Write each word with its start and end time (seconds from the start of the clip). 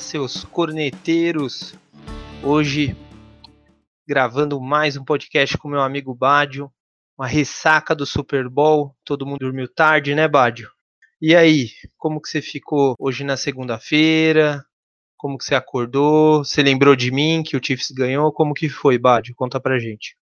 Seus 0.00 0.44
corneteiros. 0.44 1.74
Hoje, 2.42 2.96
gravando 4.08 4.58
mais 4.58 4.96
um 4.96 5.04
podcast 5.04 5.56
com 5.58 5.68
meu 5.68 5.82
amigo 5.82 6.14
Bádio. 6.14 6.72
Uma 7.16 7.28
ressaca 7.28 7.94
do 7.94 8.06
Super 8.06 8.48
Bowl. 8.48 8.96
Todo 9.04 9.26
mundo 9.26 9.40
dormiu 9.40 9.68
tarde, 9.68 10.14
né, 10.14 10.26
Bádio? 10.26 10.70
E 11.20 11.36
aí, 11.36 11.68
como 11.98 12.20
que 12.20 12.30
você 12.30 12.40
ficou 12.40 12.96
hoje 12.98 13.22
na 13.22 13.36
segunda-feira? 13.36 14.64
Como 15.18 15.36
que 15.36 15.44
você 15.44 15.54
acordou? 15.54 16.42
Você 16.44 16.62
lembrou 16.62 16.96
de 16.96 17.12
mim 17.12 17.42
que 17.44 17.56
o 17.56 17.60
Chiefs 17.62 17.90
ganhou? 17.90 18.32
Como 18.32 18.54
que 18.54 18.70
foi, 18.70 18.98
Bádio? 18.98 19.34
Conta 19.36 19.60
pra 19.60 19.78
gente. 19.78 20.16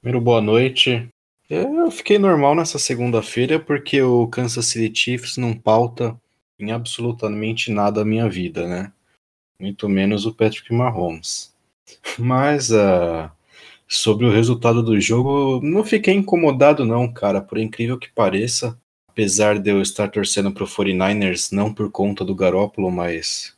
Primeiro, 0.00 0.20
boa 0.20 0.42
noite. 0.42 1.08
Eu 1.48 1.90
fiquei 1.92 2.18
normal 2.18 2.56
nessa 2.56 2.78
segunda-feira 2.78 3.60
porque 3.60 4.02
o 4.02 4.26
Kansas 4.26 4.66
City 4.66 4.98
Chiefs 4.98 5.36
não 5.36 5.54
pauta 5.54 6.20
em 6.58 6.72
absolutamente 6.72 7.70
nada 7.70 8.02
a 8.02 8.04
minha 8.04 8.28
vida, 8.28 8.66
né? 8.66 8.92
Muito 9.62 9.88
menos 9.88 10.26
o 10.26 10.34
Patrick 10.34 10.74
Mahomes. 10.74 11.54
Mas 12.18 12.72
uh, 12.72 13.30
sobre 13.86 14.26
o 14.26 14.30
resultado 14.30 14.82
do 14.82 15.00
jogo, 15.00 15.60
não 15.62 15.84
fiquei 15.84 16.14
incomodado 16.14 16.84
não, 16.84 17.06
cara, 17.06 17.40
por 17.40 17.58
incrível 17.58 17.96
que 17.96 18.10
pareça. 18.10 18.76
Apesar 19.06 19.60
de 19.60 19.70
eu 19.70 19.80
estar 19.80 20.10
torcendo 20.10 20.50
pro 20.50 20.66
49ers, 20.66 21.52
não 21.52 21.72
por 21.72 21.88
conta 21.92 22.24
do 22.24 22.34
Garópolo, 22.34 22.90
mas 22.90 23.56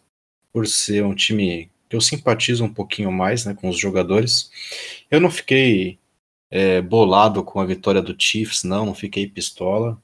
por 0.52 0.66
ser 0.66 1.02
um 1.06 1.14
time 1.14 1.70
que 1.88 1.96
eu 1.96 2.02
simpatizo 2.02 2.64
um 2.64 2.74
pouquinho 2.74 3.10
mais 3.10 3.46
né, 3.46 3.54
com 3.54 3.70
os 3.70 3.78
jogadores, 3.78 4.50
eu 5.10 5.18
não 5.18 5.30
fiquei 5.30 5.98
é, 6.50 6.82
bolado 6.82 7.42
com 7.42 7.60
a 7.60 7.64
vitória 7.64 8.02
do 8.02 8.14
Chiefs, 8.18 8.62
não, 8.62 8.84
não 8.84 8.94
fiquei 8.94 9.26
pistola. 9.26 9.98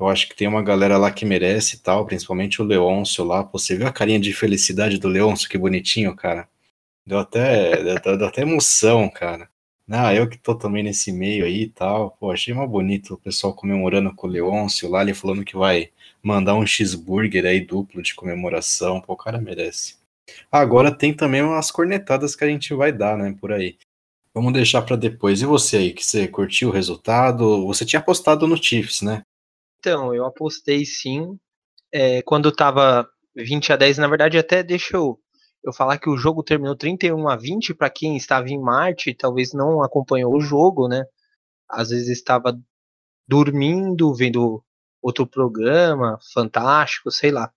Eu 0.00 0.08
acho 0.08 0.28
que 0.28 0.36
tem 0.36 0.46
uma 0.46 0.62
galera 0.62 0.96
lá 0.96 1.10
que 1.10 1.24
merece 1.24 1.76
e 1.76 1.78
tal, 1.80 2.06
principalmente 2.06 2.62
o 2.62 2.64
Leôncio 2.64 3.24
lá. 3.24 3.42
Pô, 3.42 3.58
você 3.58 3.76
viu 3.76 3.86
a 3.86 3.92
carinha 3.92 4.20
de 4.20 4.32
felicidade 4.32 4.96
do 4.98 5.08
Leôncio? 5.08 5.48
Que 5.48 5.58
bonitinho, 5.58 6.14
cara. 6.14 6.48
Deu 7.04 7.18
até, 7.18 7.82
deu, 8.00 8.16
deu 8.18 8.28
até 8.28 8.42
emoção, 8.42 9.08
cara. 9.10 9.50
Ah, 9.90 10.14
eu 10.14 10.28
que 10.28 10.38
tô 10.38 10.54
também 10.54 10.82
nesse 10.82 11.10
meio 11.10 11.44
aí 11.44 11.62
e 11.62 11.68
tal. 11.68 12.12
Pô, 12.20 12.30
achei 12.30 12.54
mais 12.54 12.70
bonito 12.70 13.14
o 13.14 13.18
pessoal 13.18 13.54
comemorando 13.54 14.14
com 14.14 14.26
o 14.26 14.30
Leôncio 14.30 14.88
lá, 14.88 15.02
ele 15.02 15.14
falando 15.14 15.44
que 15.44 15.56
vai 15.56 15.90
mandar 16.22 16.54
um 16.54 16.66
cheeseburger 16.66 17.46
aí 17.46 17.60
duplo 17.60 18.02
de 18.02 18.14
comemoração. 18.14 19.00
Pô, 19.00 19.14
o 19.14 19.16
cara 19.16 19.40
merece. 19.40 19.96
Agora 20.52 20.92
tem 20.94 21.14
também 21.14 21.42
umas 21.42 21.70
cornetadas 21.70 22.36
que 22.36 22.44
a 22.44 22.48
gente 22.48 22.72
vai 22.74 22.92
dar, 22.92 23.16
né, 23.16 23.34
por 23.40 23.50
aí. 23.50 23.78
Vamos 24.34 24.52
deixar 24.52 24.82
para 24.82 24.94
depois. 24.94 25.40
E 25.40 25.46
você 25.46 25.78
aí, 25.78 25.92
que 25.92 26.04
você 26.04 26.28
curtiu 26.28 26.68
o 26.68 26.72
resultado? 26.72 27.66
Você 27.66 27.84
tinha 27.84 27.98
apostado 27.98 28.46
no 28.46 28.62
Chiefs, 28.62 29.02
né? 29.02 29.22
Então, 29.78 30.14
eu 30.14 30.26
apostei 30.26 30.84
sim. 30.84 31.38
É, 31.92 32.22
quando 32.22 32.52
tava 32.52 33.08
20 33.36 33.72
a 33.72 33.76
10, 33.76 33.98
na 33.98 34.08
verdade, 34.08 34.38
até 34.38 34.62
deixa 34.62 34.96
eu, 34.96 35.18
eu 35.64 35.72
falar 35.72 35.98
que 35.98 36.10
o 36.10 36.16
jogo 36.16 36.42
terminou 36.42 36.76
31 36.76 37.28
a 37.28 37.36
20 37.36 37.74
para 37.74 37.90
quem 37.90 38.16
estava 38.16 38.48
em 38.48 38.60
Marte, 38.60 39.14
talvez 39.14 39.52
não 39.52 39.82
acompanhou 39.82 40.34
o 40.34 40.40
jogo, 40.40 40.88
né? 40.88 41.04
Às 41.68 41.90
vezes 41.90 42.08
estava 42.08 42.58
dormindo, 43.28 44.14
vendo 44.14 44.64
outro 45.02 45.26
programa, 45.26 46.18
fantástico, 46.32 47.10
sei 47.10 47.30
lá. 47.30 47.52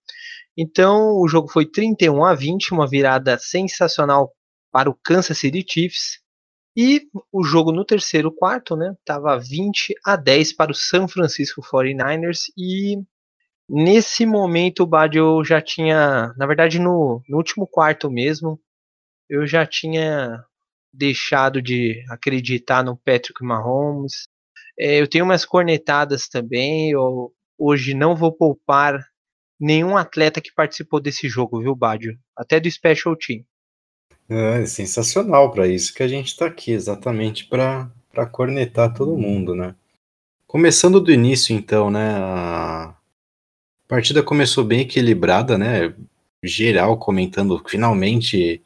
Então, 0.56 1.16
o 1.16 1.28
jogo 1.28 1.48
foi 1.48 1.66
31 1.66 2.24
a 2.24 2.34
20, 2.34 2.72
uma 2.72 2.86
virada 2.86 3.38
sensacional 3.38 4.32
para 4.70 4.90
o 4.90 4.94
Kansas 4.94 5.38
City 5.38 5.64
Chiefs. 5.68 6.21
E 6.76 7.02
o 7.30 7.44
jogo 7.44 7.70
no 7.70 7.84
terceiro 7.84 8.32
quarto, 8.32 8.74
né, 8.76 8.94
tava 9.04 9.38
20 9.38 9.94
a 10.04 10.16
10 10.16 10.54
para 10.54 10.72
o 10.72 10.74
San 10.74 11.06
Francisco 11.06 11.60
49ers 11.62 12.50
e 12.56 12.96
nesse 13.68 14.24
momento 14.26 14.82
o 14.82 14.86
Bad 14.86 15.16
eu 15.16 15.44
já 15.44 15.60
tinha, 15.60 16.32
na 16.36 16.46
verdade 16.46 16.78
no, 16.78 17.22
no 17.28 17.36
último 17.36 17.66
quarto 17.66 18.10
mesmo, 18.10 18.60
eu 19.28 19.46
já 19.46 19.66
tinha 19.66 20.44
deixado 20.92 21.62
de 21.62 22.04
acreditar 22.10 22.84
no 22.84 22.96
Patrick 22.96 23.42
Mahomes. 23.44 24.28
É, 24.78 25.00
eu 25.00 25.08
tenho 25.08 25.24
umas 25.24 25.44
cornetadas 25.44 26.28
também, 26.28 26.90
eu 26.92 27.32
hoje 27.58 27.94
não 27.94 28.16
vou 28.16 28.32
poupar 28.32 28.98
nenhum 29.60 29.96
atleta 29.96 30.40
que 30.40 30.52
participou 30.54 31.00
desse 31.00 31.28
jogo, 31.28 31.60
viu, 31.60 31.74
Badio? 31.74 32.18
Até 32.36 32.60
do 32.60 32.70
Special 32.70 33.16
Team. 33.16 33.44
É, 34.28 34.64
sensacional 34.66 35.50
para 35.50 35.66
isso 35.66 35.92
que 35.92 36.02
a 36.02 36.08
gente 36.08 36.28
está 36.28 36.46
aqui, 36.46 36.72
exatamente 36.72 37.44
para 37.44 37.90
cornetar 38.30 38.94
todo 38.94 39.18
mundo, 39.18 39.54
né? 39.54 39.74
Começando 40.46 41.00
do 41.00 41.12
início, 41.12 41.54
então, 41.54 41.90
né? 41.90 42.14
A 42.16 42.94
partida 43.88 44.22
começou 44.22 44.64
bem 44.64 44.80
equilibrada, 44.80 45.58
né? 45.58 45.94
Geral 46.42 46.98
comentando, 46.98 47.62
finalmente 47.68 48.62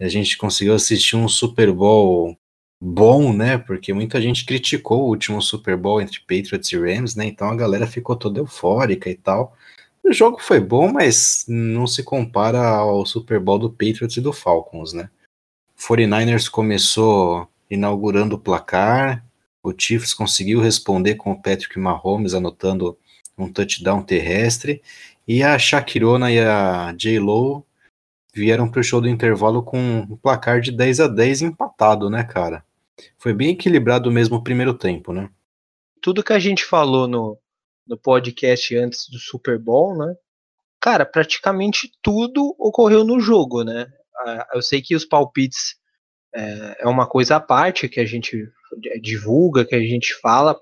a 0.00 0.08
gente 0.08 0.36
conseguiu 0.36 0.74
assistir 0.74 1.16
um 1.16 1.28
Super 1.28 1.72
Bowl 1.72 2.36
bom, 2.80 3.32
né? 3.32 3.58
Porque 3.58 3.92
muita 3.92 4.20
gente 4.20 4.44
criticou 4.44 5.02
o 5.02 5.08
último 5.08 5.40
Super 5.40 5.76
Bowl 5.76 6.00
entre 6.00 6.20
Patriots 6.20 6.72
e 6.72 6.76
Rams, 6.76 7.14
né? 7.14 7.26
Então 7.26 7.48
a 7.48 7.56
galera 7.56 7.86
ficou 7.86 8.16
toda 8.16 8.40
eufórica 8.40 9.08
e 9.08 9.14
tal. 9.14 9.56
O 10.04 10.12
jogo 10.12 10.40
foi 10.40 10.58
bom, 10.58 10.92
mas 10.92 11.44
não 11.46 11.86
se 11.86 12.02
compara 12.02 12.60
ao 12.60 13.06
Super 13.06 13.38
Bowl 13.38 13.58
do 13.58 13.70
Patriots 13.70 14.16
e 14.16 14.20
do 14.20 14.32
Falcons, 14.32 14.92
né? 14.92 15.08
49ers 15.78 16.48
começou 16.48 17.48
inaugurando 17.70 18.36
o 18.36 18.38
placar, 18.38 19.24
o 19.62 19.72
Chiefs 19.76 20.12
conseguiu 20.12 20.60
responder 20.60 21.14
com 21.14 21.30
o 21.30 21.40
Patrick 21.40 21.78
Mahomes 21.78 22.34
anotando 22.34 22.98
um 23.38 23.50
touchdown 23.50 24.02
terrestre, 24.02 24.82
e 25.26 25.42
a 25.42 25.58
Shakirona 25.58 26.30
e 26.30 26.40
a 26.40 26.92
J-Lo 26.96 27.64
vieram 28.34 28.68
para 28.68 28.80
o 28.80 28.84
show 28.84 29.00
do 29.00 29.08
intervalo 29.08 29.62
com 29.62 29.78
um 29.78 30.16
placar 30.16 30.60
de 30.60 30.72
10 30.72 31.00
a 31.00 31.08
10 31.08 31.42
empatado, 31.42 32.10
né, 32.10 32.24
cara? 32.24 32.64
Foi 33.18 33.32
bem 33.32 33.50
equilibrado 33.50 34.10
mesmo 34.10 34.36
o 34.36 34.42
primeiro 34.42 34.74
tempo, 34.74 35.12
né? 35.12 35.30
Tudo 36.00 36.24
que 36.24 36.32
a 36.32 36.38
gente 36.38 36.64
falou 36.64 37.06
no, 37.06 37.38
no 37.86 37.98
podcast 37.98 38.76
antes 38.76 39.08
do 39.08 39.18
Super 39.18 39.58
Bowl, 39.58 39.96
né? 39.96 40.14
Cara, 40.80 41.06
praticamente 41.06 41.90
tudo 42.02 42.54
ocorreu 42.58 43.04
no 43.04 43.20
jogo, 43.20 43.62
né? 43.62 43.86
Ah, 44.18 44.48
eu 44.54 44.62
sei 44.62 44.82
que 44.82 44.94
os 44.94 45.04
palpites 45.04 45.76
é, 46.34 46.78
é 46.80 46.88
uma 46.88 47.06
coisa 47.06 47.36
à 47.36 47.40
parte 47.40 47.88
que 47.88 48.00
a 48.00 48.06
gente 48.06 48.48
divulga, 49.00 49.64
que 49.64 49.74
a 49.74 49.80
gente 49.80 50.14
fala 50.14 50.58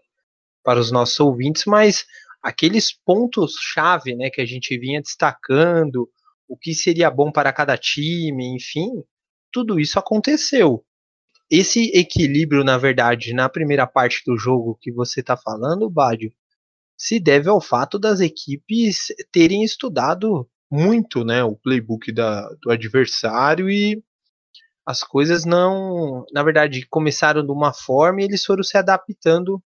para 0.62 0.81
os 0.81 0.91
nossos 0.91 1.19
ouvintes, 1.20 1.64
mas 1.64 2.04
aqueles 2.42 2.92
pontos-chave, 2.92 4.14
né, 4.14 4.31
que 4.31 4.41
a 4.41 4.47
gente 4.47 4.76
vinha 4.78 5.00
destacando, 5.00 6.08
o 6.48 6.56
que 6.56 6.75
seria 6.75 7.10
bom 7.10 7.31
para 7.31 7.52
cada 7.52 7.76
time, 7.76 8.54
enfim, 8.54 8.91
tudo 9.52 9.78
isso 9.78 9.98
aconteceu. 9.98 10.84
Esse 11.50 11.91
equilíbrio, 11.97 12.64
na 12.64 12.78
verdade, 12.78 13.32
na 13.32 13.48
primeira 13.48 13.87
parte 13.87 14.22
do 14.25 14.37
jogo 14.37 14.78
que 14.81 14.92
você 14.92 15.20
está 15.20 15.37
falando, 15.37 15.91
Bádio, 15.91 16.32
se 17.00 17.19
deve 17.19 17.49
ao 17.49 17.62
fato 17.62 17.99
das 17.99 18.21
equipes 18.21 19.06
terem 19.33 19.65
estudado 19.65 20.47
muito 20.71 21.25
né, 21.25 21.43
o 21.43 21.56
playbook 21.56 22.12
da, 22.12 22.47
do 22.61 22.71
adversário 22.71 23.71
e 23.71 24.05
as 24.84 25.03
coisas 25.03 25.47
não, 25.47 26.27
na 26.31 26.43
verdade, 26.43 26.87
começaram 26.91 27.43
de 27.43 27.50
uma 27.50 27.72
forma 27.72 28.21
e 28.21 28.25
eles 28.25 28.44
foram 28.44 28.62
se 28.62 28.77
adaptando 28.77 29.62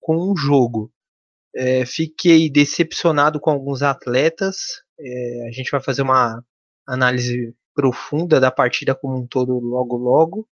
com 0.00 0.16
o 0.32 0.34
jogo. 0.34 0.90
É, 1.54 1.84
fiquei 1.84 2.48
decepcionado 2.48 3.38
com 3.38 3.50
alguns 3.50 3.82
atletas. 3.82 4.82
É, 4.98 5.48
a 5.48 5.52
gente 5.52 5.70
vai 5.70 5.82
fazer 5.82 6.00
uma 6.00 6.42
análise 6.86 7.54
profunda 7.74 8.40
da 8.40 8.50
partida 8.50 8.94
como 8.94 9.18
um 9.18 9.26
todo 9.26 9.52
logo 9.58 9.98
logo. 9.98 10.48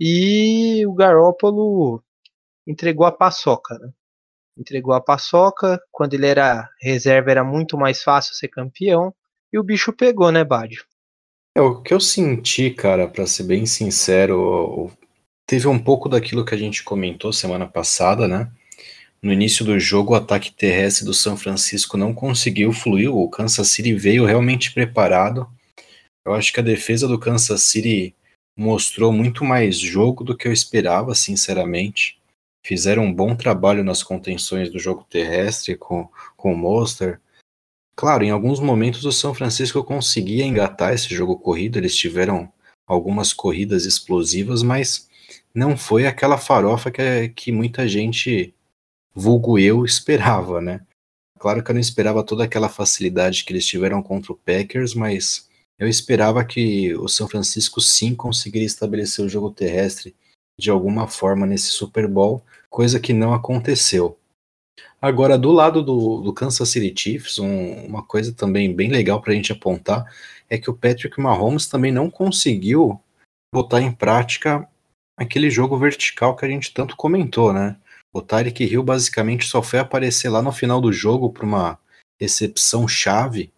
E 0.00 0.86
o 0.86 0.94
Garópolo 0.94 2.02
entregou 2.66 3.04
a 3.04 3.12
paçoca. 3.12 3.78
Né? 3.78 3.90
Entregou 4.56 4.94
a 4.94 5.00
paçoca. 5.00 5.80
Quando 5.92 6.14
ele 6.14 6.26
era 6.26 6.68
reserva, 6.80 7.30
era 7.30 7.44
muito 7.44 7.76
mais 7.76 8.02
fácil 8.02 8.34
ser 8.34 8.48
campeão. 8.48 9.14
E 9.52 9.58
o 9.58 9.62
bicho 9.62 9.92
pegou, 9.92 10.32
né, 10.32 10.44
Bádio? 10.44 10.84
É, 11.56 11.60
o 11.60 11.80
que 11.80 11.94
eu 11.94 12.00
senti, 12.00 12.70
cara, 12.70 13.08
para 13.08 13.26
ser 13.26 13.44
bem 13.44 13.64
sincero, 13.64 14.90
teve 15.46 15.66
um 15.68 15.78
pouco 15.78 16.08
daquilo 16.08 16.44
que 16.44 16.54
a 16.54 16.58
gente 16.58 16.82
comentou 16.82 17.32
semana 17.32 17.66
passada, 17.66 18.28
né? 18.28 18.50
No 19.22 19.32
início 19.32 19.64
do 19.64 19.80
jogo, 19.80 20.12
o 20.12 20.16
ataque 20.16 20.52
terrestre 20.52 21.04
do 21.04 21.14
São 21.14 21.36
Francisco 21.36 21.96
não 21.96 22.12
conseguiu 22.12 22.72
fluir, 22.72 23.10
o 23.10 23.28
Kansas 23.30 23.68
City 23.68 23.94
veio 23.94 24.26
realmente 24.26 24.72
preparado. 24.72 25.48
Eu 26.24 26.34
acho 26.34 26.52
que 26.52 26.60
a 26.60 26.62
defesa 26.62 27.08
do 27.08 27.18
Kansas 27.18 27.62
City 27.62 28.14
mostrou 28.56 29.12
muito 29.12 29.44
mais 29.44 29.78
jogo 29.78 30.22
do 30.24 30.36
que 30.36 30.46
eu 30.46 30.52
esperava, 30.52 31.14
sinceramente 31.14 32.18
fizeram 32.66 33.04
um 33.04 33.14
bom 33.14 33.36
trabalho 33.36 33.84
nas 33.84 34.02
contenções 34.02 34.68
do 34.72 34.78
jogo 34.80 35.06
terrestre 35.08 35.76
com, 35.76 36.08
com 36.36 36.52
o 36.52 36.56
Monster. 36.56 37.20
Claro, 37.94 38.24
em 38.24 38.30
alguns 38.30 38.58
momentos 38.58 39.04
o 39.04 39.12
São 39.12 39.32
Francisco 39.32 39.84
conseguia 39.84 40.44
engatar 40.44 40.92
esse 40.92 41.14
jogo 41.14 41.38
corrido, 41.38 41.78
eles 41.78 41.96
tiveram 41.96 42.52
algumas 42.84 43.32
corridas 43.32 43.84
explosivas, 43.84 44.64
mas 44.64 45.08
não 45.54 45.76
foi 45.76 46.06
aquela 46.06 46.36
farofa 46.36 46.90
que, 46.90 47.28
que 47.28 47.52
muita 47.52 47.86
gente, 47.86 48.52
vulgo 49.14 49.60
eu, 49.60 49.84
esperava, 49.84 50.60
né? 50.60 50.84
Claro 51.38 51.62
que 51.62 51.70
eu 51.70 51.74
não 51.74 51.80
esperava 51.80 52.24
toda 52.24 52.42
aquela 52.42 52.68
facilidade 52.68 53.44
que 53.44 53.52
eles 53.52 53.64
tiveram 53.64 54.02
contra 54.02 54.32
o 54.32 54.36
Packers, 54.36 54.92
mas 54.92 55.48
eu 55.78 55.86
esperava 55.86 56.44
que 56.44 56.96
o 56.96 57.06
São 57.06 57.28
Francisco 57.28 57.80
sim 57.80 58.12
conseguiria 58.12 58.66
estabelecer 58.66 59.24
o 59.24 59.28
jogo 59.28 59.52
terrestre 59.52 60.16
de 60.58 60.70
alguma 60.70 61.06
forma 61.06 61.46
nesse 61.46 61.66
Super 61.66 62.08
Bowl, 62.08 62.42
coisa 62.70 62.98
que 62.98 63.12
não 63.12 63.34
aconteceu. 63.34 64.18
Agora, 65.00 65.36
do 65.36 65.52
lado 65.52 65.82
do, 65.82 66.20
do 66.20 66.32
Kansas 66.32 66.68
City 66.68 66.92
Chiefs, 66.98 67.38
um, 67.38 67.86
uma 67.86 68.02
coisa 68.02 68.32
também 68.32 68.74
bem 68.74 68.90
legal 68.90 69.20
para 69.20 69.32
a 69.32 69.36
gente 69.36 69.52
apontar 69.52 70.04
é 70.48 70.58
que 70.58 70.70
o 70.70 70.74
Patrick 70.74 71.20
Mahomes 71.20 71.66
também 71.66 71.92
não 71.92 72.10
conseguiu 72.10 73.00
botar 73.52 73.80
em 73.80 73.92
prática 73.92 74.68
aquele 75.16 75.50
jogo 75.50 75.78
vertical 75.78 76.36
que 76.36 76.44
a 76.44 76.48
gente 76.48 76.72
tanto 76.72 76.96
comentou, 76.96 77.52
né? 77.52 77.76
O 78.12 78.22
Tyreek 78.22 78.64
Hill 78.64 78.82
basicamente 78.82 79.46
só 79.46 79.62
foi 79.62 79.78
aparecer 79.78 80.28
lá 80.28 80.40
no 80.40 80.52
final 80.52 80.80
do 80.80 80.92
jogo 80.92 81.30
para 81.30 81.44
uma 81.44 81.78
recepção 82.20 82.88
chave, 82.88 83.52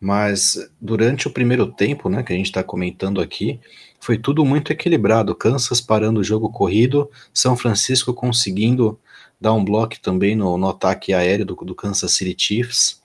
mas 0.00 0.70
durante 0.80 1.26
o 1.26 1.32
primeiro 1.32 1.72
tempo, 1.72 2.08
né, 2.08 2.22
que 2.22 2.32
a 2.32 2.36
gente 2.36 2.46
está 2.46 2.62
comentando 2.62 3.20
aqui, 3.20 3.58
foi 4.02 4.18
tudo 4.18 4.44
muito 4.44 4.72
equilibrado. 4.72 5.32
Kansas 5.32 5.80
parando 5.80 6.18
o 6.18 6.24
jogo 6.24 6.50
corrido, 6.50 7.08
São 7.32 7.56
Francisco 7.56 8.12
conseguindo 8.12 8.98
dar 9.40 9.52
um 9.52 9.64
bloco 9.64 9.94
também 10.00 10.34
no, 10.34 10.58
no 10.58 10.70
ataque 10.70 11.14
aéreo 11.14 11.46
do, 11.46 11.54
do, 11.54 11.72
Kansas 11.72 12.10
City 12.10 12.34
Chiefs. 12.36 13.00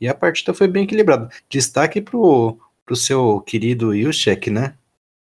E 0.00 0.06
a 0.06 0.14
partida 0.14 0.54
foi 0.54 0.68
bem 0.68 0.84
equilibrada. 0.84 1.28
Destaque 1.50 2.00
pro, 2.00 2.56
pro 2.86 2.94
seu 2.94 3.40
querido 3.40 3.92
Yushek, 3.92 4.48
né? 4.48 4.74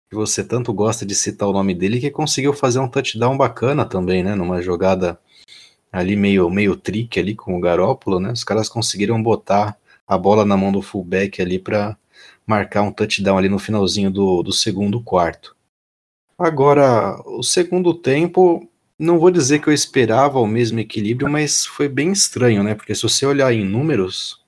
Que 0.10 0.16
você 0.16 0.42
tanto 0.42 0.72
gosta 0.72 1.06
de 1.06 1.16
citar 1.16 1.50
o 1.50 1.54
nome 1.54 1.76
dele, 1.76 2.00
que 2.00 2.10
conseguiu 2.10 2.54
fazer 2.54 2.80
um 2.80 2.88
touchdown 2.88 3.36
bacana 3.36 3.84
também, 3.84 4.24
né? 4.24 4.36
Numa 4.36 4.62
jogada 4.62 5.20
ali 5.92 6.16
meio, 6.16 6.50
meio 6.50 6.78
trick 6.78 7.20
ali 7.20 7.36
com 7.36 7.58
o 7.58 7.60
Garópolo, 7.60 8.22
né? 8.22 8.32
Os 8.32 8.46
caras 8.46 8.70
conseguiram 8.70 9.22
botar 9.22 9.78
a 10.08 10.18
bola 10.18 10.46
na 10.46 10.56
mão 10.56 10.72
do 10.72 10.82
fullback 10.82 11.42
ali 11.42 11.60
para 11.60 11.98
marcar 12.46 12.82
um 12.82 12.92
touchdown 12.92 13.38
ali 13.38 13.50
no 13.50 13.60
finalzinho 13.60 14.12
do, 14.12 14.44
do 14.44 14.52
segundo 14.52 15.02
quarto. 15.02 15.56
Agora, 16.38 17.22
o 17.26 17.44
segundo 17.44 17.94
tempo 17.94 18.70
não 18.98 19.20
vou 19.20 19.32
dizer 19.32 19.60
que 19.60 19.68
eu 19.68 19.74
esperava 19.74 20.40
o 20.40 20.48
mesmo 20.48 20.80
equilíbrio, 20.80 21.30
mas 21.30 21.66
foi 21.66 21.88
bem 21.88 22.12
estranho, 22.12 22.64
né? 22.64 22.76
Porque 22.76 22.94
se 22.94 23.04
você 23.04 23.26
olhar 23.26 23.54
em 23.54 23.64
números, 23.64 24.42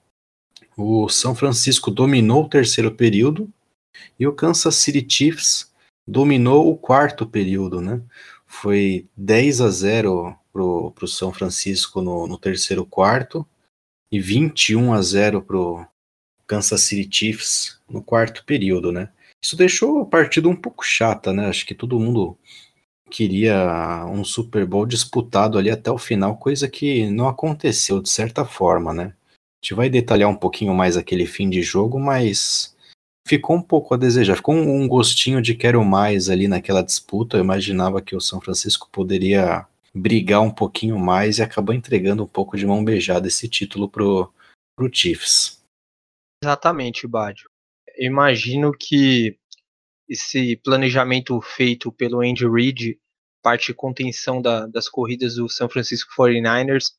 o 0.78 1.08
São 1.10 1.36
Francisco 1.36 1.90
dominou 1.90 2.44
o 2.44 2.50
terceiro 2.50 2.92
período 2.92 3.50
e 4.20 4.28
o 4.28 4.34
Kansas 4.34 4.76
City 4.76 5.06
Chiefs 5.08 5.72
dominou 6.08 6.70
o 6.72 6.78
quarto 6.78 7.26
período, 7.26 7.82
né? 7.82 8.02
Foi 8.46 9.08
10 9.18 9.62
a 9.62 9.70
0 9.70 10.38
pro, 10.52 10.92
pro 10.92 11.08
São 11.08 11.34
Francisco 11.34 12.02
no, 12.02 12.28
no 12.28 12.38
terceiro 12.38 12.86
quarto 12.86 13.46
e 14.12 14.20
21 14.20 14.94
a 14.94 15.02
0 15.02 15.42
pro 15.42 15.86
Kansas 16.48 16.82
City 16.82 17.10
Chiefs 17.12 17.75
no 17.90 18.02
quarto 18.02 18.44
período, 18.46 18.92
né? 18.92 19.10
Isso 19.44 19.56
deixou 19.56 20.02
a 20.02 20.06
partida 20.06 20.50
um 20.50 20.56
pouco 20.56 20.84
chata, 20.84 21.32
né? 21.32 21.48
Acho 21.48 21.66
que 21.66 21.76
todo 21.76 22.00
mundo 22.00 22.38
queria 23.10 24.06
um 24.08 24.24
Super 24.24 24.66
Bowl 24.66 24.86
disputado 24.86 25.58
ali 25.58 25.70
até 25.70 25.92
o 25.92 25.98
final, 25.98 26.38
coisa 26.38 26.68
que 26.68 27.10
não 27.10 27.28
aconteceu 27.28 28.02
de 28.02 28.10
certa 28.10 28.44
forma, 28.44 28.94
né? 28.94 29.14
A 29.34 29.66
gente 29.66 29.74
vai 29.76 29.90
detalhar 29.90 30.30
um 30.30 30.36
pouquinho 30.36 30.74
mais 30.74 30.98
aquele 30.98 31.26
fim 31.26 31.50
de 31.50 31.62
jogo, 31.62 32.00
mas 32.00 32.76
ficou 33.28 33.56
um 33.56 33.62
pouco 33.62 33.94
a 33.94 33.98
desejar, 33.98 34.36
ficou 34.36 34.56
um 34.56 34.88
gostinho 34.88 35.42
de 35.42 35.56
quero 35.56 35.84
mais 35.84 36.30
ali 36.30 36.48
naquela 36.48 36.84
disputa. 36.84 37.38
Eu 37.38 37.44
imaginava 37.44 38.02
que 38.02 38.16
o 38.16 38.22
São 38.22 38.40
Francisco 38.40 38.90
poderia 38.92 39.66
brigar 39.94 40.42
um 40.42 40.52
pouquinho 40.52 41.00
mais 41.00 41.38
e 41.38 41.42
acabou 41.42 41.74
entregando 41.74 42.24
um 42.24 42.28
pouco 42.28 42.58
de 42.58 42.66
mão 42.66 42.84
beijada 42.84 43.28
esse 43.28 43.48
título 43.48 43.90
pro, 43.90 44.32
pro 44.76 44.90
Chiefs. 44.92 45.64
Exatamente, 46.44 47.08
Badio. 47.96 48.06
Imagino 48.06 48.72
que 48.72 49.38
esse 50.08 50.58
planejamento 50.58 51.40
feito 51.42 51.92
pelo 51.92 52.22
Andy 52.22 52.48
Reid, 52.48 53.00
parte 53.42 53.68
de 53.68 53.74
contenção 53.74 54.42
da, 54.42 54.68
das 54.68 54.88
corridas 54.88 55.36
do 55.36 55.50
San 55.50 55.70
Francisco 55.70 56.12
49ers, 56.18 56.92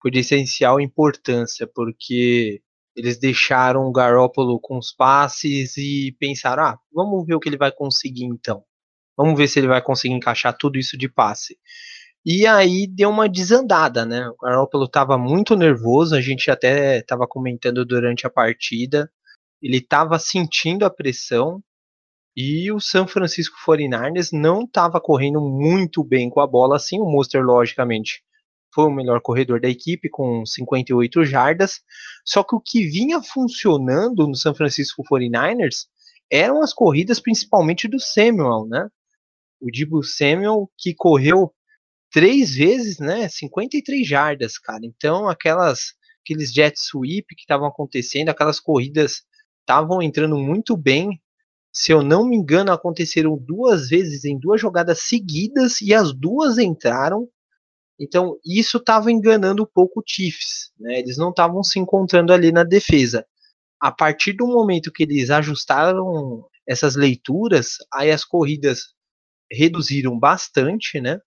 foi 0.00 0.10
de 0.10 0.20
essencial 0.20 0.80
importância, 0.80 1.66
porque 1.66 2.62
eles 2.96 3.18
deixaram 3.18 3.82
o 3.82 3.92
Garoppolo 3.92 4.58
com 4.60 4.78
os 4.78 4.92
passes 4.92 5.76
e 5.76 6.16
pensaram: 6.18 6.64
ah, 6.64 6.78
vamos 6.92 7.26
ver 7.26 7.34
o 7.34 7.40
que 7.40 7.48
ele 7.48 7.56
vai 7.56 7.70
conseguir 7.70 8.24
então. 8.24 8.64
Vamos 9.16 9.38
ver 9.38 9.48
se 9.48 9.58
ele 9.58 9.68
vai 9.68 9.82
conseguir 9.82 10.14
encaixar 10.14 10.56
tudo 10.56 10.78
isso 10.78 10.96
de 10.96 11.08
passe. 11.08 11.58
E 12.24 12.46
aí 12.46 12.86
deu 12.86 13.08
uma 13.10 13.28
desandada, 13.28 14.04
né? 14.04 14.28
O 14.28 14.36
Garoppolo 14.36 14.84
estava 14.84 15.16
muito 15.16 15.56
nervoso, 15.56 16.14
a 16.14 16.20
gente 16.20 16.50
até 16.50 16.98
estava 16.98 17.26
comentando 17.26 17.84
durante 17.84 18.26
a 18.26 18.30
partida. 18.30 19.10
Ele 19.62 19.78
estava 19.78 20.18
sentindo 20.18 20.84
a 20.84 20.90
pressão, 20.90 21.62
e 22.36 22.70
o 22.70 22.80
San 22.80 23.06
Francisco 23.06 23.56
49ers 23.66 24.28
não 24.32 24.62
estava 24.62 25.00
correndo 25.00 25.40
muito 25.40 26.02
bem 26.04 26.30
com 26.30 26.40
a 26.40 26.46
bola, 26.46 26.76
assim. 26.76 27.00
O 27.00 27.04
Monster, 27.04 27.42
logicamente, 27.42 28.22
foi 28.72 28.84
o 28.84 28.90
melhor 28.90 29.20
corredor 29.20 29.60
da 29.60 29.68
equipe, 29.68 30.08
com 30.08 30.46
58 30.46 31.24
jardas. 31.24 31.80
Só 32.24 32.42
que 32.42 32.54
o 32.54 32.60
que 32.60 32.86
vinha 32.86 33.20
funcionando 33.20 34.26
no 34.26 34.34
San 34.34 34.54
Francisco 34.54 35.02
49ers 35.02 35.86
eram 36.30 36.62
as 36.62 36.72
corridas, 36.72 37.18
principalmente 37.18 37.88
do 37.88 37.98
Samuel, 37.98 38.66
né? 38.68 38.88
O 39.60 39.70
Dibu 39.70 40.02
Samuel, 40.02 40.70
que 40.78 40.94
correu 40.94 41.52
três 42.12 42.54
vezes, 42.54 42.98
né? 42.98 43.28
53 43.28 44.06
jardas, 44.06 44.56
cara. 44.56 44.80
Então, 44.84 45.28
aquelas 45.28 45.94
aqueles 46.22 46.52
jet 46.52 46.78
sweep 46.78 47.34
que 47.34 47.42
estavam 47.42 47.66
acontecendo, 47.66 48.28
aquelas 48.28 48.60
corridas 48.60 49.22
estavam 49.70 50.02
entrando 50.02 50.36
muito 50.36 50.76
bem 50.76 51.20
se 51.72 51.92
eu 51.92 52.02
não 52.02 52.26
me 52.26 52.36
engano, 52.36 52.72
aconteceram 52.72 53.36
duas 53.36 53.88
vezes 53.88 54.24
em 54.24 54.38
duas 54.38 54.60
jogadas 54.60 55.02
seguidas 55.02 55.80
e 55.80 55.94
as 55.94 56.12
duas 56.12 56.58
entraram. 56.58 57.28
Então, 57.98 58.38
isso 58.44 58.78
estava 58.78 59.10
enganando 59.10 59.62
um 59.62 59.66
pouco 59.72 60.00
o 60.00 60.02
Chiefs. 60.04 60.72
Né? 60.78 60.98
Eles 60.98 61.16
não 61.16 61.30
estavam 61.30 61.62
se 61.62 61.78
encontrando 61.78 62.32
ali 62.32 62.50
na 62.50 62.64
defesa. 62.64 63.24
A 63.78 63.92
partir 63.92 64.32
do 64.32 64.46
momento 64.46 64.92
que 64.92 65.04
eles 65.04 65.30
ajustaram 65.30 66.44
essas 66.66 66.96
leituras, 66.96 67.76
aí 67.92 68.10
as 68.10 68.24
corridas 68.24 68.94
reduziram 69.50 70.18
bastante, 70.18 71.00
né? 71.00 71.20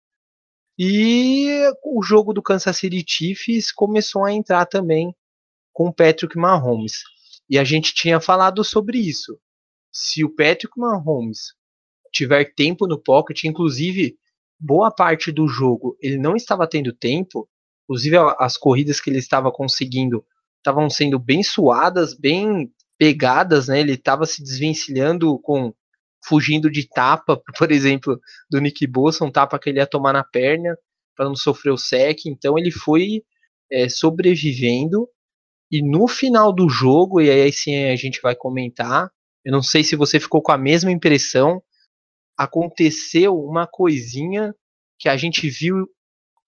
E 0.77 1.69
o 1.83 2.01
jogo 2.01 2.33
do 2.33 2.41
Kansas 2.41 2.77
City 2.77 3.03
Chiefs 3.07 3.71
começou 3.71 4.25
a 4.25 4.31
entrar 4.31 4.65
também 4.65 5.15
com 5.71 5.91
Patrick 5.91 6.37
Mahomes. 6.37 7.03
E 7.49 7.59
a 7.59 7.63
gente 7.63 7.93
tinha 7.93 8.19
falado 8.19 8.63
sobre 8.63 8.97
isso 8.97 9.37
se 9.91 10.23
o 10.23 10.29
Patrick 10.29 10.77
Mahomes 10.77 11.53
tiver 12.11 12.53
tempo 12.55 12.87
no 12.87 12.99
pocket, 12.99 13.43
inclusive 13.43 14.17
boa 14.59 14.91
parte 14.91 15.31
do 15.31 15.47
jogo 15.47 15.95
ele 16.01 16.17
não 16.17 16.35
estava 16.35 16.67
tendo 16.67 16.93
tempo, 16.93 17.47
inclusive 17.83 18.17
as 18.39 18.57
corridas 18.57 18.99
que 18.99 19.09
ele 19.09 19.19
estava 19.19 19.51
conseguindo 19.51 20.25
estavam 20.57 20.89
sendo 20.89 21.19
bem 21.19 21.43
suadas, 21.43 22.13
bem 22.13 22.71
pegadas, 22.97 23.67
né? 23.67 23.81
Ele 23.81 23.93
estava 23.93 24.25
se 24.25 24.41
desvencilhando 24.41 25.37
com 25.39 25.73
fugindo 26.25 26.71
de 26.71 26.87
tapa, 26.87 27.41
por 27.57 27.71
exemplo, 27.71 28.19
do 28.49 28.61
Nick 28.61 28.87
Bosa, 28.87 29.25
um 29.25 29.31
tapa 29.31 29.59
que 29.59 29.69
ele 29.69 29.79
ia 29.79 29.85
tomar 29.85 30.13
na 30.13 30.23
perna 30.23 30.75
para 31.15 31.25
não 31.25 31.35
sofrer 31.35 31.71
o 31.71 31.77
sec. 31.77 32.25
Então 32.25 32.57
ele 32.57 32.71
foi 32.71 33.23
é, 33.69 33.89
sobrevivendo 33.89 35.07
e 35.73 35.81
no 35.81 36.07
final 36.07 36.53
do 36.53 36.69
jogo, 36.69 37.19
e 37.19 37.31
aí 37.31 37.51
sim 37.51 37.85
a 37.85 37.95
gente 37.95 38.21
vai 38.21 38.35
comentar, 38.35 39.09
eu 39.43 39.51
não 39.51 39.63
sei 39.63 39.83
se 39.83 39.95
você 39.95 40.19
ficou 40.19 40.39
com 40.39 40.51
a 40.51 40.57
mesma 40.57 40.91
impressão. 40.91 41.63
Aconteceu 42.37 43.35
uma 43.35 43.65
coisinha 43.65 44.53
que 44.99 45.09
a 45.09 45.17
gente 45.17 45.49
viu 45.49 45.87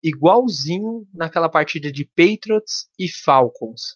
igualzinho 0.03 1.07
naquela 1.13 1.47
partida 1.47 1.89
de 1.89 2.03
Patriots 2.03 2.89
e 2.99 3.09
Falcons. 3.09 3.95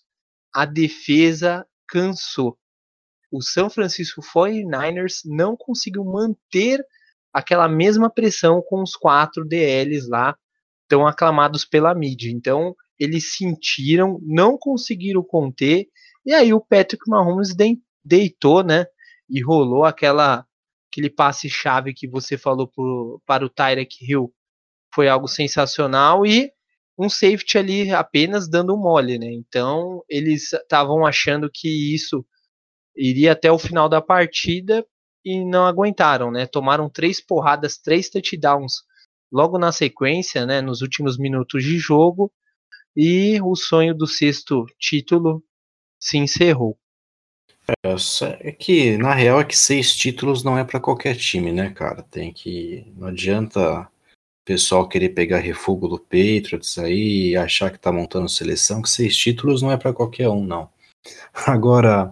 A 0.56 0.66
defesa 0.66 1.68
cansou. 1.90 2.58
O 3.30 3.42
São 3.42 3.70
Francisco 3.70 4.22
49ers 4.22 5.24
não 5.26 5.58
conseguiu 5.58 6.06
manter 6.06 6.82
aquela 7.34 7.68
mesma 7.68 8.10
pressão 8.10 8.64
com 8.66 8.82
os 8.82 8.96
quatro 8.96 9.44
DLs 9.44 10.08
lá, 10.08 10.38
tão 10.88 11.06
aclamados 11.06 11.66
pela 11.66 11.94
mídia. 11.94 12.32
Então, 12.32 12.74
eles 13.00 13.36
sentiram, 13.36 14.20
não 14.24 14.58
conseguiram 14.58 15.24
conter, 15.24 15.88
e 16.26 16.34
aí 16.34 16.54
o 16.54 16.62
Patrick 16.62 17.10
Mahomes 17.10 17.56
deitou, 18.04 18.64
né? 18.64 18.86
E 19.30 19.42
rolou 19.42 19.86
aquela 19.86 20.46
aquele 20.92 21.10
passe 21.10 21.50
chave 21.50 21.94
que 21.94 22.08
você 22.08 22.38
falou 22.38 22.68
pro, 22.68 23.22
para 23.26 23.46
o 23.46 23.50
Tyrek 23.50 23.98
Hill. 24.02 24.34
Foi 24.94 25.08
algo 25.08 25.28
sensacional 25.28 26.26
e 26.26 26.52
um 26.98 27.10
safety 27.10 27.58
ali 27.58 27.92
apenas 27.92 28.50
dando 28.50 28.74
um 28.74 28.78
mole, 28.78 29.20
né? 29.20 29.32
Então 29.32 30.04
eles 30.10 30.54
estavam 30.54 31.06
achando 31.06 31.50
que 31.54 31.94
isso 31.94 32.26
iria 32.96 33.34
até 33.34 33.52
o 33.52 33.60
final 33.60 33.88
da 33.88 34.02
partida 34.02 34.86
e 35.24 35.46
não 35.46 35.66
aguentaram, 35.66 36.32
né? 36.32 36.48
Tomaram 36.48 36.90
três 36.90 37.22
porradas, 37.22 37.78
três 37.78 38.10
touchdowns 38.10 38.84
logo 39.32 39.60
na 39.60 39.72
sequência, 39.72 40.46
né? 40.46 40.62
Nos 40.62 40.82
últimos 40.82 41.18
minutos 41.18 41.64
de 41.64 41.78
jogo 41.78 42.32
e 42.98 43.40
o 43.44 43.56
sonho 43.56 43.94
do 43.94 44.08
sexto 44.08 44.66
título 44.80 45.44
se 46.00 46.18
encerrou. 46.18 46.76
É, 47.86 48.50
é 48.50 48.52
que 48.52 48.98
na 48.98 49.14
real 49.14 49.40
é 49.40 49.44
que 49.46 49.56
seis 49.56 49.96
títulos 49.96 50.44
não 50.44 50.58
é 50.58 50.64
para 50.64 50.80
qualquer 50.80 51.16
time, 51.16 51.52
né, 51.52 51.70
cara? 51.70 52.02
Tem 52.02 52.34
que 52.34 52.92
não 52.98 53.10
adianta 53.10 53.82
o 53.82 53.88
pessoal 54.44 54.90
querer 54.90 55.10
pegar 55.10 55.38
refúgio 55.38 55.90
do 55.90 56.00
Patriots 56.00 56.80
aí 56.80 57.30
e 57.30 57.38
achar 57.38 57.70
que 57.70 57.78
tá 57.78 57.92
montando 57.92 58.28
seleção, 58.28 58.82
que 58.82 58.90
seis 58.90 59.16
títulos 59.16 59.62
não 59.62 59.72
é 59.72 59.78
para 59.78 59.94
qualquer 59.94 60.30
um, 60.30 60.44
não. 60.44 60.68
Agora, 61.46 62.12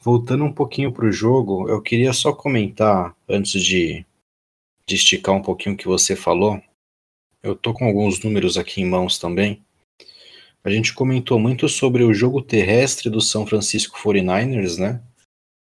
voltando 0.00 0.44
um 0.44 0.52
pouquinho 0.52 0.92
pro 0.92 1.12
jogo, 1.12 1.68
eu 1.68 1.82
queria 1.82 2.14
só 2.14 2.32
comentar 2.32 3.14
antes 3.28 3.60
de, 3.62 4.06
de 4.86 4.94
esticar 4.94 5.34
um 5.34 5.42
pouquinho 5.42 5.74
o 5.74 5.78
que 5.78 5.86
você 5.86 6.16
falou. 6.16 6.58
Eu 7.42 7.54
tô 7.54 7.74
com 7.74 7.84
alguns 7.84 8.22
números 8.22 8.56
aqui 8.56 8.80
em 8.80 8.88
mãos 8.88 9.18
também. 9.18 9.62
A 10.64 10.70
gente 10.70 10.94
comentou 10.94 11.38
muito 11.38 11.68
sobre 11.68 12.04
o 12.04 12.14
jogo 12.14 12.40
terrestre 12.40 13.10
do 13.10 13.20
São 13.20 13.44
Francisco 13.46 13.98
49ers, 13.98 14.78
né? 14.78 15.02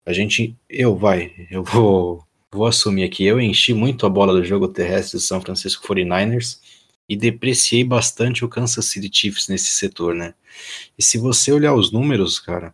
A 0.06 0.14
gente, 0.14 0.56
eu 0.70 0.96
vai, 0.96 1.34
eu 1.52 1.64
vou, 1.64 2.24
vou 2.52 2.66
assumir 2.66 3.04
aqui, 3.04 3.26
eu 3.26 3.42
enchi 3.42 3.74
muito 3.74 4.06
a 4.06 4.10
bola 4.10 4.34
do 4.34 4.46
jogo 4.46 4.68
terrestre 4.68 5.18
do 5.18 5.22
São 5.22 5.42
Francisco 5.42 5.86
49ers 5.86 6.60
e 7.10 7.16
depreciei 7.16 7.84
bastante 7.84 8.46
o 8.46 8.50
Kansas 8.50 8.86
City 8.86 9.10
Chiefs 9.12 9.50
nesse 9.50 9.72
setor, 9.72 10.16
né? 10.16 10.34
E 10.98 11.04
se 11.04 11.18
você 11.18 11.52
olhar 11.52 11.74
os 11.74 11.92
números, 11.92 12.40
cara, 12.40 12.74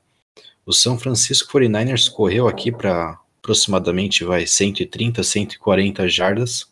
o 0.66 0.72
São 0.72 1.00
Francisco 1.00 1.52
49ers 1.52 2.10
correu 2.12 2.48
aqui 2.48 2.72
para 2.72 3.20
aproximadamente 3.40 4.24
vai 4.24 4.46
130, 4.46 5.24
140 5.24 6.08
jardas, 6.08 6.68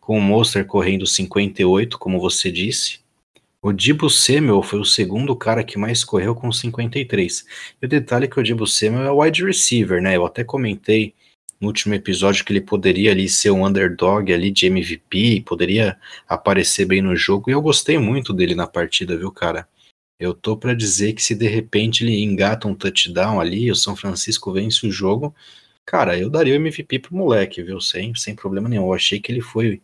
com 0.00 0.18
o 0.18 0.20
Monster 0.20 0.66
correndo 0.66 1.06
58, 1.06 1.96
como 1.96 2.18
você 2.18 2.50
disse, 2.50 3.01
o 3.62 3.72
Dibu 3.72 4.10
Samuel 4.10 4.60
foi 4.60 4.80
o 4.80 4.84
segundo 4.84 5.36
cara 5.36 5.62
que 5.62 5.78
mais 5.78 6.02
correu 6.02 6.34
com 6.34 6.50
53. 6.50 7.46
E 7.80 7.86
o 7.86 7.88
detalhe 7.88 8.24
é 8.24 8.28
que 8.28 8.40
o 8.40 8.42
Dibu 8.42 8.66
Samuel 8.66 9.06
é 9.06 9.10
wide 9.12 9.44
receiver, 9.44 10.02
né? 10.02 10.16
Eu 10.16 10.26
até 10.26 10.42
comentei 10.42 11.14
no 11.60 11.68
último 11.68 11.94
episódio 11.94 12.44
que 12.44 12.52
ele 12.52 12.60
poderia 12.60 13.12
ali 13.12 13.28
ser 13.28 13.52
um 13.52 13.64
underdog 13.64 14.32
ali 14.32 14.50
de 14.50 14.66
MVP, 14.66 15.44
poderia 15.46 15.96
aparecer 16.28 16.86
bem 16.86 17.00
no 17.00 17.14
jogo, 17.14 17.48
e 17.48 17.52
eu 17.52 17.62
gostei 17.62 17.98
muito 17.98 18.32
dele 18.32 18.56
na 18.56 18.66
partida, 18.66 19.16
viu, 19.16 19.30
cara? 19.30 19.68
Eu 20.18 20.34
tô 20.34 20.56
para 20.56 20.74
dizer 20.74 21.12
que 21.12 21.22
se 21.22 21.34
de 21.34 21.46
repente 21.46 22.04
ele 22.04 22.20
engata 22.20 22.66
um 22.66 22.74
touchdown 22.74 23.40
ali, 23.40 23.70
o 23.70 23.76
São 23.76 23.94
Francisco 23.94 24.52
vence 24.52 24.84
o 24.86 24.90
jogo, 24.90 25.32
cara, 25.86 26.18
eu 26.18 26.28
daria 26.28 26.54
o 26.54 26.56
MVP 26.56 26.98
pro 26.98 27.16
moleque, 27.16 27.62
viu? 27.62 27.80
Sem, 27.80 28.12
sem 28.16 28.34
problema 28.34 28.68
nenhum. 28.68 28.86
Eu 28.86 28.94
achei 28.94 29.20
que 29.20 29.30
ele 29.30 29.40
foi 29.40 29.80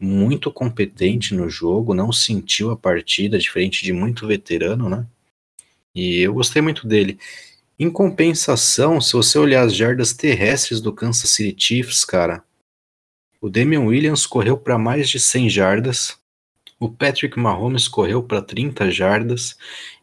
muito 0.00 0.52
competente 0.52 1.34
no 1.34 1.48
jogo, 1.48 1.94
não 1.94 2.12
sentiu 2.12 2.70
a 2.70 2.76
partida, 2.76 3.38
diferente 3.38 3.84
de 3.84 3.92
muito 3.92 4.26
veterano, 4.26 4.88
né? 4.88 5.06
E 5.94 6.20
eu 6.20 6.34
gostei 6.34 6.62
muito 6.62 6.86
dele. 6.86 7.18
Em 7.78 7.90
compensação, 7.90 9.00
se 9.00 9.12
você 9.12 9.38
olhar 9.38 9.62
as 9.62 9.74
jardas 9.74 10.12
terrestres 10.12 10.80
do 10.80 10.92
Kansas 10.92 11.30
City 11.30 11.54
Chiefs, 11.64 12.04
cara, 12.04 12.44
o 13.40 13.48
Damian 13.48 13.82
Williams 13.82 14.26
correu 14.26 14.56
para 14.56 14.78
mais 14.78 15.08
de 15.08 15.18
100 15.18 15.48
jardas, 15.48 16.18
o 16.80 16.88
Patrick 16.88 17.38
Mahomes 17.38 17.88
correu 17.88 18.22
para 18.22 18.42
30 18.42 18.90
jardas. 18.90 19.56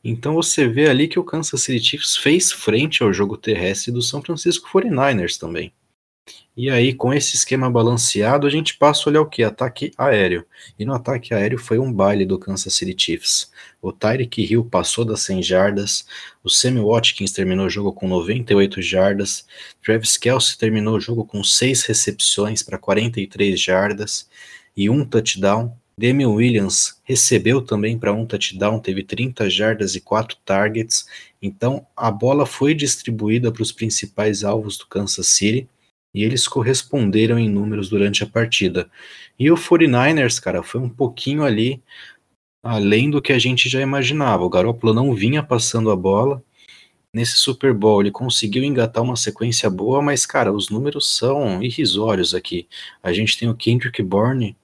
Então 0.04 0.34
você 0.34 0.68
vê 0.68 0.90
ali 0.90 1.08
que 1.08 1.20
o 1.20 1.24
Kansas 1.24 1.64
City 1.64 1.84
Chiefs 1.84 2.18
fez 2.18 2.52
frente 2.52 3.02
ao 3.02 3.14
jogo 3.14 3.38
terrestre 3.38 3.92
do 3.92 4.02
São 4.02 4.22
Francisco 4.22 4.70
49ers 4.70 5.38
também. 5.38 5.72
E 6.58 6.70
aí, 6.70 6.94
com 6.94 7.14
esse 7.14 7.36
esquema 7.36 7.70
balanceado, 7.70 8.48
a 8.48 8.50
gente 8.50 8.78
passa 8.78 9.02
a 9.02 9.10
olhar 9.10 9.22
o 9.22 9.26
que? 9.26 9.44
Ataque 9.44 9.92
aéreo. 9.98 10.46
E 10.80 10.86
no 10.86 10.94
ataque 10.94 11.34
aéreo 11.34 11.60
foi 11.60 11.78
um 11.78 11.92
baile 11.92 12.26
do 12.26 12.40
Kansas 12.40 12.74
City 12.74 12.96
Chiefs. 12.98 13.52
O 13.82 13.92
Tyreek 13.92 14.42
Hill 14.42 14.64
passou 14.64 15.04
das 15.04 15.20
100 15.24 15.44
jardas, 15.44 16.06
o 16.42 16.50
Sammy 16.50 16.80
Watkins 16.80 17.34
terminou 17.34 17.66
o 17.66 17.70
jogo 17.70 17.92
com 17.92 18.08
98 18.08 18.82
jardas, 18.82 19.46
Travis 19.84 20.16
Kelsey 20.16 20.58
terminou 20.58 20.96
o 20.96 21.00
jogo 21.00 21.26
com 21.26 21.44
6 21.44 21.84
recepções 21.84 22.64
para 22.64 22.78
43 22.78 23.60
jardas 23.60 24.30
e 24.78 24.90
um 24.90 25.04
touchdown. 25.04 25.76
Damian 25.98 26.30
Williams 26.30 27.02
recebeu 27.04 27.62
também 27.62 28.00
para 28.00 28.14
um 28.14 28.26
touchdown, 28.26 28.80
teve 28.80 29.04
30 29.04 29.50
jardas 29.50 29.94
e 29.94 30.00
4 30.00 30.38
targets. 30.46 31.06
Então 31.42 31.86
a 31.98 32.10
bola 32.10 32.46
foi 32.46 32.74
distribuída 32.74 33.52
para 33.52 33.62
os 33.62 33.74
principais 33.74 34.44
alvos 34.46 34.78
do 34.78 34.88
Kansas 34.88 35.28
City 35.28 35.68
e 36.16 36.24
eles 36.24 36.48
corresponderam 36.48 37.38
em 37.38 37.50
números 37.50 37.90
durante 37.90 38.24
a 38.24 38.28
partida. 38.28 38.90
E 39.38 39.52
o 39.52 39.56
49ers, 39.56 40.42
cara, 40.42 40.64
foi 40.64 40.80
um 40.80 40.90
pouquinho 40.90 41.44
ali 41.44 41.84
além 42.64 43.12
do 43.12 43.22
que 43.22 43.34
a 43.34 43.38
gente 43.38 43.68
já 43.68 43.82
imaginava. 43.82 44.44
O 44.44 44.50
Garoppolo 44.50 44.94
não 44.94 45.14
vinha 45.14 45.44
passando 45.44 45.92
a 45.92 45.96
bola. 45.96 46.42
Nesse 47.14 47.34
Super 47.34 47.74
Bowl 47.74 48.02
ele 48.02 48.12
conseguiu 48.12 48.64
engatar 48.64 49.04
uma 49.04 49.18
sequência 49.18 49.70
boa, 49.70 50.02
mas 50.02 50.26
cara, 50.26 50.54
os 50.54 50.70
números 50.70 51.16
são 51.18 51.62
irrisórios 51.62 52.34
aqui. 52.34 52.68
A 53.04 53.12
gente 53.12 53.38
tem 53.38 53.50
o 53.50 53.56
Kendrick 53.56 54.02
Bourne 54.02 54.58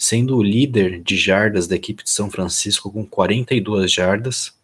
sendo 0.00 0.36
o 0.38 0.42
líder 0.42 1.02
de 1.02 1.16
jardas 1.16 1.68
da 1.68 1.76
equipe 1.76 2.02
de 2.02 2.10
São 2.10 2.30
Francisco 2.30 2.90
com 2.90 3.04
42 3.04 3.92
jardas. 3.92 4.54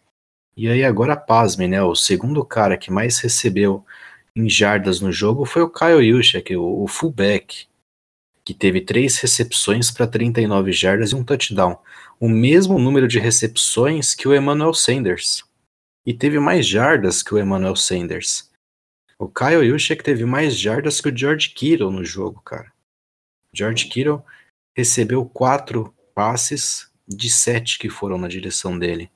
E 0.57 0.67
aí 0.67 0.83
agora 0.83 1.15
pasme, 1.15 1.67
né? 1.67 1.81
O 1.83 1.95
segundo 1.95 2.43
cara 2.43 2.77
que 2.77 2.91
mais 2.91 3.19
recebeu 3.19 3.85
em 4.35 4.49
jardas 4.49 5.01
no 5.01 5.11
jogo 5.11 5.45
foi 5.45 5.61
o 5.61 5.69
Kyle 5.69 6.09
Juszczyk, 6.09 6.55
o, 6.55 6.83
o 6.83 6.87
fullback, 6.87 7.67
que 8.43 8.53
teve 8.53 8.81
três 8.81 9.17
recepções 9.19 9.91
para 9.91 10.07
39 10.07 10.71
jardas 10.71 11.11
e 11.11 11.15
um 11.15 11.23
touchdown. 11.23 11.77
O 12.19 12.29
mesmo 12.29 12.79
número 12.79 13.07
de 13.07 13.19
recepções 13.19 14.13
que 14.13 14.27
o 14.27 14.35
Emmanuel 14.35 14.73
Sanders. 14.73 15.43
E 16.05 16.13
teve 16.13 16.39
mais 16.39 16.65
jardas 16.65 17.21
que 17.21 17.33
o 17.33 17.39
Emmanuel 17.39 17.75
Sanders. 17.75 18.49
O 19.19 19.27
Kyle 19.27 19.67
Juszczyk 19.67 20.03
teve 20.03 20.25
mais 20.25 20.57
jardas 20.57 20.99
que 20.99 21.09
o 21.09 21.15
George 21.15 21.49
Kittle 21.49 21.91
no 21.91 22.03
jogo, 22.03 22.41
cara. 22.41 22.71
George 23.53 23.85
Kittle 23.87 24.23
recebeu 24.75 25.25
quatro 25.25 25.93
passes 26.15 26.89
de 27.07 27.29
sete 27.29 27.77
que 27.77 27.89
foram 27.89 28.17
na 28.17 28.27
direção 28.27 28.79
dele 28.79 29.11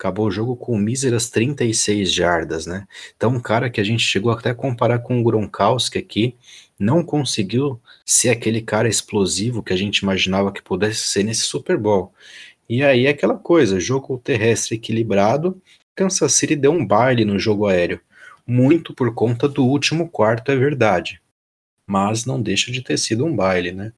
acabou 0.00 0.26
o 0.28 0.30
jogo 0.30 0.56
com 0.56 0.78
míseras 0.78 1.28
36 1.28 2.10
jardas, 2.10 2.64
né? 2.64 2.86
Então, 3.14 3.32
um 3.32 3.40
cara 3.40 3.68
que 3.68 3.80
a 3.80 3.84
gente 3.84 4.02
chegou 4.02 4.32
até 4.32 4.50
a 4.50 4.54
comparar 4.54 5.00
com 5.00 5.20
o 5.20 5.22
Gronkowski 5.22 5.98
aqui, 5.98 6.34
não 6.78 7.04
conseguiu 7.04 7.78
ser 8.06 8.30
aquele 8.30 8.62
cara 8.62 8.88
explosivo 8.88 9.62
que 9.62 9.74
a 9.74 9.76
gente 9.76 9.98
imaginava 9.98 10.50
que 10.50 10.62
pudesse 10.62 11.00
ser 11.00 11.22
nesse 11.22 11.42
Super 11.42 11.76
Bowl. 11.76 12.14
E 12.66 12.82
aí 12.82 13.04
é 13.04 13.10
aquela 13.10 13.36
coisa, 13.36 13.78
jogo 13.78 14.16
terrestre 14.16 14.76
equilibrado, 14.76 15.60
Kansas 15.94 16.32
City 16.32 16.56
deu 16.56 16.72
um 16.72 16.86
baile 16.86 17.26
no 17.26 17.38
jogo 17.38 17.66
aéreo, 17.66 18.00
muito 18.46 18.94
por 18.94 19.12
conta 19.14 19.46
do 19.46 19.66
último 19.66 20.08
quarto, 20.08 20.50
é 20.50 20.56
verdade. 20.56 21.20
Mas 21.86 22.24
não 22.24 22.40
deixa 22.40 22.72
de 22.72 22.80
ter 22.80 22.98
sido 22.98 23.26
um 23.26 23.36
baile, 23.36 23.72
né? 23.72 23.92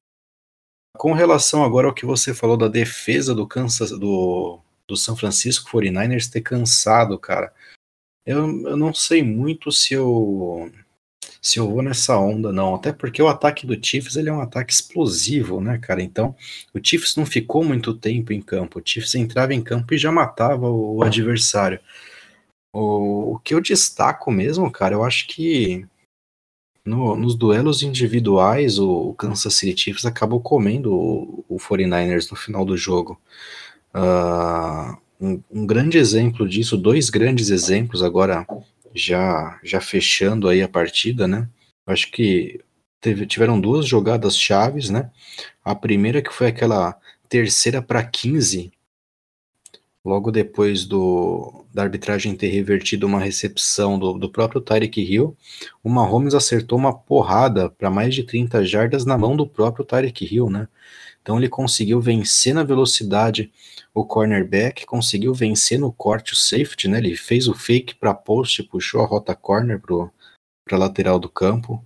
Com 0.97 1.13
relação 1.13 1.63
agora 1.63 1.87
ao 1.87 1.93
que 1.93 2.05
você 2.05 2.33
falou 2.33 2.57
da 2.57 2.67
defesa 2.67 3.33
do 3.33 3.47
Kansas 3.47 3.91
do 3.91 4.59
do 4.87 4.97
São 4.97 5.15
Francisco 5.15 5.69
49ers 5.69 6.29
ter 6.29 6.41
cansado, 6.41 7.17
cara. 7.17 7.53
Eu, 8.25 8.47
eu 8.67 8.77
não 8.77 8.93
sei 8.93 9.21
muito 9.21 9.71
se 9.71 9.93
eu 9.93 10.71
se 11.41 11.59
eu 11.59 11.69
vou 11.69 11.81
nessa 11.81 12.17
onda 12.17 12.53
não, 12.53 12.75
até 12.75 12.93
porque 12.93 13.21
o 13.21 13.27
ataque 13.27 13.67
do 13.67 13.77
Chiefs 13.85 14.15
ele 14.15 14.29
é 14.29 14.33
um 14.33 14.39
ataque 14.39 14.71
explosivo, 14.71 15.59
né, 15.59 15.77
cara? 15.77 16.01
Então, 16.01 16.33
o 16.73 16.79
Chiefs 16.81 17.17
não 17.17 17.25
ficou 17.25 17.65
muito 17.65 17.93
tempo 17.93 18.31
em 18.31 18.41
campo. 18.41 18.79
O 18.79 18.81
Chiefs 18.83 19.13
entrava 19.15 19.53
em 19.53 19.61
campo 19.61 19.93
e 19.93 19.97
já 19.97 20.09
matava 20.09 20.69
o, 20.69 20.97
o 20.97 21.03
adversário. 21.03 21.81
O, 22.73 23.33
o, 23.33 23.39
que 23.39 23.53
eu 23.53 23.61
destaco 23.61 24.31
mesmo, 24.31 24.71
cara, 24.71 24.95
eu 24.95 25.03
acho 25.03 25.27
que 25.27 25.85
no, 26.85 27.15
nos 27.15 27.35
duelos 27.35 27.83
individuais 27.83 28.79
o, 28.79 29.09
o 29.09 29.13
Kansas 29.13 29.53
City 29.53 29.79
Chiefs 29.81 30.05
acabou 30.05 30.39
comendo 30.41 30.93
o, 30.93 31.45
o 31.49 31.57
49ers 31.57 32.31
no 32.31 32.37
final 32.37 32.63
do 32.63 32.77
jogo. 32.77 33.19
Uh, 33.95 34.97
um, 35.21 35.43
um, 35.51 35.65
grande 35.65 35.97
exemplo 35.97 36.47
disso, 36.47 36.75
dois 36.75 37.09
grandes 37.09 37.49
exemplos 37.49 38.01
agora 38.01 38.45
já 38.93 39.59
já 39.63 39.79
fechando 39.79 40.49
aí 40.49 40.61
a 40.61 40.67
partida, 40.67 41.27
né? 41.27 41.47
Acho 41.85 42.11
que 42.11 42.59
teve, 42.99 43.25
tiveram 43.27 43.59
duas 43.59 43.85
jogadas 43.85 44.37
chaves, 44.37 44.89
né? 44.89 45.11
A 45.63 45.75
primeira 45.75 46.21
que 46.21 46.33
foi 46.33 46.47
aquela 46.47 46.97
terceira 47.29 47.81
para 47.81 48.03
15, 48.03 48.71
logo 50.03 50.31
depois 50.31 50.85
do, 50.85 51.65
da 51.73 51.83
arbitragem 51.83 52.35
ter 52.35 52.47
revertido 52.47 53.07
uma 53.07 53.19
recepção 53.19 53.97
do, 53.97 54.13
do 54.13 54.29
próprio 54.29 54.61
Tyreek 54.61 55.01
Hill, 55.01 55.35
o 55.83 55.89
Mahomes 55.89 56.33
acertou 56.33 56.77
uma 56.77 56.93
porrada 56.93 57.69
para 57.69 57.89
mais 57.89 58.13
de 58.13 58.23
30 58.23 58.65
jardas 58.65 59.05
na 59.05 59.17
mão 59.17 59.35
do 59.35 59.47
próprio 59.47 59.85
Tyreek 59.85 60.25
Hill, 60.33 60.49
né? 60.49 60.67
Então 61.23 61.37
ele 61.37 61.47
conseguiu 61.47 62.01
vencer 62.01 62.53
na 62.53 62.63
velocidade 62.63 63.49
o 63.93 64.05
cornerback, 64.05 64.85
conseguiu 64.85 65.33
vencer 65.33 65.79
no 65.79 65.91
corte 65.91 66.33
o 66.33 66.35
safety, 66.35 66.89
né? 66.89 66.97
Ele 66.97 67.15
fez 67.15 67.47
o 67.47 67.53
fake 67.53 67.95
para 67.95 68.13
post, 68.13 68.61
puxou 68.63 69.01
a 69.01 69.05
rota 69.05 69.33
corner 69.33 69.81
para 69.81 70.77
lateral 70.77 71.17
do 71.17 71.29
campo, 71.29 71.83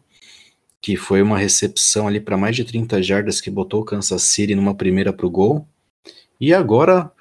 que 0.81 0.97
foi 0.97 1.21
uma 1.21 1.37
recepção 1.37 2.07
ali 2.07 2.19
para 2.19 2.35
mais 2.35 2.55
de 2.55 2.65
30 2.65 3.01
jardas 3.03 3.39
que 3.39 3.51
botou 3.51 3.81
o 3.81 3.85
Kansas 3.85 4.23
City 4.23 4.55
numa 4.55 4.73
primeira 4.73 5.13
para 5.13 5.27
o 5.27 5.29
gol. 5.29 5.67
E 6.39 6.51
agora 6.51 7.11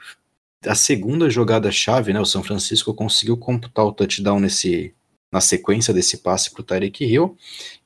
a 0.66 0.75
segunda 0.75 1.28
jogada-chave, 1.28 2.14
né? 2.14 2.20
O 2.20 2.26
São 2.26 2.42
Francisco 2.42 2.94
conseguiu 2.94 3.37
computar 3.37 3.85
o 3.85 3.92
touchdown 3.92 4.40
nesse, 4.40 4.94
na 5.30 5.40
sequência 5.40 5.92
desse 5.92 6.18
passe 6.18 6.50
para 6.50 6.61
o 6.61 6.64
Tyreek 6.64 7.04
Hill. 7.04 7.37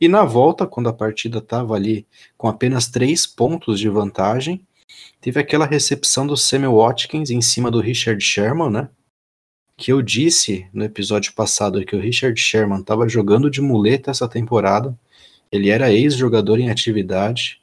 E 0.00 0.09
na 0.09 0.25
volta, 0.25 0.66
quando 0.66 0.88
a 0.88 0.92
partida 0.92 1.38
estava 1.38 1.75
ali 1.75 2.06
com 2.37 2.49
apenas 2.49 2.88
três 2.88 3.26
pontos 3.26 3.78
de 3.80 3.88
vantagem, 3.88 4.66
teve 5.20 5.40
aquela 5.40 5.66
recepção 5.66 6.26
do 6.26 6.37
Samuel 6.37 6.76
Watkins 6.76 7.30
em 7.30 7.40
cima 7.40 7.70
do 7.70 7.80
Richard 7.80 8.23
Sherman, 8.23 8.70
né? 8.70 8.88
Que 9.76 9.92
eu 9.92 10.02
disse 10.02 10.68
no 10.73 10.85
episódio 10.85 11.32
passado 11.32 11.85
que 11.85 11.97
o 11.97 12.00
Richard 12.00 12.38
Sherman 12.38 12.80
estava 12.80 13.09
jogando 13.09 13.50
de 13.50 13.61
muleta 13.61 14.11
essa 14.11 14.28
temporada. 14.28 14.97
Ele 15.50 15.70
era 15.70 15.92
ex-jogador 15.92 16.61
em 16.61 16.70
atividade. 16.70 17.61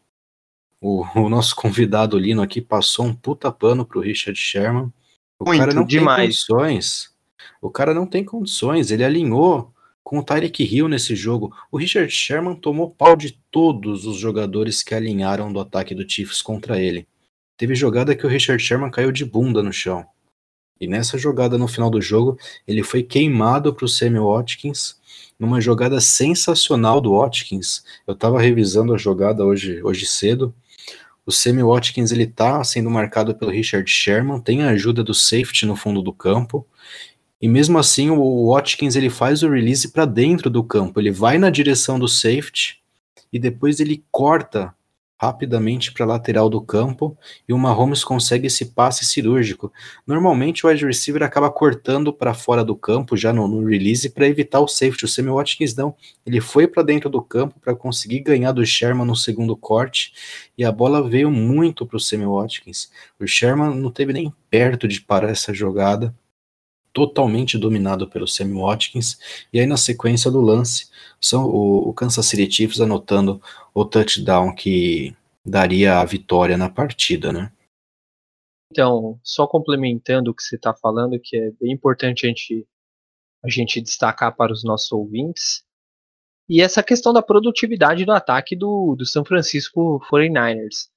O, 0.81 1.05
o, 1.19 1.29
nosso 1.29 1.55
convidado 1.55 2.17
Lino 2.17 2.41
aqui 2.41 2.62
passou 2.62 3.05
um 3.05 3.13
puta 3.13 3.51
pano 3.51 3.86
pro 3.86 4.01
Richard 4.01 4.38
Sherman. 4.39 4.91
O 5.39 5.46
Muito 5.46 5.60
cara 5.60 5.74
não 5.74 5.86
demais. 5.86 6.17
tem 6.17 6.25
condições. 6.25 7.16
O 7.61 7.69
cara 7.69 7.93
não 7.93 8.05
tem 8.05 8.23
condições. 8.23 8.91
Ele 8.91 9.03
alinhou 9.03 9.73
com 10.03 10.19
o 10.19 10.23
Tyreek 10.23 10.63
Hill 10.63 10.87
nesse 10.87 11.15
jogo. 11.15 11.53
O 11.71 11.77
Richard 11.77 12.11
Sherman 12.11 12.55
tomou 12.55 12.89
pau 12.89 13.15
de 13.15 13.37
todos 13.51 14.05
os 14.05 14.17
jogadores 14.17 14.81
que 14.81 14.95
alinharam 14.95 15.51
do 15.51 15.59
ataque 15.59 15.93
do 15.93 16.09
Chiefs 16.09 16.41
contra 16.41 16.81
ele. 16.81 17.07
Teve 17.57 17.75
jogada 17.75 18.15
que 18.15 18.25
o 18.25 18.29
Richard 18.29 18.63
Sherman 18.63 18.91
caiu 18.91 19.11
de 19.11 19.25
bunda 19.25 19.61
no 19.61 19.73
chão. 19.73 20.05
E 20.79 20.87
nessa 20.87 21.17
jogada 21.17 21.57
no 21.57 21.67
final 21.67 21.89
do 21.89 21.99
jogo, 21.99 22.37
ele 22.67 22.83
foi 22.83 23.01
queimado 23.01 23.73
para 23.73 23.85
o 23.85 23.89
Sammy 23.89 24.19
Watkins, 24.19 24.99
numa 25.39 25.59
jogada 25.59 25.99
sensacional 25.99 27.01
do 27.01 27.17
Watkins. 27.17 27.83
Eu 28.05 28.13
estava 28.13 28.39
revisando 28.39 28.93
a 28.93 28.97
jogada 28.97 29.43
hoje, 29.43 29.81
hoje 29.83 30.05
cedo. 30.05 30.53
O 31.25 31.31
Sammy 31.31 31.63
Watkins 31.63 32.11
ele 32.11 32.27
tá 32.27 32.63
sendo 32.63 32.89
marcado 32.89 33.35
pelo 33.35 33.51
Richard 33.51 33.89
Sherman, 33.89 34.39
tem 34.39 34.63
a 34.63 34.69
ajuda 34.69 35.03
do 35.03 35.13
safety 35.13 35.65
no 35.65 35.75
fundo 35.75 36.01
do 36.01 36.13
campo. 36.13 36.65
E 37.41 37.48
mesmo 37.48 37.77
assim, 37.77 38.10
o 38.10 38.51
Watkins 38.51 38.96
ele 38.96 39.10
faz 39.10 39.44
o 39.44 39.50
release 39.50 39.89
para 39.91 40.06
dentro 40.06 40.50
do 40.50 40.63
campo. 40.63 41.00
Ele 41.00 41.12
vai 41.12 41.38
na 41.38 41.50
direção 41.50 42.00
do 42.00 42.08
safety 42.08 42.82
e 43.32 43.38
depois 43.38 43.79
ele 43.79 44.03
corta 44.12 44.74
rapidamente 45.20 45.91
para 45.91 46.06
a 46.06 46.08
lateral 46.08 46.48
do 46.48 46.62
campo 46.62 47.17
e 47.48 47.53
o 47.53 47.58
Mahomes 47.58 48.03
consegue 48.03 48.48
esse 48.48 48.65
passe 48.65 49.03
cirúrgico. 49.03 49.74
Normalmente 50.06 50.65
o 50.65 50.70
wide 50.70 50.86
receiver 50.86 51.24
acaba 51.24 51.50
cortando 51.50 52.13
para 52.13 52.36
fora 52.36 52.63
do 52.63 52.75
campo 52.75 53.17
já 53.17 53.34
no, 53.34 53.48
no 53.48 53.65
release 53.65 54.10
para 54.12 54.27
evitar 54.27 54.60
o 54.60 54.67
safety. 54.67 55.06
O 55.06 55.08
Sammy 55.08 55.29
Watkins 55.29 55.75
não, 55.75 55.96
ele 56.25 56.39
foi 56.39 56.67
para 56.67 56.84
dentro 56.84 57.10
do 57.10 57.22
campo 57.22 57.60
para 57.60 57.75
conseguir 57.75 58.20
ganhar 58.20 58.51
do 58.51 58.65
Sherman 58.65 59.08
no 59.08 59.15
segundo 59.15 59.58
corte 59.58 60.13
e 60.56 60.63
a 60.63 60.72
bola 60.72 61.08
veio 61.08 61.32
muito 61.32 61.86
para 61.86 61.98
o 61.98 62.00
Sammy 62.00 62.25
Watkins. 62.25 62.91
O 63.20 63.25
Sherman 63.25 63.75
não 63.75 63.89
teve 63.89 64.13
nem 64.13 64.32
perto 64.51 64.88
de 64.88 65.01
parar 65.01 65.29
essa 65.29 65.51
jogada 65.51 66.13
totalmente 66.97 67.59
dominado 67.59 68.09
pelo 68.09 68.27
Sammy 68.27 68.59
Watkins, 68.59 69.19
e 69.53 69.59
aí 69.59 69.67
na 69.67 69.77
sequência 69.77 70.31
do 70.31 70.41
lance, 70.41 70.89
são 71.21 71.45
o, 71.45 71.89
o 71.89 71.93
Kansas 71.93 72.25
City 72.25 72.51
Chiefs 72.51 72.81
anotando 72.81 73.39
o 73.71 73.85
touchdown 73.85 74.55
que 74.55 75.15
daria 75.45 75.99
a 75.99 76.05
vitória 76.05 76.57
na 76.57 76.71
partida, 76.71 77.31
né? 77.31 77.51
Então, 78.71 79.19
só 79.21 79.45
complementando 79.45 80.31
o 80.31 80.33
que 80.33 80.41
você 80.41 80.55
está 80.55 80.73
falando, 80.73 81.19
que 81.19 81.37
é 81.37 81.51
bem 81.51 81.71
importante 81.71 82.25
a 82.25 82.29
gente, 82.29 82.67
a 83.45 83.47
gente 83.49 83.79
destacar 83.79 84.35
para 84.35 84.51
os 84.51 84.63
nossos 84.63 84.91
ouvintes, 84.91 85.63
e 86.49 86.63
essa 86.63 86.81
questão 86.81 87.13
da 87.13 87.21
produtividade 87.21 88.05
do 88.05 88.12
ataque 88.12 88.55
do, 88.55 88.95
do 88.95 89.05
São 89.05 89.23
Francisco 89.23 90.01
49ers. 90.12 90.89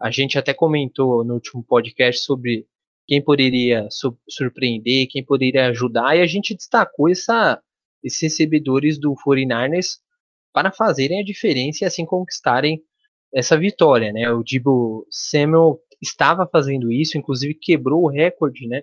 A 0.00 0.08
gente 0.08 0.38
até 0.38 0.54
comentou 0.54 1.24
no 1.24 1.34
último 1.34 1.64
podcast 1.64 2.22
sobre 2.22 2.64
quem 3.08 3.22
poderia 3.22 3.88
surpreender, 4.28 5.08
quem 5.08 5.24
poderia 5.24 5.68
ajudar, 5.68 6.14
e 6.14 6.20
a 6.20 6.26
gente 6.26 6.54
destacou 6.54 7.08
essa, 7.08 7.58
esses 8.04 8.20
recebedores 8.20 8.98
do 8.98 9.14
49ers 9.26 9.98
para 10.52 10.70
fazerem 10.70 11.20
a 11.20 11.24
diferença 11.24 11.84
e 11.84 11.86
assim 11.86 12.04
conquistarem 12.04 12.82
essa 13.32 13.56
vitória, 13.56 14.12
né? 14.12 14.30
O 14.30 14.42
Dibo 14.42 15.06
Samuel 15.10 15.80
estava 16.02 16.46
fazendo 16.46 16.92
isso, 16.92 17.16
inclusive 17.16 17.54
quebrou 17.54 18.04
o 18.04 18.10
recorde, 18.10 18.68
né? 18.68 18.82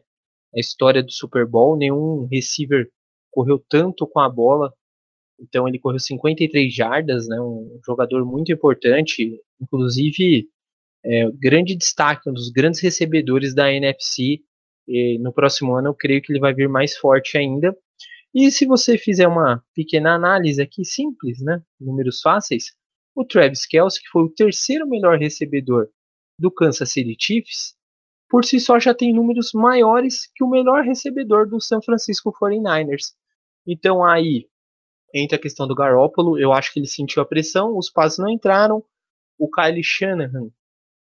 A 0.55 0.59
história 0.59 1.03
do 1.03 1.11
Super 1.11 1.45
Bowl, 1.45 1.77
nenhum 1.77 2.25
receiver 2.25 2.89
correu 3.29 3.63
tanto 3.69 4.07
com 4.07 4.19
a 4.19 4.29
bola. 4.29 4.73
Então 5.39 5.67
ele 5.67 5.77
correu 5.77 5.99
53 5.99 6.73
jardas, 6.73 7.27
né? 7.27 7.39
Um 7.39 7.79
jogador 7.85 8.25
muito 8.25 8.51
importante, 8.51 9.39
inclusive 9.61 10.47
é, 11.05 11.29
grande 11.33 11.75
destaque, 11.75 12.29
um 12.29 12.33
dos 12.33 12.49
grandes 12.49 12.81
recebedores 12.81 13.53
da 13.53 13.71
NFC. 13.71 14.41
E 14.87 15.19
no 15.19 15.31
próximo 15.31 15.75
ano 15.75 15.89
eu 15.89 15.93
creio 15.93 16.21
que 16.21 16.31
ele 16.31 16.39
vai 16.39 16.53
vir 16.53 16.67
mais 16.67 16.97
forte 16.97 17.37
ainda. 17.37 17.75
E 18.33 18.51
se 18.51 18.65
você 18.65 18.97
fizer 18.97 19.27
uma 19.27 19.63
pequena 19.73 20.13
análise 20.13 20.61
aqui 20.61 20.83
simples, 20.83 21.39
né, 21.41 21.61
números 21.79 22.21
fáceis, 22.21 22.73
o 23.15 23.23
Travis 23.23 23.65
Kelce, 23.65 24.01
que 24.01 24.09
foi 24.09 24.23
o 24.23 24.29
terceiro 24.29 24.87
melhor 24.87 25.17
recebedor 25.17 25.87
do 26.37 26.51
Kansas 26.51 26.91
City 26.91 27.15
Chiefs, 27.17 27.75
por 28.29 28.43
si 28.43 28.59
só 28.59 28.79
já 28.79 28.93
tem 28.93 29.13
números 29.13 29.51
maiores 29.53 30.29
que 30.35 30.43
o 30.43 30.49
melhor 30.49 30.83
recebedor 30.83 31.47
do 31.47 31.61
San 31.61 31.81
Francisco 31.81 32.33
49ers. 32.33 33.13
Então 33.65 34.03
aí 34.03 34.47
entra 35.13 35.37
a 35.37 35.41
questão 35.41 35.65
do 35.65 35.75
Garoppolo, 35.75 36.37
eu 36.37 36.51
acho 36.51 36.73
que 36.73 36.79
ele 36.79 36.87
sentiu 36.87 37.21
a 37.21 37.25
pressão, 37.25 37.77
os 37.77 37.89
passos 37.89 38.19
não 38.19 38.29
entraram. 38.29 38.83
O 39.37 39.49
Kyle 39.49 39.83
Shanahan 39.83 40.49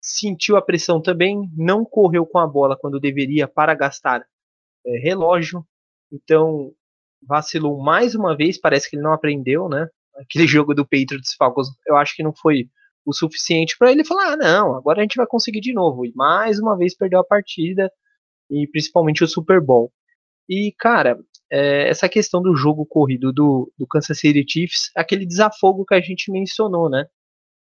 sentiu 0.00 0.56
a 0.56 0.62
pressão 0.62 1.00
também, 1.00 1.50
não 1.56 1.84
correu 1.84 2.26
com 2.26 2.38
a 2.38 2.46
bola 2.46 2.76
quando 2.78 3.00
deveria 3.00 3.46
para 3.46 3.74
gastar 3.74 4.24
é, 4.86 4.98
relógio, 4.98 5.64
então 6.12 6.72
vacilou 7.22 7.82
mais 7.82 8.14
uma 8.14 8.36
vez, 8.36 8.58
parece 8.58 8.88
que 8.88 8.96
ele 8.96 9.02
não 9.02 9.12
aprendeu, 9.12 9.68
né? 9.68 9.88
Aquele 10.16 10.46
jogo 10.48 10.74
do 10.74 10.84
Patriots 10.84 11.34
Falcons, 11.34 11.68
eu 11.86 11.96
acho 11.96 12.16
que 12.16 12.22
não 12.22 12.32
foi 12.34 12.68
o 13.04 13.12
suficiente 13.12 13.76
para 13.78 13.92
ele 13.92 14.04
falar: 14.04 14.32
ah, 14.32 14.36
não, 14.36 14.76
agora 14.76 15.00
a 15.00 15.02
gente 15.02 15.16
vai 15.16 15.26
conseguir 15.26 15.60
de 15.60 15.72
novo. 15.72 16.06
E 16.06 16.12
mais 16.14 16.58
uma 16.58 16.76
vez 16.76 16.96
perdeu 16.96 17.20
a 17.20 17.24
partida, 17.24 17.90
e 18.50 18.66
principalmente 18.68 19.22
o 19.24 19.28
Super 19.28 19.60
Bowl. 19.60 19.92
E, 20.48 20.74
cara, 20.78 21.18
é, 21.50 21.88
essa 21.88 22.08
questão 22.08 22.42
do 22.42 22.56
jogo 22.56 22.84
corrido 22.86 23.32
do, 23.32 23.72
do 23.78 23.86
Kansas 23.86 24.18
City 24.18 24.44
Chiefs, 24.48 24.90
aquele 24.96 25.24
desafogo 25.24 25.84
que 25.84 25.94
a 25.94 26.00
gente 26.00 26.30
mencionou, 26.30 26.90
né? 26.90 27.06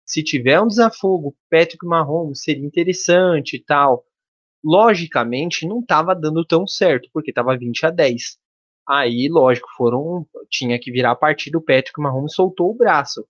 Se 0.06 0.22
tiver 0.22 0.60
um 0.60 0.68
desafogo, 0.68 1.36
Patrick 1.50 1.84
Mahomes 1.84 2.42
seria 2.42 2.64
interessante 2.64 3.56
e 3.56 3.64
tal. 3.64 4.04
Logicamente, 4.64 5.66
não 5.66 5.80
estava 5.80 6.14
dando 6.14 6.44
tão 6.44 6.66
certo, 6.66 7.08
porque 7.12 7.30
estava 7.30 7.58
20 7.58 7.86
a 7.86 7.90
10. 7.90 8.38
Aí, 8.88 9.28
lógico, 9.28 9.68
foram 9.76 10.26
tinha 10.48 10.78
que 10.78 10.92
virar 10.92 11.10
a 11.12 11.16
partida, 11.16 11.58
o 11.58 11.62
Patrick 11.62 12.00
Mahomes 12.00 12.34
soltou 12.34 12.70
o 12.70 12.76
braço. 12.76 13.26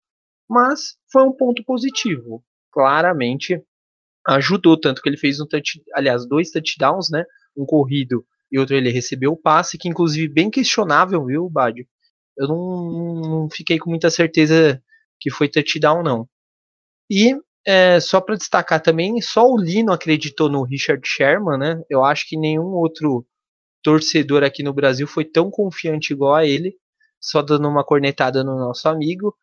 Mas 0.49 0.97
foi 1.11 1.23
um 1.23 1.33
ponto 1.33 1.65
positivo. 1.65 2.45
Claramente 2.71 3.61
ajudou, 4.27 4.79
tanto 4.79 5.01
que 5.01 5.09
ele 5.09 5.17
fez 5.17 5.41
um 5.41 5.47
touch, 5.47 5.83
aliás, 5.95 6.27
dois 6.29 6.51
touchdowns, 6.51 7.11
né? 7.11 7.25
Um 7.57 7.65
corrido 7.65 8.25
e 8.51 8.59
outro 8.59 8.77
ele 8.77 8.91
recebeu 8.91 9.33
o 9.33 9.37
passe, 9.37 9.79
que 9.79 9.89
inclusive 9.89 10.29
bem 10.29 10.51
questionável, 10.51 11.25
viu, 11.25 11.49
Bádio? 11.49 11.87
Eu 12.37 12.49
não, 12.49 13.21
não 13.21 13.51
fiquei 13.51 13.79
com 13.79 13.91
muita 13.91 14.11
certeza 14.11 14.83
que 15.19 15.31
foi 15.31 15.49
touchdown, 15.49 16.03
não. 16.03 16.29
E 17.11 17.35
é, 17.67 17.99
só 18.01 18.21
para 18.21 18.37
destacar 18.37 18.81
também, 18.81 19.21
só 19.21 19.45
o 19.45 19.59
Lino 19.59 19.93
acreditou 19.93 20.49
no 20.49 20.63
Richard 20.63 21.07
Sherman, 21.07 21.59
né? 21.59 21.83
Eu 21.91 22.05
acho 22.05 22.29
que 22.29 22.37
nenhum 22.37 22.67
outro 22.67 23.27
torcedor 23.83 24.45
aqui 24.45 24.63
no 24.63 24.73
Brasil 24.73 25.07
foi 25.07 25.25
tão 25.25 25.51
confiante 25.51 26.13
igual 26.13 26.35
a 26.35 26.47
ele, 26.47 26.77
só 27.21 27.43
dando 27.43 27.69
uma 27.69 27.85
cornetada 27.85 28.45
no 28.45 28.57
nosso 28.57 28.89
amigo. 28.89 29.35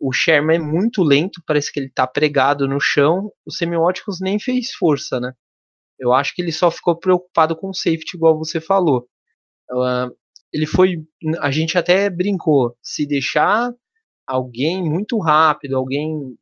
O 0.00 0.12
Sherman 0.12 0.56
é 0.56 0.60
muito 0.60 1.02
lento, 1.02 1.42
parece 1.46 1.72
que 1.72 1.80
ele 1.80 1.90
tá 1.90 2.06
pregado 2.06 2.66
no 2.68 2.80
chão. 2.80 3.32
O 3.46 3.52
Semióticos 3.52 4.20
nem 4.20 4.38
fez 4.38 4.72
força, 4.72 5.20
né? 5.20 5.32
Eu 5.98 6.12
acho 6.12 6.34
que 6.34 6.42
ele 6.42 6.52
só 6.52 6.70
ficou 6.70 6.96
preocupado 6.98 7.56
com 7.56 7.70
o 7.70 7.74
safety, 7.74 8.16
igual 8.16 8.36
você 8.36 8.60
falou. 8.60 9.08
Uh, 9.70 10.12
ele 10.52 10.66
foi. 10.66 10.96
A 11.40 11.50
gente 11.50 11.78
até 11.78 12.10
brincou. 12.10 12.76
Se 12.82 13.06
deixar 13.06 13.72
alguém 14.26 14.82
muito 14.82 15.18
rápido, 15.18 15.76
alguém 15.76 16.36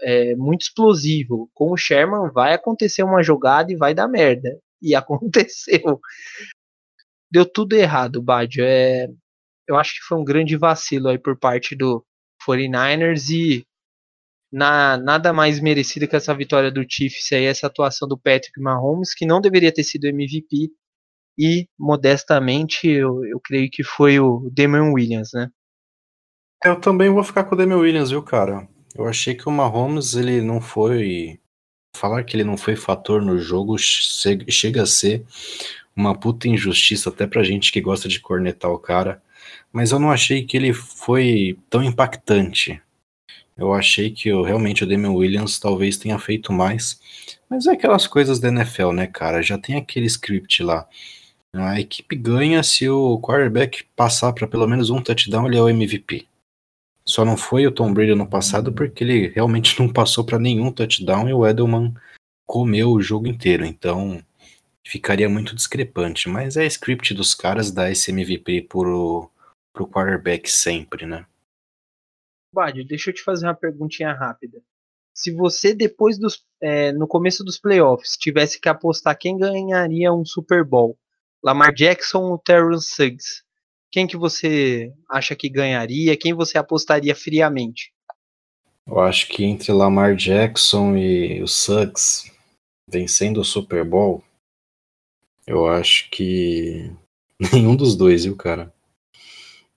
é, 0.00 0.34
muito 0.36 0.62
explosivo. 0.62 1.50
Com 1.54 1.72
o 1.72 1.76
Sherman 1.76 2.30
vai 2.32 2.54
acontecer 2.54 3.02
uma 3.02 3.22
jogada 3.22 3.72
e 3.72 3.76
vai 3.76 3.94
dar 3.94 4.08
merda. 4.08 4.58
E 4.80 4.94
aconteceu. 4.96 6.00
Deu 7.30 7.44
tudo 7.44 7.74
errado, 7.74 8.22
Badio. 8.22 8.64
É, 8.64 9.08
eu 9.68 9.76
acho 9.76 9.94
que 9.94 10.06
foi 10.06 10.18
um 10.18 10.24
grande 10.24 10.56
vacilo 10.56 11.08
aí 11.08 11.18
por 11.18 11.38
parte 11.38 11.74
do 11.74 12.04
49ers 12.46 13.30
e 13.30 13.64
na, 14.52 14.96
nada 14.96 15.32
mais 15.32 15.58
merecido 15.58 16.06
que 16.06 16.14
essa 16.14 16.34
vitória 16.34 16.70
do 16.70 16.84
Chiefs 16.88 17.32
aí, 17.32 17.44
essa 17.44 17.66
atuação 17.66 18.06
do 18.06 18.16
Patrick 18.16 18.60
Mahomes, 18.60 19.12
que 19.12 19.26
não 19.26 19.40
deveria 19.40 19.72
ter 19.72 19.82
sido 19.82 20.06
MVP. 20.06 20.70
E, 21.36 21.66
modestamente, 21.76 22.86
eu, 22.86 23.24
eu 23.24 23.40
creio 23.40 23.68
que 23.68 23.82
foi 23.82 24.20
o 24.20 24.48
Damian 24.52 24.92
Williams, 24.92 25.30
né? 25.34 25.50
Eu 26.64 26.80
também 26.80 27.10
vou 27.10 27.24
ficar 27.24 27.42
com 27.42 27.56
o 27.56 27.58
Damian 27.58 27.78
Williams, 27.78 28.10
viu, 28.10 28.22
cara? 28.22 28.68
Eu 28.94 29.08
achei 29.08 29.34
que 29.34 29.48
o 29.48 29.52
Mahomes 29.52 30.14
ele 30.14 30.40
não 30.40 30.60
foi 30.60 31.38
falar 31.96 32.22
que 32.24 32.36
ele 32.36 32.44
não 32.44 32.56
foi 32.56 32.76
fator 32.76 33.22
no 33.22 33.38
jogo 33.38 33.76
chega 33.78 34.82
a 34.82 34.86
ser 34.86 35.24
uma 35.96 36.14
puta 36.14 36.48
injustiça 36.48 37.08
até 37.08 37.26
pra 37.26 37.44
gente 37.44 37.70
que 37.72 37.80
gosta 37.80 38.08
de 38.08 38.20
cornetar 38.20 38.70
o 38.70 38.78
cara, 38.78 39.22
mas 39.72 39.92
eu 39.92 39.98
não 39.98 40.10
achei 40.10 40.44
que 40.44 40.56
ele 40.56 40.72
foi 40.72 41.56
tão 41.70 41.82
impactante. 41.82 42.80
Eu 43.56 43.72
achei 43.72 44.10
que 44.10 44.28
eu, 44.28 44.42
realmente 44.42 44.82
o 44.82 44.86
Damian 44.86 45.12
Williams 45.12 45.60
talvez 45.60 45.96
tenha 45.96 46.18
feito 46.18 46.52
mais, 46.52 47.00
mas 47.48 47.66
é 47.66 47.72
aquelas 47.72 48.06
coisas 48.06 48.40
da 48.40 48.48
NFL, 48.48 48.90
né, 48.90 49.06
cara? 49.06 49.42
Já 49.42 49.56
tem 49.56 49.76
aquele 49.76 50.06
script 50.06 50.62
lá. 50.62 50.88
A 51.52 51.80
equipe 51.80 52.16
ganha 52.16 52.62
se 52.64 52.88
o 52.88 53.20
quarterback 53.20 53.84
passar 53.94 54.32
para 54.32 54.48
pelo 54.48 54.66
menos 54.66 54.90
um 54.90 55.00
touchdown, 55.00 55.46
ele 55.46 55.56
é 55.56 55.62
o 55.62 55.68
MVP. 55.68 56.26
Só 57.06 57.24
não 57.24 57.36
foi 57.36 57.66
o 57.66 57.72
Tom 57.72 57.92
Brady 57.92 58.14
no 58.14 58.28
passado 58.28 58.72
porque 58.72 59.04
ele 59.04 59.28
realmente 59.28 59.78
não 59.78 59.92
passou 59.92 60.24
para 60.24 60.38
nenhum 60.38 60.72
touchdown 60.72 61.28
e 61.28 61.34
o 61.34 61.46
Edelman 61.46 61.94
comeu 62.46 62.90
o 62.90 63.02
jogo 63.02 63.26
inteiro. 63.26 63.64
Então, 63.64 64.22
ficaria 64.86 65.28
muito 65.28 65.54
discrepante, 65.54 66.28
mas 66.28 66.56
é 66.56 66.64
script 66.66 67.12
dos 67.14 67.34
caras 67.34 67.70
dar 67.70 67.90
esse 67.90 68.10
MVP 68.10 68.62
pro, 68.62 69.30
pro 69.72 69.86
quarterback 69.86 70.50
sempre, 70.50 71.06
né? 71.06 71.26
Bad, 72.52 72.84
deixa 72.84 73.10
eu 73.10 73.14
te 73.14 73.22
fazer 73.22 73.46
uma 73.46 73.54
perguntinha 73.54 74.12
rápida. 74.12 74.62
Se 75.12 75.30
você, 75.32 75.74
depois 75.74 76.18
dos. 76.18 76.44
É, 76.60 76.92
no 76.92 77.06
começo 77.06 77.44
dos 77.44 77.58
playoffs, 77.58 78.16
tivesse 78.16 78.60
que 78.60 78.68
apostar 78.68 79.18
quem 79.18 79.36
ganharia 79.36 80.12
um 80.12 80.24
Super 80.24 80.64
Bowl, 80.64 80.98
Lamar 81.42 81.74
Jackson 81.74 82.22
ou 82.22 82.38
Terrence 82.38 82.88
Suggs, 82.94 83.44
quem 83.94 84.08
que 84.08 84.16
você 84.16 84.92
acha 85.08 85.36
que 85.36 85.48
ganharia? 85.48 86.16
Quem 86.16 86.34
você 86.34 86.58
apostaria 86.58 87.14
friamente? 87.14 87.94
Eu 88.84 88.98
acho 88.98 89.28
que 89.28 89.44
entre 89.44 89.70
Lamar 89.70 90.16
Jackson 90.16 90.96
e 90.96 91.40
o 91.40 91.46
Suggs 91.46 92.28
vencendo 92.90 93.40
o 93.40 93.44
Super 93.44 93.84
Bowl, 93.84 94.20
eu 95.46 95.68
acho 95.68 96.10
que 96.10 96.90
nenhum 97.52 97.76
dos 97.76 97.94
dois, 97.94 98.24
viu, 98.24 98.34
cara? 98.34 98.74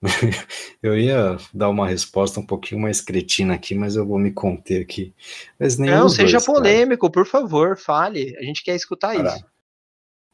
eu 0.82 0.97
ia 0.97 1.38
dar 1.53 1.69
uma 1.69 1.88
resposta 1.88 2.39
um 2.39 2.45
pouquinho 2.45 2.82
mais 2.82 2.99
cretina 2.99 3.53
aqui, 3.53 3.75
mas 3.75 3.95
eu 3.95 4.03
vou 4.03 4.17
me 4.17 4.32
conter 4.32 4.82
aqui. 4.82 5.13
Mas 5.60 5.77
nenhum 5.77 5.95
Não, 5.95 6.10
seja 6.10 6.38
dois, 6.38 6.45
polêmico, 6.45 7.06
cara. 7.06 7.13
por 7.13 7.27
favor, 7.27 7.77
fale. 7.77 8.36
A 8.39 8.41
gente 8.41 8.63
quer 8.63 8.75
escutar 8.75 9.15
cara, 9.15 9.36
isso. 9.36 9.45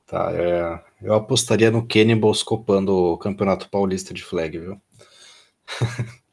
Tá, 0.05 0.31
é, 0.31 0.81
eu 1.03 1.13
apostaria 1.13 1.69
no 1.69 1.87
Cannibals 1.87 2.41
copando 2.43 2.95
o 2.95 3.17
Campeonato 3.17 3.69
Paulista 3.69 4.13
de 4.13 4.23
Flag, 4.23 4.57
viu? 4.57 4.81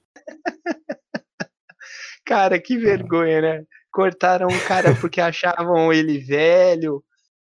cara, 2.25 2.61
que 2.61 2.79
vergonha, 2.79 3.41
né? 3.41 3.65
Cortaram 3.91 4.47
o 4.49 4.61
cara 4.67 4.95
porque 4.95 5.21
achavam 5.21 5.93
ele 5.93 6.19
velho, 6.19 7.05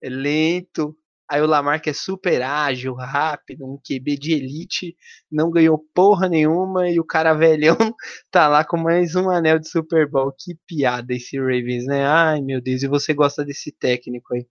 lento, 0.02 0.96
Aí 1.28 1.40
o 1.40 1.46
Lamar 1.46 1.80
que 1.80 1.88
é 1.88 1.92
super 1.92 2.42
ágil, 2.42 2.94
rápido, 2.94 3.64
um 3.64 3.78
QB 3.78 4.18
de 4.18 4.34
elite, 4.34 4.94
não 5.30 5.50
ganhou 5.50 5.78
porra 5.94 6.28
nenhuma 6.28 6.90
e 6.90 7.00
o 7.00 7.04
cara 7.04 7.32
velhão 7.32 7.76
tá 8.30 8.46
lá 8.46 8.62
com 8.62 8.76
mais 8.76 9.14
um 9.14 9.30
anel 9.30 9.58
de 9.58 9.68
Super 9.68 10.08
Bowl. 10.08 10.32
Que 10.38 10.54
piada 10.66 11.14
esse 11.14 11.38
Ravens, 11.38 11.86
né? 11.86 12.04
Ai, 12.06 12.42
meu 12.42 12.60
Deus, 12.60 12.82
e 12.82 12.88
você 12.88 13.14
gosta 13.14 13.44
desse 13.44 13.72
técnico 13.72 14.34
aí? 14.34 14.46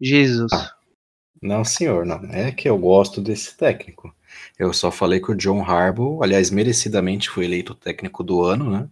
Jesus. 0.00 0.52
Não, 1.42 1.64
senhor, 1.64 2.04
não. 2.04 2.20
É 2.30 2.50
que 2.50 2.68
eu 2.68 2.76
gosto 2.76 3.20
desse 3.20 3.56
técnico. 3.56 4.14
Eu 4.58 4.72
só 4.72 4.90
falei 4.90 5.20
que 5.20 5.30
o 5.30 5.36
John 5.36 5.62
Harbaugh, 5.62 6.22
aliás, 6.22 6.50
merecidamente 6.50 7.30
foi 7.30 7.44
eleito 7.44 7.74
técnico 7.74 8.22
do 8.24 8.42
ano, 8.42 8.70
né? 8.70 8.88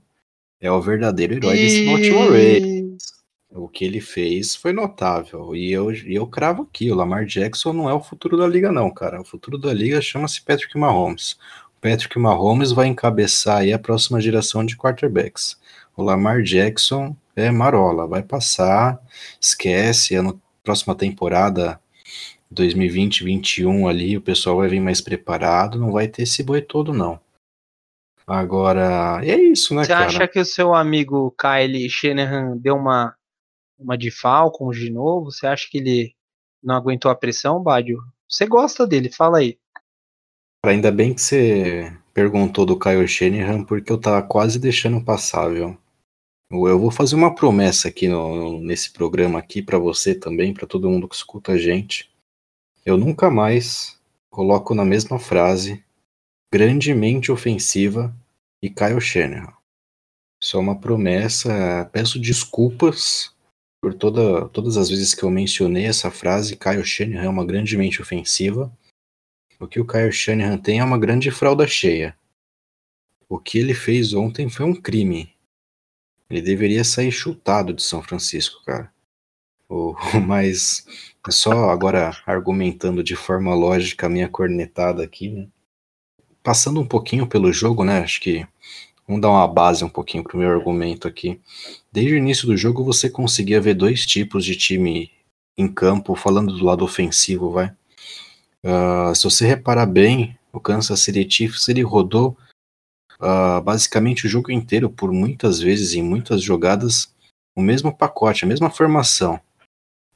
É 0.60 0.70
o 0.70 0.80
verdadeiro 0.80 1.34
herói 1.34 1.56
e... 1.56 1.62
desse 1.62 1.84
Baltimore 1.84 2.28
Ravens. 2.28 3.16
O 3.50 3.68
que 3.68 3.84
ele 3.84 4.00
fez 4.00 4.54
foi 4.54 4.72
notável. 4.72 5.54
E 5.54 5.72
eu, 5.72 5.92
eu 5.92 6.26
cravo 6.26 6.62
aqui: 6.62 6.90
o 6.90 6.94
Lamar 6.94 7.24
Jackson 7.24 7.72
não 7.72 7.88
é 7.88 7.94
o 7.94 8.02
futuro 8.02 8.36
da 8.36 8.46
liga, 8.46 8.70
não, 8.70 8.90
cara. 8.90 9.20
O 9.20 9.24
futuro 9.24 9.58
da 9.58 9.72
liga 9.72 10.00
chama-se 10.00 10.42
Patrick 10.42 10.76
Mahomes. 10.78 11.38
O 11.76 11.80
Patrick 11.80 12.18
Mahomes 12.18 12.72
vai 12.72 12.86
encabeçar 12.86 13.58
aí 13.58 13.72
a 13.72 13.78
próxima 13.78 14.20
geração 14.20 14.64
de 14.64 14.76
quarterbacks. 14.76 15.58
O 15.96 16.02
Lamar 16.02 16.42
Jackson 16.42 17.16
é 17.34 17.50
marola, 17.50 18.06
vai 18.06 18.22
passar, 18.22 19.00
esquece. 19.40 20.14
Ano, 20.14 20.40
próxima 20.62 20.94
temporada 20.94 21.80
2020-21 22.52 23.88
ali, 23.88 24.16
o 24.16 24.22
pessoal 24.22 24.56
vai 24.56 24.68
vir 24.68 24.80
mais 24.80 25.00
preparado, 25.00 25.78
não 25.78 25.92
vai 25.92 26.08
ter 26.08 26.22
esse 26.22 26.42
boi 26.42 26.62
todo, 26.62 26.92
não. 26.92 27.20
Agora, 28.26 29.20
é 29.24 29.36
isso, 29.36 29.74
né, 29.74 29.84
Você 29.84 29.88
cara? 29.88 30.10
Você 30.10 30.16
acha 30.16 30.28
que 30.28 30.40
o 30.40 30.44
seu 30.44 30.74
amigo 30.74 31.34
Kyle 31.38 31.88
Shanahan 31.88 32.56
deu 32.56 32.74
uma 32.74 33.14
uma 33.78 33.96
de 33.96 34.10
Falcons 34.10 34.76
de 34.76 34.90
novo? 34.90 35.30
Você 35.30 35.46
acha 35.46 35.68
que 35.70 35.78
ele 35.78 36.14
não 36.62 36.74
aguentou 36.74 37.10
a 37.10 37.14
pressão, 37.14 37.62
Bádio? 37.62 37.98
Você 38.28 38.46
gosta 38.46 38.86
dele, 38.86 39.10
fala 39.10 39.38
aí. 39.38 39.58
Ainda 40.64 40.90
bem 40.90 41.14
que 41.14 41.20
você 41.20 41.96
perguntou 42.12 42.66
do 42.66 42.78
Kyle 42.78 43.06
Shanahan, 43.06 43.62
porque 43.64 43.92
eu 43.92 44.00
tava 44.00 44.26
quase 44.26 44.58
deixando 44.58 45.04
passar, 45.04 45.48
viu? 45.48 45.78
Eu 46.50 46.78
vou 46.78 46.90
fazer 46.90 47.14
uma 47.14 47.34
promessa 47.34 47.88
aqui 47.88 48.08
no, 48.08 48.60
nesse 48.60 48.92
programa 48.92 49.38
aqui 49.38 49.62
para 49.62 49.78
você 49.78 50.14
também, 50.14 50.54
para 50.54 50.66
todo 50.66 50.88
mundo 50.88 51.08
que 51.08 51.14
escuta 51.14 51.52
a 51.52 51.58
gente. 51.58 52.10
Eu 52.86 52.96
nunca 52.96 53.28
mais 53.28 54.00
coloco 54.30 54.72
na 54.72 54.84
mesma 54.84 55.18
frase 55.18 55.84
grandemente 56.52 57.32
ofensiva 57.32 58.14
e 58.62 58.70
Kyle 58.70 59.00
Shanahan. 59.00 59.52
Isso 60.40 60.56
é 60.56 60.60
uma 60.60 60.78
promessa. 60.78 61.90
Peço 61.92 62.16
desculpas 62.20 63.34
por 63.82 63.92
toda, 63.92 64.48
todas 64.50 64.76
as 64.76 64.88
vezes 64.88 65.14
que 65.14 65.24
eu 65.24 65.30
mencionei 65.30 65.86
essa 65.86 66.12
frase, 66.12 66.56
Kyle 66.56 66.84
Shanahan 66.84 67.24
é 67.24 67.28
uma 67.28 67.44
grande 67.44 67.76
mente 67.76 68.00
ofensiva. 68.00 68.72
O 69.58 69.66
que 69.66 69.80
o 69.80 69.86
Kyle 69.86 70.12
Shanahan 70.12 70.56
tem 70.56 70.78
é 70.78 70.84
uma 70.84 70.96
grande 70.96 71.28
fralda 71.32 71.66
cheia. 71.66 72.16
O 73.28 73.36
que 73.36 73.58
ele 73.58 73.74
fez 73.74 74.14
ontem 74.14 74.48
foi 74.48 74.64
um 74.64 74.80
crime. 74.80 75.34
Ele 76.30 76.40
deveria 76.40 76.84
sair 76.84 77.10
chutado 77.10 77.74
de 77.74 77.82
São 77.82 78.00
Francisco, 78.00 78.62
cara. 78.64 78.94
O, 79.68 79.96
mas 80.24 80.86
só 81.32 81.70
agora 81.70 82.16
argumentando 82.26 83.02
de 83.02 83.16
forma 83.16 83.54
lógica 83.54 84.06
a 84.06 84.10
minha 84.10 84.28
cornetada 84.28 85.02
aqui, 85.02 85.30
né? 85.30 85.48
Passando 86.42 86.80
um 86.80 86.86
pouquinho 86.86 87.26
pelo 87.26 87.52
jogo, 87.52 87.84
né? 87.84 88.00
Acho 88.00 88.20
que 88.20 88.46
Vamos 89.06 89.22
dar 89.22 89.30
uma 89.30 89.46
base 89.46 89.84
um 89.84 89.88
pouquinho 89.88 90.24
para 90.24 90.36
o 90.36 90.38
meu 90.38 90.50
argumento 90.50 91.06
aqui. 91.06 91.40
Desde 91.92 92.14
o 92.14 92.16
início 92.16 92.46
do 92.46 92.56
jogo 92.56 92.82
você 92.82 93.08
conseguia 93.08 93.60
ver 93.60 93.74
dois 93.74 94.04
tipos 94.04 94.44
de 94.44 94.56
time 94.56 95.12
em 95.56 95.68
campo, 95.68 96.16
falando 96.16 96.52
do 96.52 96.64
lado 96.64 96.84
ofensivo, 96.84 97.52
vai. 97.52 97.72
Uh, 98.64 99.14
se 99.14 99.22
você 99.22 99.46
reparar 99.46 99.86
bem, 99.86 100.36
o 100.52 100.58
Kansas 100.58 100.98
City 101.00 101.26
Chiefs 101.30 101.68
ele 101.68 101.82
rodou 101.82 102.36
uh, 103.20 103.60
basicamente 103.62 104.26
o 104.26 104.28
jogo 104.28 104.50
inteiro, 104.50 104.90
por 104.90 105.12
muitas 105.12 105.60
vezes, 105.60 105.94
em 105.94 106.02
muitas 106.02 106.42
jogadas, 106.42 107.14
o 107.54 107.62
mesmo 107.62 107.96
pacote, 107.96 108.44
a 108.44 108.48
mesma 108.48 108.70
formação. 108.70 109.40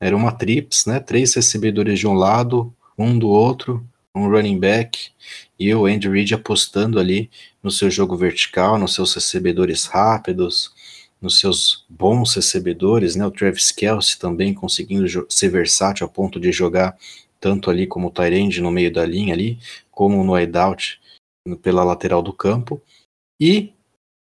Era 0.00 0.16
uma 0.16 0.32
trips, 0.32 0.86
né? 0.86 0.98
Três 0.98 1.34
recebedores 1.34 1.98
de 1.98 2.06
um 2.06 2.14
lado, 2.14 2.74
um 2.96 3.18
do 3.18 3.28
outro, 3.28 3.86
um 4.14 4.28
running 4.28 4.58
back 4.58 5.10
e 5.58 5.72
o 5.74 5.86
Andy 5.86 6.08
Reid 6.08 6.34
apostando 6.34 6.98
ali 6.98 7.30
no 7.62 7.70
seu 7.70 7.90
jogo 7.90 8.16
vertical, 8.16 8.78
nos 8.78 8.94
seus 8.94 9.14
recebedores 9.14 9.84
rápidos, 9.84 10.72
nos 11.20 11.38
seus 11.38 11.84
bons 11.88 12.34
recebedores, 12.34 13.14
né? 13.14 13.26
O 13.26 13.30
Travis 13.30 13.70
Kelsey 13.70 14.18
também 14.18 14.54
conseguindo 14.54 15.26
ser 15.28 15.50
versátil 15.50 16.06
a 16.06 16.08
ponto 16.08 16.40
de 16.40 16.50
jogar 16.50 16.96
tanto 17.38 17.70
ali 17.70 17.86
como 17.86 18.08
o 18.08 18.10
Tyrande 18.10 18.60
no 18.60 18.70
meio 18.70 18.92
da 18.92 19.04
linha 19.04 19.34
ali, 19.34 19.58
como 19.90 20.22
no 20.24 20.32
wideout 20.32 21.00
pela 21.62 21.84
lateral 21.84 22.22
do 22.22 22.32
campo. 22.32 22.80
E 23.40 23.72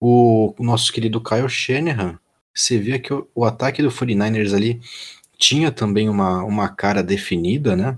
o, 0.02 0.54
o 0.58 0.64
nosso 0.64 0.92
querido 0.92 1.22
Kyle 1.22 1.50
Shanahan, 1.50 2.20
você 2.56 2.78
via 2.78 3.00
que 3.00 3.14
o, 3.14 3.28
o 3.34 3.46
ataque 3.46 3.82
do 3.82 3.90
49ers 3.90 4.56
ali 4.56 4.80
tinha 5.40 5.72
também 5.72 6.10
uma, 6.10 6.44
uma 6.44 6.70
cara 6.70 7.02
definida, 7.02 7.76
né? 7.76 7.98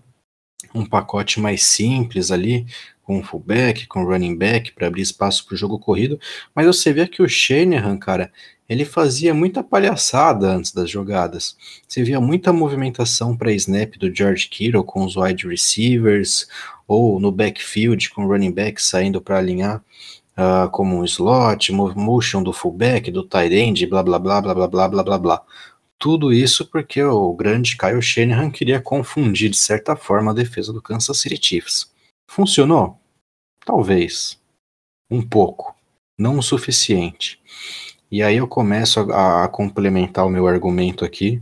um 0.73 0.85
pacote 0.85 1.39
mais 1.39 1.63
simples 1.63 2.31
ali, 2.31 2.65
com 3.03 3.23
fullback, 3.23 3.87
com 3.87 4.05
running 4.05 4.37
back, 4.37 4.71
para 4.71 4.87
abrir 4.87 5.01
espaço 5.01 5.45
para 5.45 5.55
o 5.55 5.57
jogo 5.57 5.79
corrido, 5.79 6.19
mas 6.55 6.65
você 6.65 6.93
vê 6.93 7.07
que 7.07 7.21
o 7.21 7.27
Shanahan, 7.27 7.97
cara, 7.97 8.31
ele 8.69 8.85
fazia 8.85 9.33
muita 9.33 9.61
palhaçada 9.61 10.47
antes 10.47 10.71
das 10.71 10.89
jogadas. 10.89 11.57
Você 11.85 12.03
via 12.03 12.21
muita 12.21 12.53
movimentação 12.53 13.35
para 13.35 13.51
snap 13.51 13.97
do 13.97 14.13
George 14.15 14.47
Kittle 14.47 14.83
com 14.83 15.03
os 15.03 15.17
wide 15.17 15.45
receivers, 15.45 16.47
ou 16.87 17.19
no 17.19 17.31
backfield 17.31 18.09
com 18.11 18.23
o 18.23 18.27
running 18.27 18.51
back 18.51 18.81
saindo 18.81 19.19
para 19.19 19.39
alinhar 19.39 19.83
uh, 20.37 20.69
como 20.69 20.97
um 20.97 21.03
slot, 21.03 21.73
motion 21.73 22.43
do 22.43 22.53
fullback, 22.53 23.11
do 23.11 23.23
tight 23.23 23.53
end, 23.53 23.85
blá 23.87 24.03
blá 24.03 24.17
blá 24.17 24.39
blá 24.39 24.53
blá 24.53 24.67
blá 24.67 24.87
blá 24.87 25.03
blá 25.03 25.17
blá. 25.17 25.41
Tudo 26.01 26.33
isso 26.33 26.65
porque 26.65 27.03
o 27.03 27.31
grande 27.31 27.77
Kyle 27.77 28.01
Shanahan 28.01 28.49
queria 28.49 28.81
confundir 28.81 29.51
de 29.51 29.57
certa 29.57 29.95
forma 29.95 30.31
a 30.31 30.33
defesa 30.33 30.73
do 30.73 30.81
Kansas 30.81 31.19
City 31.19 31.39
Chiefs. 31.39 31.91
Funcionou? 32.27 32.99
Talvez. 33.63 34.41
Um 35.11 35.21
pouco. 35.21 35.75
Não 36.17 36.39
o 36.39 36.41
suficiente. 36.41 37.39
E 38.11 38.23
aí 38.23 38.37
eu 38.37 38.47
começo 38.47 38.99
a, 39.11 39.43
a 39.43 39.47
complementar 39.47 40.25
o 40.25 40.29
meu 40.29 40.47
argumento 40.47 41.05
aqui, 41.05 41.39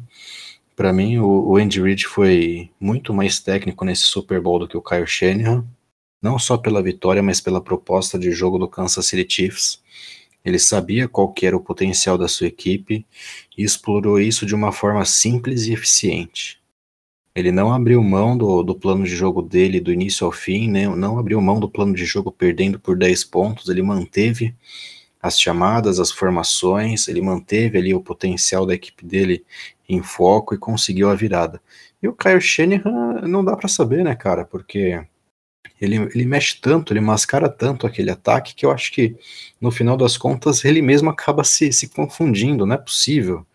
Para 0.75 0.91
mim, 0.91 1.17
o, 1.19 1.51
o 1.51 1.55
Andy 1.55 1.81
Reid 1.81 2.05
foi 2.05 2.69
muito 2.79 3.13
mais 3.13 3.39
técnico 3.39 3.85
nesse 3.85 4.03
Super 4.03 4.41
Bowl 4.41 4.59
do 4.59 4.67
que 4.67 4.75
o 4.75 4.81
Kyle 4.81 5.07
Shanahan, 5.07 5.65
não 6.21 6.37
só 6.37 6.57
pela 6.57 6.83
vitória, 6.83 7.23
mas 7.23 7.39
pela 7.39 7.61
proposta 7.61 8.19
de 8.19 8.31
jogo 8.33 8.59
do 8.59 8.67
Kansas 8.67 9.05
City 9.05 9.25
Chiefs. 9.33 9.81
Ele 10.43 10.57
sabia 10.57 11.07
qual 11.07 11.33
era 11.41 11.55
o 11.55 11.61
potencial 11.61 12.17
da 12.17 12.27
sua 12.27 12.47
equipe 12.47 13.05
e 13.57 13.63
explorou 13.63 14.19
isso 14.19 14.45
de 14.45 14.55
uma 14.55 14.71
forma 14.71 15.03
simples 15.05 15.65
e 15.65 15.73
eficiente. 15.73 16.59
Ele 17.35 17.51
não 17.51 17.71
abriu 17.71 18.01
mão 18.03 18.37
do, 18.37 18.63
do 18.63 18.75
plano 18.75 19.03
de 19.03 19.15
jogo 19.15 19.41
dele 19.41 19.79
do 19.79 19.93
início 19.93 20.25
ao 20.25 20.31
fim, 20.31 20.69
né? 20.69 20.87
não 20.87 21.19
abriu 21.19 21.39
mão 21.39 21.59
do 21.59 21.69
plano 21.69 21.93
de 21.93 22.05
jogo 22.05 22.31
perdendo 22.31 22.79
por 22.79 22.97
10 22.97 23.23
pontos, 23.25 23.69
ele 23.69 23.81
manteve 23.81 24.55
as 25.21 25.39
chamadas, 25.39 25.99
as 25.99 26.11
formações, 26.11 27.07
ele 27.07 27.21
manteve 27.21 27.77
ali 27.77 27.93
o 27.93 28.01
potencial 28.01 28.65
da 28.65 28.73
equipe 28.73 29.05
dele 29.05 29.45
em 29.87 30.01
foco 30.01 30.55
e 30.55 30.57
conseguiu 30.57 31.09
a 31.09 31.15
virada. 31.15 31.61
E 32.01 32.07
o 32.07 32.13
Kyle 32.13 32.39
Shanahan 32.39 33.27
não 33.27 33.43
dá 33.43 33.55
para 33.55 33.67
saber, 33.67 34.03
né, 34.03 34.15
cara, 34.15 34.45
porque 34.45 35.01
ele, 35.81 35.95
ele 36.13 36.25
mexe 36.25 36.59
tanto, 36.59 36.93
ele 36.93 36.99
mascara 36.99 37.49
tanto 37.49 37.87
aquele 37.87 38.11
ataque 38.11 38.53
que 38.53 38.65
eu 38.65 38.71
acho 38.71 38.91
que 38.91 39.15
no 39.59 39.71
final 39.71 39.95
das 39.95 40.17
contas 40.17 40.65
ele 40.65 40.81
mesmo 40.81 41.09
acaba 41.09 41.43
se, 41.43 41.71
se 41.71 41.87
confundindo, 41.87 42.65
não 42.65 42.75
é 42.75 42.77
possível. 42.77 43.45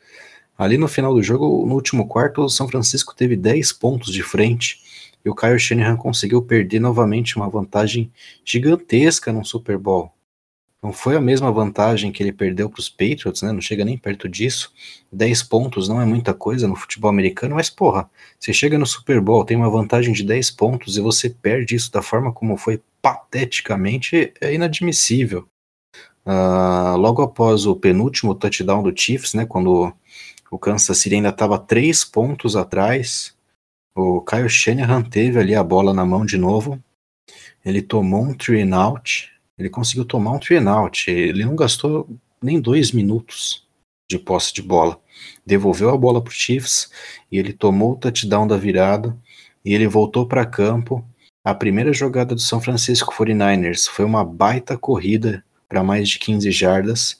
Ali 0.56 0.78
no 0.78 0.88
final 0.88 1.12
do 1.12 1.22
jogo, 1.22 1.66
no 1.66 1.74
último 1.74 2.06
quarto, 2.06 2.42
o 2.42 2.48
São 2.48 2.68
Francisco 2.68 3.14
teve 3.14 3.36
10 3.36 3.72
pontos 3.72 4.12
de 4.12 4.22
frente 4.22 4.80
e 5.24 5.28
o 5.28 5.34
Kyle 5.34 5.58
Shanahan 5.58 5.96
conseguiu 5.96 6.40
perder 6.42 6.80
novamente 6.80 7.36
uma 7.36 7.48
vantagem 7.48 8.10
gigantesca 8.44 9.32
no 9.32 9.44
Super 9.44 9.78
Bowl. 9.78 10.12
Não 10.84 10.92
foi 10.92 11.16
a 11.16 11.20
mesma 11.20 11.50
vantagem 11.50 12.12
que 12.12 12.22
ele 12.22 12.30
perdeu 12.30 12.68
para 12.68 12.78
os 12.78 12.90
Patriots, 12.90 13.40
né? 13.40 13.50
Não 13.52 13.60
chega 13.62 13.86
nem 13.86 13.96
perto 13.96 14.28
disso. 14.28 14.70
10 15.10 15.42
pontos 15.44 15.88
não 15.88 15.98
é 15.98 16.04
muita 16.04 16.34
coisa 16.34 16.68
no 16.68 16.76
futebol 16.76 17.08
americano, 17.08 17.54
mas 17.54 17.70
porra, 17.70 18.10
você 18.38 18.52
chega 18.52 18.76
no 18.76 18.84
Super 18.84 19.18
Bowl, 19.18 19.46
tem 19.46 19.56
uma 19.56 19.70
vantagem 19.70 20.12
de 20.12 20.22
10 20.22 20.50
pontos 20.50 20.98
e 20.98 21.00
você 21.00 21.30
perde 21.30 21.74
isso 21.74 21.90
da 21.90 22.02
forma 22.02 22.30
como 22.30 22.58
foi 22.58 22.82
pateticamente, 23.00 24.34
é 24.38 24.52
inadmissível. 24.52 25.48
Uh, 26.26 26.98
logo 26.98 27.22
após 27.22 27.64
o 27.64 27.74
penúltimo 27.74 28.34
touchdown 28.34 28.82
do 28.82 28.94
Chiefs, 28.94 29.32
né? 29.32 29.46
Quando 29.46 29.90
o 30.50 30.58
Kansas 30.58 30.98
City 30.98 31.14
ainda 31.14 31.30
estava 31.30 31.58
3 31.58 32.04
pontos 32.04 32.56
atrás, 32.56 33.34
o 33.96 34.20
Kyle 34.20 34.50
Shanahan 34.50 35.00
teve 35.00 35.38
ali 35.38 35.54
a 35.54 35.64
bola 35.64 35.94
na 35.94 36.04
mão 36.04 36.26
de 36.26 36.36
novo. 36.36 36.78
Ele 37.64 37.80
tomou 37.80 38.22
um 38.22 38.34
three 38.34 38.60
and 38.60 38.76
out 38.76 39.32
ele 39.58 39.70
conseguiu 39.70 40.04
tomar 40.04 40.32
um 40.32 40.38
three 40.38 40.58
out. 40.66 41.10
Ele 41.10 41.44
não 41.44 41.56
gastou 41.56 42.08
nem 42.42 42.60
dois 42.60 42.92
minutos 42.92 43.66
de 44.08 44.18
posse 44.18 44.52
de 44.52 44.62
bola. 44.62 45.00
Devolveu 45.46 45.90
a 45.90 45.96
bola 45.96 46.22
para 46.22 46.30
o 46.30 46.34
Chiefs 46.34 46.90
e 47.30 47.38
ele 47.38 47.52
tomou 47.52 47.92
o 47.92 47.96
touchdown 47.96 48.46
da 48.46 48.56
virada 48.56 49.16
e 49.64 49.74
ele 49.74 49.86
voltou 49.86 50.26
para 50.26 50.44
campo. 50.44 51.04
A 51.44 51.54
primeira 51.54 51.92
jogada 51.92 52.34
do 52.34 52.40
São 52.40 52.60
Francisco 52.60 53.14
49ers 53.14 53.88
foi 53.88 54.04
uma 54.04 54.24
baita 54.24 54.76
corrida 54.76 55.44
para 55.68 55.82
mais 55.82 56.08
de 56.08 56.18
15 56.18 56.50
jardas 56.50 57.18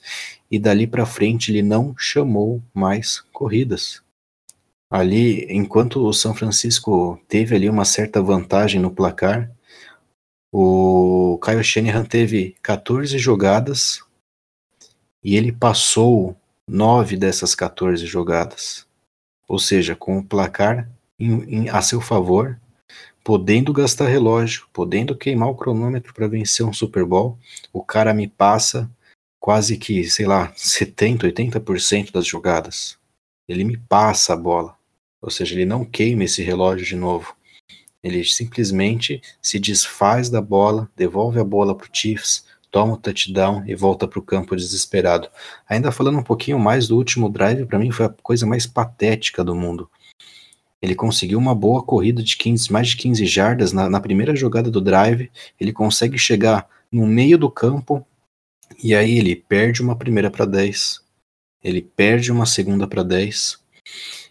e 0.49 0.59
dali 0.59 0.85
para 0.87 1.05
frente 1.05 1.51
ele 1.51 1.61
não 1.61 1.95
chamou 1.97 2.61
mais 2.73 3.21
corridas. 3.31 4.03
Ali, 4.89 5.45
enquanto 5.49 6.05
o 6.05 6.13
São 6.13 6.33
Francisco 6.33 7.19
teve 7.27 7.55
ali 7.55 7.69
uma 7.69 7.85
certa 7.85 8.21
vantagem 8.21 8.79
no 8.79 8.91
placar, 8.91 9.51
o 10.57 11.37
Kyle 11.39 11.61
Shanahan 11.61 12.05
teve 12.05 12.55
14 12.63 13.17
jogadas 13.19 14.01
e 15.21 15.35
ele 15.35 15.51
passou 15.51 16.33
9 16.65 17.17
dessas 17.17 17.53
14 17.53 18.05
jogadas. 18.05 18.87
Ou 19.49 19.59
seja, 19.59 19.97
com 19.97 20.17
o 20.17 20.23
placar 20.23 20.89
em, 21.19 21.43
em, 21.43 21.69
a 21.69 21.81
seu 21.81 21.99
favor, 21.99 22.57
podendo 23.21 23.73
gastar 23.73 24.07
relógio, 24.07 24.65
podendo 24.71 25.13
queimar 25.13 25.49
o 25.49 25.55
cronômetro 25.55 26.13
para 26.13 26.25
vencer 26.25 26.65
um 26.65 26.71
Super 26.71 27.03
Bowl, 27.03 27.37
o 27.73 27.83
cara 27.83 28.13
me 28.13 28.25
passa 28.25 28.89
quase 29.41 29.77
que, 29.77 30.05
sei 30.05 30.25
lá, 30.25 30.53
70, 30.55 31.27
80% 31.27 32.13
das 32.13 32.25
jogadas. 32.25 32.97
Ele 33.45 33.65
me 33.65 33.75
passa 33.75 34.31
a 34.31 34.37
bola. 34.37 34.77
Ou 35.21 35.29
seja, 35.29 35.53
ele 35.53 35.65
não 35.65 35.83
queima 35.83 36.23
esse 36.23 36.41
relógio 36.41 36.85
de 36.85 36.95
novo. 36.95 37.34
Ele 38.05 38.23
simplesmente 38.23 39.19
se 39.41 39.57
desfaz 39.57 40.29
da 40.29 40.39
bola, 40.39 40.87
devolve 40.95 41.39
a 41.39 41.43
bola 41.43 41.73
para 41.73 41.87
o 41.87 41.89
Chiefs, 41.91 42.45
toma 42.69 42.93
o 42.93 42.97
touchdown 42.97 43.63
e 43.65 43.73
volta 43.73 44.07
para 44.07 44.19
o 44.19 44.21
campo 44.21 44.55
desesperado. 44.55 45.27
Ainda 45.67 45.91
falando 45.91 46.19
um 46.19 46.23
pouquinho 46.23 46.59
mais 46.59 46.87
do 46.87 46.97
último 46.97 47.27
drive, 47.27 47.65
para 47.65 47.79
mim 47.79 47.89
foi 47.89 48.05
a 48.05 48.15
coisa 48.21 48.45
mais 48.45 48.67
patética 48.67 49.43
do 49.43 49.55
mundo. 49.55 49.89
Ele 50.79 50.93
conseguiu 50.93 51.39
uma 51.39 51.55
boa 51.55 51.81
corrida 51.81 52.21
de 52.21 52.37
15, 52.37 52.71
mais 52.71 52.89
de 52.89 52.97
15 52.97 53.25
jardas 53.25 53.73
na, 53.73 53.89
na 53.89 53.99
primeira 53.99 54.35
jogada 54.35 54.69
do 54.69 54.79
drive. 54.79 55.31
Ele 55.59 55.73
consegue 55.73 56.15
chegar 56.15 56.69
no 56.91 57.07
meio 57.07 57.39
do 57.39 57.49
campo 57.49 58.05
e 58.83 58.93
aí 58.93 59.17
ele 59.17 59.35
perde 59.35 59.81
uma 59.81 59.95
primeira 59.95 60.29
para 60.29 60.45
10. 60.45 61.01
Ele 61.63 61.81
perde 61.81 62.31
uma 62.31 62.45
segunda 62.45 62.85
para 62.85 63.01
10 63.01 63.65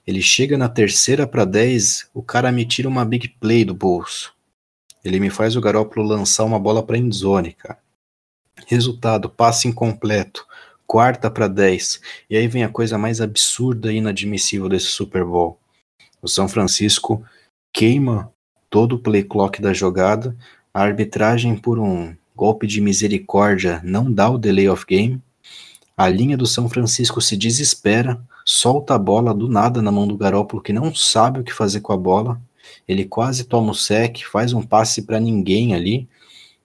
ele 0.07 0.21
chega 0.21 0.59
na 0.59 0.69
terceira 0.69 1.27
para 1.27 1.45
10, 1.45 2.11
o 2.13 2.23
cara 2.23 2.53
me 2.53 2.65
tira 2.65 2.89
uma 2.89 3.05
big 3.05 3.29
play 3.41 3.65
do 3.65 3.75
bolso. 3.75 4.35
Ele 5.05 5.19
me 5.21 5.31
faz 5.31 5.57
o 5.57 5.61
Garópolo 5.61 6.07
lançar 6.07 6.45
uma 6.45 6.59
bola 6.59 6.83
para 6.83 6.99
endzone, 6.99 7.53
cara. 7.53 7.79
Resultado, 8.67 9.29
passe 9.29 9.69
incompleto, 9.69 10.47
quarta 10.87 11.31
para 11.31 11.49
10. 11.49 12.01
E 12.31 12.37
aí 12.37 12.49
vem 12.49 12.65
a 12.65 12.69
coisa 12.69 12.97
mais 12.97 13.21
absurda 13.21 13.93
e 13.93 13.97
inadmissível 13.97 14.69
desse 14.69 14.87
Super 14.87 15.25
Bowl. 15.25 15.59
O 16.23 16.29
São 16.29 16.49
Francisco 16.49 17.25
queima 17.73 18.33
todo 18.71 18.97
o 18.97 18.99
play 18.99 19.23
clock 19.23 19.61
da 19.61 19.73
jogada, 19.73 20.37
a 20.73 20.83
arbitragem 20.83 21.57
por 21.57 21.79
um 21.79 22.15
golpe 22.35 22.67
de 22.67 22.81
misericórdia 22.81 23.81
não 23.85 24.11
dá 24.11 24.29
o 24.29 24.39
delay 24.39 24.69
of 24.69 24.85
game. 24.87 25.23
A 25.97 26.09
linha 26.09 26.37
do 26.37 26.47
São 26.47 26.69
Francisco 26.69 27.21
se 27.21 27.37
desespera, 27.37 28.21
solta 28.45 28.95
a 28.95 28.99
bola 28.99 29.33
do 29.33 29.49
nada 29.49 29.81
na 29.81 29.91
mão 29.91 30.07
do 30.07 30.17
Garópolo, 30.17 30.63
que 30.63 30.73
não 30.73 30.95
sabe 30.95 31.41
o 31.41 31.45
que 31.45 31.53
fazer 31.53 31.81
com 31.81 31.93
a 31.93 31.97
bola. 31.97 32.41
Ele 32.87 33.05
quase 33.05 33.45
toma 33.45 33.73
o 33.73 33.75
sec, 33.75 34.23
faz 34.31 34.53
um 34.53 34.63
passe 34.63 35.03
para 35.03 35.19
ninguém 35.19 35.75
ali. 35.75 36.09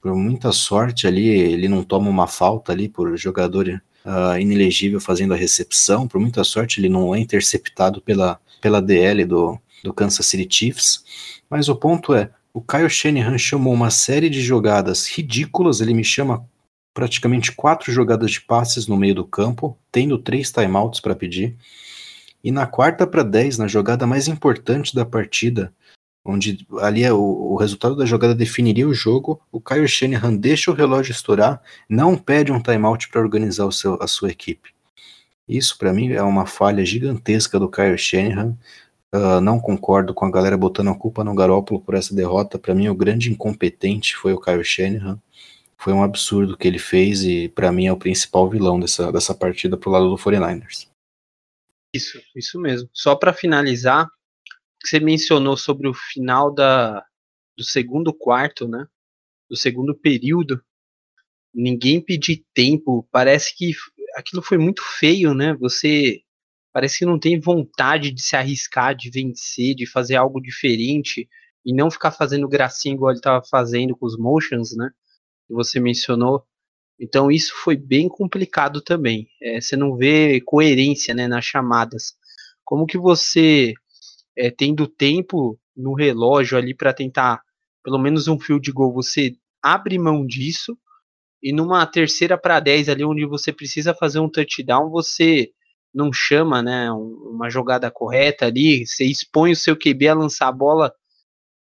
Por 0.01 0.15
muita 0.15 0.51
sorte 0.51 1.07
ali, 1.07 1.27
ele 1.27 1.67
não 1.67 1.83
toma 1.83 2.09
uma 2.09 2.27
falta 2.27 2.71
ali 2.71 2.89
por 2.89 3.15
jogador 3.17 3.81
uh, 4.05 4.39
inelegível 4.39 4.99
fazendo 4.99 5.33
a 5.33 5.37
recepção. 5.37 6.07
Por 6.07 6.19
muita 6.19 6.43
sorte, 6.43 6.79
ele 6.79 6.89
não 6.89 7.13
é 7.15 7.19
interceptado 7.19 8.01
pela, 8.01 8.39
pela 8.61 8.81
DL 8.81 9.25
do, 9.25 9.57
do 9.83 9.93
Kansas 9.93 10.25
City 10.25 10.47
Chiefs. 10.49 11.03
Mas 11.49 11.69
o 11.69 11.75
ponto 11.75 12.13
é, 12.13 12.29
o 12.53 12.61
Kyle 12.61 12.89
Shanahan 12.89 13.37
chamou 13.37 13.73
uma 13.73 13.89
série 13.89 14.29
de 14.29 14.41
jogadas 14.41 15.07
ridículas, 15.07 15.81
ele 15.81 15.93
me 15.93 16.03
chama 16.03 16.45
praticamente 16.99 17.53
quatro 17.53 17.93
jogadas 17.93 18.31
de 18.31 18.41
passes 18.41 18.85
no 18.85 18.97
meio 18.97 19.15
do 19.15 19.23
campo, 19.23 19.77
tendo 19.89 20.17
três 20.17 20.51
timeouts 20.51 20.99
para 20.99 21.15
pedir. 21.15 21.55
E 22.43 22.51
na 22.51 22.67
quarta 22.67 23.07
para 23.07 23.23
10, 23.23 23.57
na 23.57 23.67
jogada 23.67 24.05
mais 24.05 24.27
importante 24.27 24.93
da 24.93 25.05
partida, 25.05 25.73
onde 26.25 26.67
ali 26.79 27.05
é 27.05 27.13
o, 27.13 27.21
o, 27.21 27.55
resultado 27.55 27.95
da 27.95 28.05
jogada 28.05 28.35
definiria 28.35 28.85
o 28.85 28.93
jogo, 28.93 29.41
o 29.49 29.62
Kyle 29.62 29.88
Shanahan 29.88 30.35
deixa 30.35 30.71
o 30.71 30.73
relógio 30.73 31.13
estourar, 31.13 31.62
não 31.88 32.17
pede 32.17 32.51
um 32.51 32.62
timeout 32.62 33.07
para 33.07 33.21
organizar 33.21 33.65
o 33.65 33.71
seu, 33.71 33.97
a 34.01 34.05
sua 34.05 34.29
equipe. 34.29 34.71
Isso 35.47 35.77
para 35.77 35.93
mim 35.93 36.12
é 36.12 36.21
uma 36.21 36.45
falha 36.45 36.83
gigantesca 36.83 37.57
do 37.57 37.71
Kyle 37.71 37.97
Shanahan. 37.97 38.57
Uh, 39.15 39.39
não 39.39 39.57
concordo 39.57 40.13
com 40.13 40.25
a 40.25 40.31
galera 40.31 40.57
botando 40.57 40.89
a 40.89 40.95
culpa 40.95 41.23
no 41.23 41.33
Garópolo 41.33 41.79
por 41.79 41.95
essa 41.95 42.13
derrota. 42.13 42.59
Para 42.59 42.75
mim, 42.75 42.89
o 42.89 42.95
grande 42.95 43.31
incompetente 43.31 44.17
foi 44.17 44.33
o 44.33 44.41
Kyle 44.41 44.65
Shanahan 44.65 45.17
foi 45.79 45.93
um 45.93 46.03
absurdo 46.03 46.57
que 46.57 46.67
ele 46.67 46.77
fez 46.77 47.23
e 47.23 47.47
para 47.47 47.71
mim 47.71 47.87
é 47.87 47.93
o 47.93 47.97
principal 47.97 48.49
vilão 48.49 48.77
dessa, 48.77 49.13
dessa 49.13 49.33
partida 49.33 49.77
pro 49.77 49.89
lado 49.89 50.09
do 50.09 50.17
49ers. 50.17 50.89
Isso, 51.95 52.21
isso 52.35 52.59
mesmo. 52.59 52.89
Só 52.91 53.15
para 53.15 53.31
finalizar, 53.31 54.05
você 54.83 54.99
mencionou 54.99 55.55
sobre 55.55 55.87
o 55.87 55.93
final 55.93 56.53
da, 56.53 57.01
do 57.57 57.63
segundo 57.63 58.13
quarto, 58.13 58.67
né? 58.67 58.85
Do 59.49 59.55
segundo 59.55 59.95
período. 59.95 60.61
Ninguém 61.53 62.01
pedir 62.01 62.45
tempo. 62.53 63.07
Parece 63.09 63.55
que 63.55 63.71
aquilo 64.15 64.41
foi 64.41 64.57
muito 64.57 64.83
feio, 64.83 65.33
né? 65.33 65.55
Você 65.55 66.21
parece 66.73 66.99
que 66.99 67.05
não 67.05 67.17
tem 67.17 67.39
vontade 67.39 68.11
de 68.11 68.21
se 68.21 68.35
arriscar, 68.35 68.93
de 68.93 69.09
vencer, 69.09 69.75
de 69.75 69.85
fazer 69.85 70.17
algo 70.17 70.41
diferente 70.41 71.27
e 71.65 71.73
não 71.73 71.89
ficar 71.89 72.11
fazendo 72.11 72.49
gracinha 72.49 72.93
igual 72.93 73.11
ele 73.11 73.19
estava 73.19 73.41
fazendo 73.49 73.95
com 73.95 74.05
os 74.05 74.17
motions, 74.17 74.75
né? 74.75 74.91
Que 75.49 75.53
você 75.53 75.79
mencionou. 75.79 76.45
Então 76.99 77.31
isso 77.31 77.53
foi 77.55 77.75
bem 77.75 78.07
complicado 78.07 78.81
também. 78.81 79.27
É, 79.41 79.59
você 79.59 79.75
não 79.75 79.97
vê 79.97 80.39
coerência 80.41 81.13
né, 81.15 81.27
nas 81.27 81.43
chamadas. 81.43 82.13
Como 82.63 82.85
que 82.85 82.97
você, 82.97 83.73
é, 84.38 84.51
tendo 84.51 84.88
tempo 84.88 85.59
no 85.75 85.93
relógio 85.95 86.57
ali 86.57 86.75
para 86.75 86.93
tentar 86.93 87.41
pelo 87.83 87.97
menos 87.97 88.27
um 88.27 88.39
fio 88.39 88.59
de 88.59 88.71
gol, 88.71 88.93
você 88.93 89.35
abre 89.63 89.97
mão 89.97 90.25
disso 90.25 90.77
e 91.41 91.51
numa 91.51 91.85
terceira 91.88 92.38
para 92.38 92.59
10 92.59 92.89
ali 92.89 93.03
onde 93.03 93.25
você 93.25 93.51
precisa 93.51 93.95
fazer 93.95 94.19
um 94.19 94.29
touchdown, 94.29 94.89
você 94.89 95.51
não 95.93 96.13
chama, 96.13 96.62
né, 96.62 96.91
uma 96.91 97.49
jogada 97.49 97.89
correta 97.89 98.45
ali, 98.45 98.85
você 98.85 99.05
expõe 99.05 99.53
o 99.53 99.55
seu 99.55 99.75
QB 99.75 100.09
a 100.09 100.13
lançar 100.13 100.49
a 100.49 100.51
bola 100.51 100.93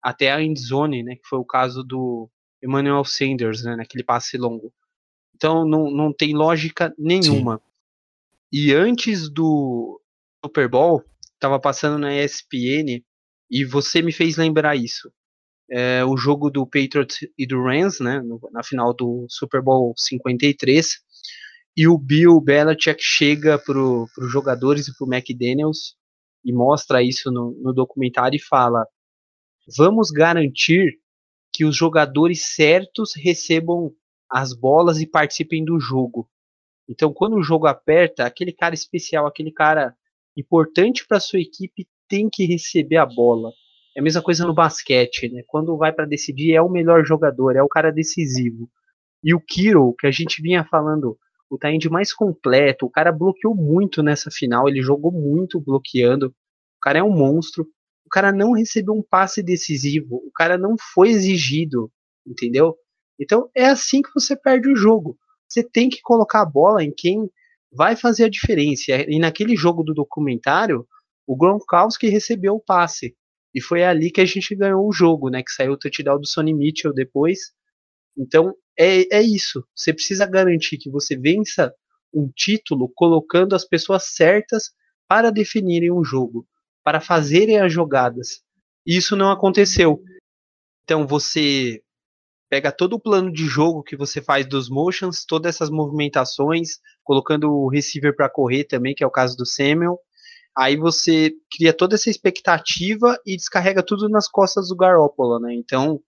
até 0.03 0.31
a 0.31 0.41
endzone, 0.41 1.03
né, 1.03 1.15
que 1.15 1.27
foi 1.27 1.39
o 1.39 1.45
caso 1.45 1.83
do 1.83 2.29
Emmanuel 2.63 3.03
Sanders, 3.03 3.63
né, 3.63 3.75
naquele 3.75 4.03
passe 4.03 4.37
longo. 4.37 4.73
Então 5.35 5.67
não, 5.67 5.91
não 5.91 6.13
tem 6.13 6.35
lógica 6.35 6.93
nenhuma. 6.97 7.57
Sim. 7.57 7.63
E 8.51 8.73
antes 8.73 9.29
do 9.29 10.01
Super 10.43 10.67
Bowl, 10.67 11.03
estava 11.33 11.59
passando 11.59 11.97
na 11.97 12.15
ESPN 12.15 13.03
e 13.49 13.63
você 13.63 14.01
me 14.01 14.11
fez 14.11 14.37
lembrar 14.37 14.75
isso. 14.75 15.11
É, 15.69 16.03
o 16.05 16.15
jogo 16.15 16.49
do 16.49 16.65
Patriots 16.65 17.19
e 17.37 17.45
do 17.45 17.61
Rams, 17.61 17.99
né, 17.99 18.21
na 18.51 18.63
final 18.63 18.93
do 18.93 19.25
Super 19.29 19.61
Bowl 19.61 19.93
53, 19.97 21.01
e 21.75 21.87
o 21.87 21.97
Bill 21.97 22.39
Belichick 22.41 23.03
chega 23.03 23.59
para 23.59 23.77
os 23.77 24.31
jogadores 24.31 24.87
e 24.87 24.97
para 24.97 25.05
o 25.05 25.13
McDaniels 25.13 25.95
e 26.43 26.53
mostra 26.53 27.03
isso 27.03 27.29
no, 27.29 27.51
no 27.61 27.73
documentário 27.73 28.37
e 28.37 28.41
fala: 28.41 28.87
vamos 29.77 30.09
garantir 30.09 30.97
que 31.57 31.65
os 31.65 31.75
jogadores 31.75 32.53
certos 32.53 33.15
recebam 33.15 33.91
as 34.29 34.53
bolas 34.53 35.01
e 35.01 35.07
participem 35.07 35.65
do 35.65 35.79
jogo. 35.79 36.29
Então, 36.87 37.11
quando 37.11 37.35
o 37.35 37.41
jogo 37.41 37.65
aperta, 37.65 38.27
aquele 38.27 38.53
cara 38.53 38.75
especial, 38.75 39.25
aquele 39.25 39.51
cara 39.51 39.95
importante 40.37 41.03
para 41.07 41.19
sua 41.19 41.39
equipe 41.39 41.87
tem 42.07 42.29
que 42.31 42.45
receber 42.45 42.97
a 42.97 43.07
bola. 43.07 43.49
É 43.95 44.01
a 44.01 44.03
mesma 44.03 44.21
coisa 44.21 44.45
no 44.45 44.53
basquete, 44.53 45.29
né? 45.29 45.41
Quando 45.47 45.75
vai 45.75 45.91
para 45.91 46.05
decidir, 46.05 46.53
é 46.53 46.61
o 46.61 46.69
melhor 46.69 47.03
jogador, 47.03 47.55
é 47.55 47.63
o 47.63 47.67
cara 47.67 47.91
decisivo. 47.91 48.69
E 49.23 49.33
o 49.33 49.41
Kiro, 49.41 49.95
que 49.99 50.05
a 50.05 50.11
gente 50.11 50.43
vinha 50.43 50.63
falando, 50.63 51.17
o 51.49 51.57
Taend 51.57 51.89
mais 51.89 52.13
completo, 52.13 52.85
o 52.85 52.91
cara 52.91 53.11
bloqueou 53.11 53.55
muito 53.55 54.03
nessa 54.03 54.29
final, 54.29 54.69
ele 54.69 54.83
jogou 54.83 55.11
muito 55.11 55.59
bloqueando. 55.59 56.27
O 56.27 56.79
cara 56.83 56.99
é 56.99 57.03
um 57.03 57.17
monstro. 57.17 57.67
O 58.07 58.09
cara 58.09 58.31
não 58.31 58.53
recebeu 58.53 58.93
um 58.93 59.03
passe 59.03 59.43
decisivo, 59.43 60.15
o 60.15 60.31
cara 60.33 60.57
não 60.57 60.77
foi 60.93 61.09
exigido, 61.09 61.91
entendeu? 62.25 62.73
Então 63.19 63.49
é 63.53 63.65
assim 63.65 64.01
que 64.01 64.09
você 64.15 64.33
perde 64.33 64.71
o 64.71 64.77
jogo. 64.77 65.17
Você 65.45 65.61
tem 65.61 65.89
que 65.89 66.01
colocar 66.01 66.41
a 66.41 66.45
bola 66.45 66.81
em 66.81 66.93
quem 66.95 67.29
vai 67.69 67.97
fazer 67.97 68.23
a 68.23 68.29
diferença. 68.29 68.93
E 69.09 69.19
naquele 69.19 69.57
jogo 69.57 69.83
do 69.83 69.93
documentário, 69.93 70.87
o 71.27 71.35
Gronkowski 71.35 72.07
recebeu 72.07 72.55
o 72.55 72.61
passe. 72.61 73.13
E 73.53 73.61
foi 73.61 73.83
ali 73.83 74.09
que 74.09 74.21
a 74.21 74.25
gente 74.25 74.55
ganhou 74.55 74.87
o 74.87 74.93
jogo, 74.93 75.29
né? 75.29 75.43
Que 75.43 75.51
saiu 75.51 75.73
o 75.73 75.77
touchdown 75.77 76.21
do 76.21 76.27
Sonny 76.27 76.53
Mitchell 76.53 76.93
depois. 76.93 77.51
Então, 78.17 78.55
é, 78.79 79.17
é 79.17 79.21
isso. 79.21 79.67
Você 79.75 79.93
precisa 79.93 80.25
garantir 80.25 80.77
que 80.77 80.89
você 80.89 81.17
vença 81.17 81.73
um 82.13 82.31
título 82.33 82.89
colocando 82.95 83.53
as 83.53 83.65
pessoas 83.65 84.15
certas 84.15 84.71
para 85.09 85.29
definirem 85.29 85.91
um 85.91 86.05
jogo, 86.05 86.47
para 86.87 87.01
fazerem 87.01 87.59
as 87.59 87.73
jogadas. 87.73 88.41
E 88.85 88.95
isso 88.95 89.17
não 89.17 89.29
aconteceu. 89.29 90.01
Então, 90.85 91.05
você 91.05 91.81
pega 92.49 92.71
todo 92.71 92.93
o 92.93 92.99
plano 92.99 93.29
de 93.29 93.45
jogo 93.45 93.83
que 93.83 93.97
você 93.97 94.21
faz 94.21 94.47
dos 94.47 94.69
motions, 94.69 95.25
todas 95.25 95.53
essas 95.53 95.69
movimentações, 95.69 96.79
colocando 97.03 97.51
o 97.51 97.67
receiver 97.67 98.15
para 98.15 98.29
correr 98.29 98.63
também, 98.63 98.95
que 98.95 99.03
é 99.03 99.05
o 99.05 99.11
caso 99.11 99.35
do 99.35 99.45
Samuel. 99.45 99.99
Aí 100.57 100.77
você 100.77 101.33
cria 101.51 101.73
toda 101.73 101.95
essa 101.95 102.09
expectativa 102.09 103.19
e 103.25 103.35
descarrega 103.35 103.83
tudo 103.83 104.07
nas 104.07 104.29
costas 104.29 104.69
do 104.69 104.75
Garoppolo, 104.77 105.41
né? 105.41 105.53
Então, 105.53 105.99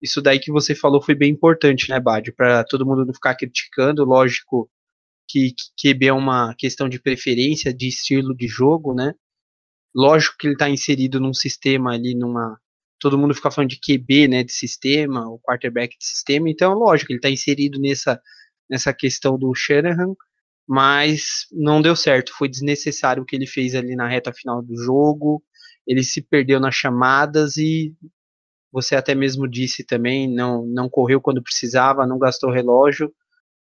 isso 0.00 0.22
daí 0.22 0.38
que 0.38 0.52
você 0.52 0.76
falou 0.76 1.02
foi 1.02 1.16
bem 1.16 1.32
importante, 1.32 1.90
né, 1.90 1.98
Bad? 1.98 2.30
Para 2.34 2.62
todo 2.62 2.86
mundo 2.86 3.04
não 3.04 3.12
ficar 3.12 3.34
criticando, 3.34 4.04
lógico 4.04 4.70
que 5.28 5.52
QB 5.76 6.06
é 6.06 6.12
uma 6.12 6.54
questão 6.56 6.88
de 6.88 7.00
preferência, 7.00 7.74
de 7.74 7.88
estilo 7.88 8.32
de 8.32 8.46
jogo, 8.46 8.94
né? 8.94 9.12
Lógico 9.94 10.36
que 10.38 10.46
ele 10.46 10.54
está 10.54 10.68
inserido 10.68 11.20
num 11.20 11.34
sistema 11.34 11.92
ali, 11.92 12.14
numa 12.14 12.58
todo 12.98 13.16
mundo 13.18 13.34
fica 13.34 13.50
falando 13.50 13.70
de 13.70 13.80
QB, 13.80 14.28
né, 14.28 14.44
de 14.44 14.52
sistema, 14.52 15.26
o 15.26 15.38
quarterback 15.40 15.96
de 15.98 16.04
sistema, 16.04 16.50
então 16.50 16.74
lógico, 16.74 17.10
ele 17.10 17.18
está 17.18 17.30
inserido 17.30 17.80
nessa, 17.80 18.20
nessa 18.68 18.92
questão 18.92 19.38
do 19.38 19.54
Shanahan, 19.54 20.14
mas 20.68 21.46
não 21.50 21.80
deu 21.80 21.96
certo, 21.96 22.34
foi 22.36 22.48
desnecessário 22.48 23.22
o 23.22 23.26
que 23.26 23.34
ele 23.34 23.46
fez 23.46 23.74
ali 23.74 23.96
na 23.96 24.06
reta 24.06 24.32
final 24.34 24.62
do 24.62 24.76
jogo, 24.76 25.42
ele 25.86 26.04
se 26.04 26.20
perdeu 26.20 26.60
nas 26.60 26.74
chamadas 26.74 27.56
e 27.56 27.94
você 28.70 28.94
até 28.94 29.14
mesmo 29.14 29.48
disse 29.48 29.82
também, 29.82 30.32
não, 30.32 30.64
não 30.66 30.88
correu 30.88 31.20
quando 31.20 31.42
precisava, 31.42 32.06
não 32.06 32.18
gastou 32.18 32.52
relógio 32.52 33.12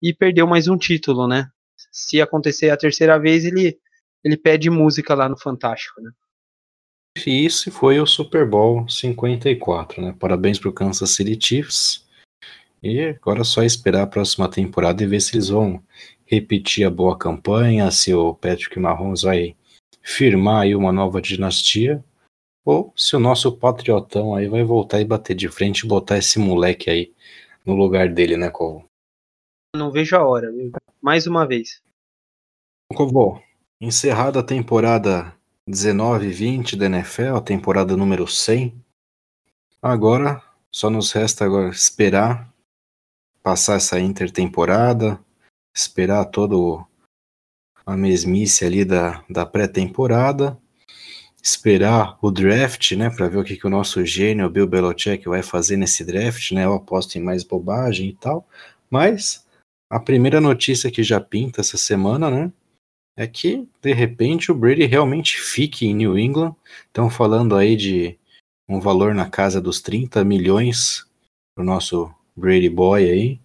e 0.01 0.13
perdeu 0.13 0.47
mais 0.47 0.67
um 0.67 0.77
título, 0.77 1.27
né? 1.27 1.49
Se 1.91 2.21
acontecer 2.21 2.69
a 2.69 2.77
terceira 2.77 3.19
vez, 3.19 3.43
ele, 3.43 3.77
ele 4.25 4.35
pede 4.35 4.71
música 4.71 5.13
lá 5.13 5.29
no 5.29 5.37
Fantástico, 5.37 6.01
né? 6.01 6.11
E 7.25 7.45
isso 7.45 7.71
foi 7.71 7.99
o 7.99 8.07
Super 8.07 8.45
Bowl 8.49 8.89
54, 8.89 10.01
né? 10.01 10.15
Parabéns 10.19 10.59
para 10.59 10.69
o 10.69 10.73
Kansas 10.73 11.11
City 11.11 11.37
Chiefs. 11.39 12.05
E 12.83 13.01
agora 13.01 13.41
é 13.41 13.43
só 13.43 13.63
esperar 13.63 14.01
a 14.01 14.07
próxima 14.07 14.49
temporada 14.49 15.01
e 15.01 15.07
ver 15.07 15.21
se 15.21 15.35
eles 15.35 15.49
vão 15.49 15.81
repetir 16.25 16.85
a 16.85 16.89
boa 16.89 17.17
campanha, 17.17 17.89
se 17.91 18.13
o 18.13 18.33
Patrick 18.33 18.77
Mahomes 18.79 19.21
vai 19.21 19.55
firmar 20.01 20.63
aí 20.63 20.75
uma 20.75 20.91
nova 20.91 21.21
dinastia, 21.21 22.03
ou 22.65 22.91
se 22.97 23.15
o 23.15 23.19
nosso 23.19 23.55
patriotão 23.57 24.35
aí 24.35 24.47
vai 24.47 24.63
voltar 24.63 24.99
e 24.99 25.05
bater 25.05 25.35
de 25.35 25.47
frente 25.47 25.81
e 25.81 25.87
botar 25.87 26.17
esse 26.17 26.37
moleque 26.37 26.89
aí 26.89 27.13
no 27.65 27.75
lugar 27.75 28.09
dele, 28.09 28.35
né, 28.37 28.49
Covo? 28.49 28.85
Não 29.75 29.91
vejo 29.91 30.15
a 30.15 30.23
hora, 30.23 30.51
viu? 30.51 30.71
mais 31.01 31.27
uma 31.27 31.45
vez. 31.45 31.83
Covo, 32.93 33.41
encerrada 33.79 34.39
a 34.39 34.43
temporada 34.43 35.33
19 35.67 36.27
e 36.27 36.31
20 36.31 36.75
da 36.75 36.85
NFL, 36.85 37.35
a 37.35 37.41
temporada 37.41 37.97
número 37.97 38.27
100. 38.27 38.73
Agora 39.81 40.41
só 40.71 40.89
nos 40.89 41.11
resta 41.11 41.45
agora 41.45 41.69
esperar 41.69 42.53
passar 43.45 43.75
essa 43.75 43.99
intertemporada, 43.99 45.19
esperar 45.71 46.25
todo 46.25 46.83
a 47.85 47.95
mesmice 47.95 48.65
ali 48.65 48.83
da, 48.83 49.23
da 49.29 49.45
pré-temporada, 49.45 50.57
esperar 51.43 52.17
o 52.23 52.31
draft, 52.31 52.93
né, 52.93 53.11
para 53.11 53.27
ver 53.27 53.37
o 53.37 53.43
que, 53.43 53.55
que 53.55 53.67
o 53.67 53.69
nosso 53.69 54.03
gênio 54.03 54.49
Bill 54.49 54.65
Belichick 54.65 55.29
vai 55.29 55.43
fazer 55.43 55.77
nesse 55.77 56.03
draft, 56.03 56.53
né? 56.53 56.65
Eu 56.65 56.73
aposto 56.73 57.17
em 57.17 57.21
mais 57.21 57.43
bobagem 57.43 58.09
e 58.09 58.13
tal, 58.13 58.47
mas 58.89 59.45
a 59.91 59.99
primeira 59.99 60.41
notícia 60.41 60.89
que 60.89 61.03
já 61.03 61.21
pinta 61.21 61.61
essa 61.61 61.77
semana, 61.77 62.31
né, 62.31 62.51
é 63.17 63.25
que, 63.25 63.67
de 63.81 63.93
repente, 63.93 64.51
o 64.51 64.55
Brady 64.55 64.85
realmente 64.85 65.39
fique 65.39 65.85
em 65.85 65.95
New 65.95 66.17
England. 66.17 66.55
Estão 66.87 67.09
falando 67.09 67.55
aí 67.55 67.75
de 67.75 68.17
um 68.67 68.79
valor 68.79 69.15
na 69.15 69.29
casa 69.29 69.61
dos 69.61 69.81
30 69.81 70.23
milhões 70.23 71.05
para 71.55 71.63
o 71.63 71.65
nosso 71.65 72.13
Brady 72.35 72.69
Boy 72.69 73.09
aí. 73.09 73.39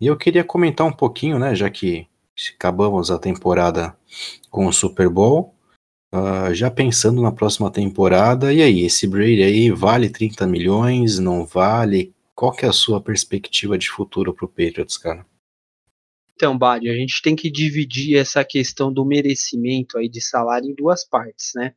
E 0.00 0.06
eu 0.06 0.16
queria 0.16 0.44
comentar 0.44 0.86
um 0.86 0.92
pouquinho, 0.92 1.38
né, 1.38 1.54
já 1.54 1.70
que 1.70 2.06
acabamos 2.54 3.10
a 3.10 3.18
temporada 3.18 3.96
com 4.50 4.66
o 4.66 4.72
Super 4.72 5.08
Bowl, 5.08 5.54
uh, 6.14 6.52
já 6.54 6.70
pensando 6.70 7.20
na 7.20 7.32
próxima 7.32 7.70
temporada, 7.70 8.52
e 8.52 8.62
aí, 8.62 8.84
esse 8.84 9.06
Brady 9.06 9.42
aí 9.42 9.70
vale 9.70 10.08
30 10.08 10.46
milhões, 10.46 11.18
não 11.18 11.44
vale? 11.44 12.14
Qual 12.34 12.52
que 12.52 12.64
é 12.64 12.68
a 12.68 12.72
sua 12.72 13.00
perspectiva 13.00 13.76
de 13.76 13.90
futuro 13.90 14.32
para 14.32 14.46
o 14.46 14.48
Patriots, 14.48 14.96
cara? 14.96 15.26
Então, 16.40 16.56
Badi, 16.56 16.88
a 16.88 16.94
gente 16.94 17.20
tem 17.20 17.36
que 17.36 17.50
dividir 17.50 18.16
essa 18.16 18.42
questão 18.42 18.90
do 18.90 19.04
merecimento 19.04 19.98
aí 19.98 20.08
de 20.08 20.22
salário 20.22 20.70
em 20.70 20.74
duas 20.74 21.04
partes, 21.06 21.52
né? 21.54 21.74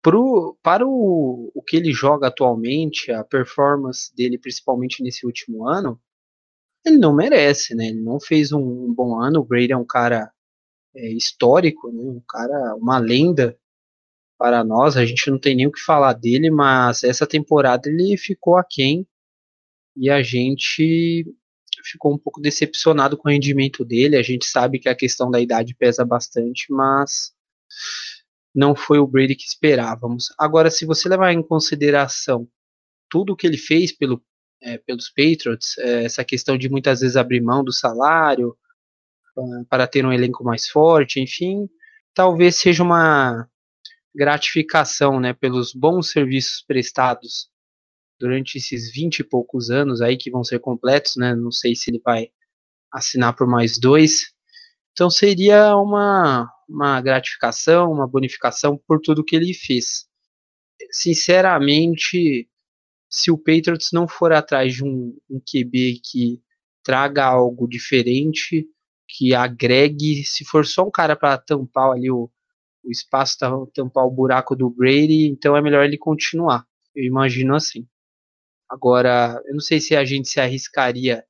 Pro, 0.00 0.56
para 0.62 0.86
o, 0.86 1.50
o 1.52 1.60
que 1.60 1.76
ele 1.76 1.92
joga 1.92 2.28
atualmente, 2.28 3.10
a 3.10 3.24
performance 3.24 4.14
dele, 4.14 4.38
principalmente 4.38 5.02
nesse 5.02 5.26
último 5.26 5.66
ano, 5.66 6.00
ele 6.86 6.96
não 6.96 7.12
merece, 7.12 7.74
né? 7.74 7.88
Ele 7.88 8.00
não 8.00 8.20
fez 8.20 8.52
um, 8.52 8.60
um 8.60 8.94
bom 8.94 9.20
ano. 9.20 9.40
O 9.40 9.44
Brady 9.44 9.72
é 9.72 9.76
um 9.76 9.84
cara 9.84 10.30
é, 10.94 11.08
histórico, 11.08 11.90
né? 11.90 12.00
um 12.00 12.22
cara, 12.28 12.76
uma 12.76 12.98
lenda 12.98 13.58
para 14.38 14.62
nós. 14.62 14.96
A 14.96 15.04
gente 15.04 15.28
não 15.28 15.40
tem 15.40 15.56
nem 15.56 15.66
o 15.66 15.72
que 15.72 15.80
falar 15.80 16.12
dele, 16.12 16.52
mas 16.52 17.02
essa 17.02 17.26
temporada 17.26 17.88
ele 17.88 18.16
ficou 18.16 18.56
aquém 18.56 19.04
e 19.96 20.08
a 20.08 20.22
gente 20.22 21.26
ficou 21.90 22.12
um 22.12 22.18
pouco 22.18 22.40
decepcionado 22.40 23.16
com 23.16 23.28
o 23.28 23.32
rendimento 23.32 23.84
dele. 23.84 24.16
A 24.16 24.22
gente 24.22 24.46
sabe 24.46 24.78
que 24.78 24.88
a 24.88 24.94
questão 24.94 25.30
da 25.30 25.40
idade 25.40 25.74
pesa 25.74 26.04
bastante, 26.04 26.66
mas 26.72 27.32
não 28.54 28.74
foi 28.74 28.98
o 28.98 29.06
Brady 29.06 29.34
que 29.34 29.46
esperávamos. 29.46 30.32
Agora, 30.38 30.70
se 30.70 30.84
você 30.84 31.08
levar 31.08 31.32
em 31.32 31.42
consideração 31.42 32.48
tudo 33.08 33.32
o 33.32 33.36
que 33.36 33.46
ele 33.46 33.56
fez 33.56 33.92
pelo, 33.92 34.22
é, 34.62 34.78
pelos 34.78 35.08
Patriots, 35.08 35.78
é, 35.78 36.04
essa 36.04 36.24
questão 36.24 36.58
de 36.58 36.68
muitas 36.68 37.00
vezes 37.00 37.16
abrir 37.16 37.40
mão 37.40 37.62
do 37.62 37.72
salário 37.72 38.56
uh, 39.36 39.64
para 39.66 39.86
ter 39.86 40.04
um 40.04 40.12
elenco 40.12 40.44
mais 40.44 40.68
forte, 40.68 41.20
enfim, 41.20 41.68
talvez 42.12 42.56
seja 42.56 42.82
uma 42.82 43.48
gratificação 44.14 45.20
né, 45.20 45.32
pelos 45.32 45.72
bons 45.72 46.10
serviços 46.10 46.62
prestados 46.62 47.48
durante 48.18 48.58
esses 48.58 48.92
20 48.92 49.20
e 49.20 49.24
poucos 49.24 49.70
anos 49.70 50.00
aí 50.00 50.16
que 50.16 50.30
vão 50.30 50.44
ser 50.44 50.58
completos, 50.58 51.16
né? 51.16 51.34
Não 51.34 51.52
sei 51.52 51.74
se 51.74 51.90
ele 51.90 52.00
vai 52.04 52.30
assinar 52.92 53.34
por 53.36 53.46
mais 53.46 53.78
dois. 53.78 54.32
Então 54.92 55.08
seria 55.10 55.76
uma, 55.76 56.50
uma 56.68 57.00
gratificação, 57.00 57.92
uma 57.92 58.06
bonificação 58.06 58.76
por 58.86 59.00
tudo 59.00 59.24
que 59.24 59.36
ele 59.36 59.54
fez. 59.54 60.06
Sinceramente, 60.90 62.48
se 63.08 63.30
o 63.30 63.38
Patriots 63.38 63.90
não 63.92 64.08
for 64.08 64.32
atrás 64.32 64.74
de 64.74 64.84
um, 64.84 65.16
um 65.30 65.40
QB 65.40 66.00
que 66.04 66.42
traga 66.82 67.24
algo 67.24 67.68
diferente, 67.68 68.66
que 69.06 69.34
agregue, 69.34 70.24
se 70.24 70.44
for 70.44 70.66
só 70.66 70.86
um 70.86 70.90
cara 70.90 71.16
para 71.16 71.38
tampar 71.38 71.92
ali 71.92 72.10
o, 72.10 72.30
o 72.84 72.90
espaço, 72.90 73.36
tampar 73.74 74.04
o 74.04 74.10
buraco 74.10 74.54
do 74.54 74.68
Brady, 74.68 75.26
então 75.28 75.56
é 75.56 75.62
melhor 75.62 75.84
ele 75.84 75.96
continuar. 75.96 76.66
Eu 76.94 77.04
imagino 77.04 77.54
assim. 77.54 77.86
Agora, 78.68 79.40
eu 79.46 79.54
não 79.54 79.60
sei 79.60 79.80
se 79.80 79.96
a 79.96 80.04
gente 80.04 80.28
se 80.28 80.40
arriscaria 80.40 81.24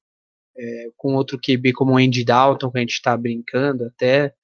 é, 0.56 0.90
com 0.96 1.14
outro 1.14 1.38
QB 1.38 1.72
como 1.72 1.92
o 1.94 1.96
Andy 1.96 2.24
Dalton, 2.24 2.70
que 2.70 2.78
a 2.78 2.80
gente 2.80 2.94
está 2.94 3.16
brincando, 3.16 3.84
até 3.84 4.34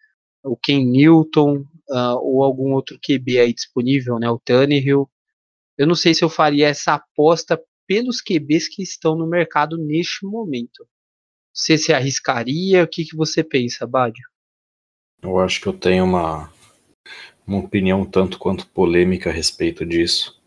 o 0.45 0.57
Ken 0.57 0.85
Newton, 0.85 1.65
uh, 1.91 2.19
ou 2.21 2.43
algum 2.45 2.73
outro 2.73 2.99
QB 3.01 3.41
aí 3.41 3.53
disponível, 3.53 4.19
né, 4.19 4.29
o 4.31 4.39
Tannehill. 4.39 5.11
Eu 5.77 5.87
não 5.87 5.95
sei 5.95 6.15
se 6.15 6.23
eu 6.25 6.29
faria 6.29 6.69
essa 6.69 6.95
aposta 6.95 7.61
pelos 7.87 8.21
QBs 8.21 8.69
que 8.69 8.83
estão 8.83 9.17
no 9.17 9.27
mercado 9.27 9.77
neste 9.77 10.25
momento. 10.25 10.87
Você 11.53 11.77
se 11.77 11.93
arriscaria? 11.93 12.85
O 12.85 12.89
que, 12.89 13.05
que 13.05 13.17
você 13.17 13.43
pensa, 13.43 13.87
Bádio? 13.87 14.25
Eu 15.23 15.39
acho 15.39 15.61
que 15.61 15.67
eu 15.67 15.73
tenho 15.73 16.05
uma, 16.05 16.53
uma 17.47 17.59
opinião 17.59 18.05
tanto 18.05 18.39
quanto 18.39 18.67
polêmica 18.69 19.31
a 19.31 19.33
respeito 19.33 19.85
disso. 19.85 20.41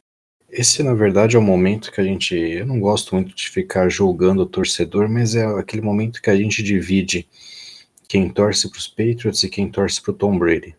Esse, 0.49 0.81
na 0.81 0.93
verdade, 0.93 1.35
é 1.35 1.39
o 1.39 1.41
momento 1.41 1.91
que 1.91 1.99
a 1.99 2.03
gente. 2.03 2.35
Eu 2.35 2.65
não 2.65 2.79
gosto 2.79 3.13
muito 3.13 3.35
de 3.35 3.49
ficar 3.49 3.89
julgando 3.89 4.43
o 4.43 4.45
torcedor, 4.45 5.09
mas 5.09 5.35
é 5.35 5.45
aquele 5.45 5.81
momento 5.81 6.21
que 6.21 6.29
a 6.29 6.35
gente 6.35 6.63
divide 6.63 7.27
quem 8.07 8.29
torce 8.29 8.69
para 8.69 8.77
os 8.77 8.87
Patriots 8.87 9.43
e 9.43 9.49
quem 9.49 9.69
torce 9.69 10.01
para 10.01 10.11
o 10.11 10.15
Tom 10.15 10.37
Brady. 10.39 10.75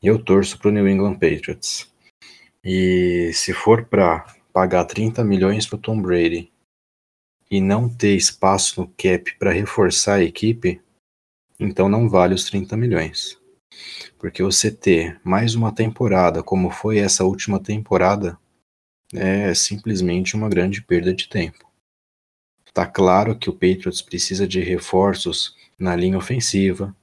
Eu 0.00 0.22
torço 0.22 0.58
para 0.58 0.68
o 0.68 0.72
New 0.72 0.88
England 0.88 1.14
Patriots. 1.14 1.92
E 2.64 3.32
se 3.34 3.52
for 3.52 3.84
para 3.86 4.24
pagar 4.52 4.84
30 4.84 5.24
milhões 5.24 5.66
para 5.66 5.76
o 5.76 5.80
Tom 5.80 6.00
Brady 6.00 6.52
e 7.50 7.60
não 7.60 7.88
ter 7.88 8.14
espaço 8.14 8.80
no 8.80 8.88
cap 8.96 9.36
para 9.38 9.52
reforçar 9.52 10.14
a 10.14 10.22
equipe, 10.22 10.80
então 11.58 11.88
não 11.88 12.08
vale 12.08 12.34
os 12.34 12.44
30 12.44 12.76
milhões. 12.76 13.38
Porque 14.18 14.42
você 14.42 14.70
ter 14.70 15.20
mais 15.24 15.56
uma 15.56 15.74
temporada, 15.74 16.42
como 16.42 16.70
foi 16.70 16.98
essa 16.98 17.24
última 17.24 17.58
temporada, 17.58 18.38
é 19.12 19.52
simplesmente 19.54 20.34
uma 20.34 20.48
grande 20.48 20.82
perda 20.82 21.12
de 21.12 21.28
tempo. 21.28 21.70
Tá 22.72 22.86
claro 22.86 23.36
que 23.36 23.50
o 23.50 23.52
Patriots 23.52 24.00
precisa 24.00 24.46
de 24.46 24.60
reforços 24.60 25.54
na 25.78 25.94
linha 25.94 26.16
ofensiva, 26.16 26.96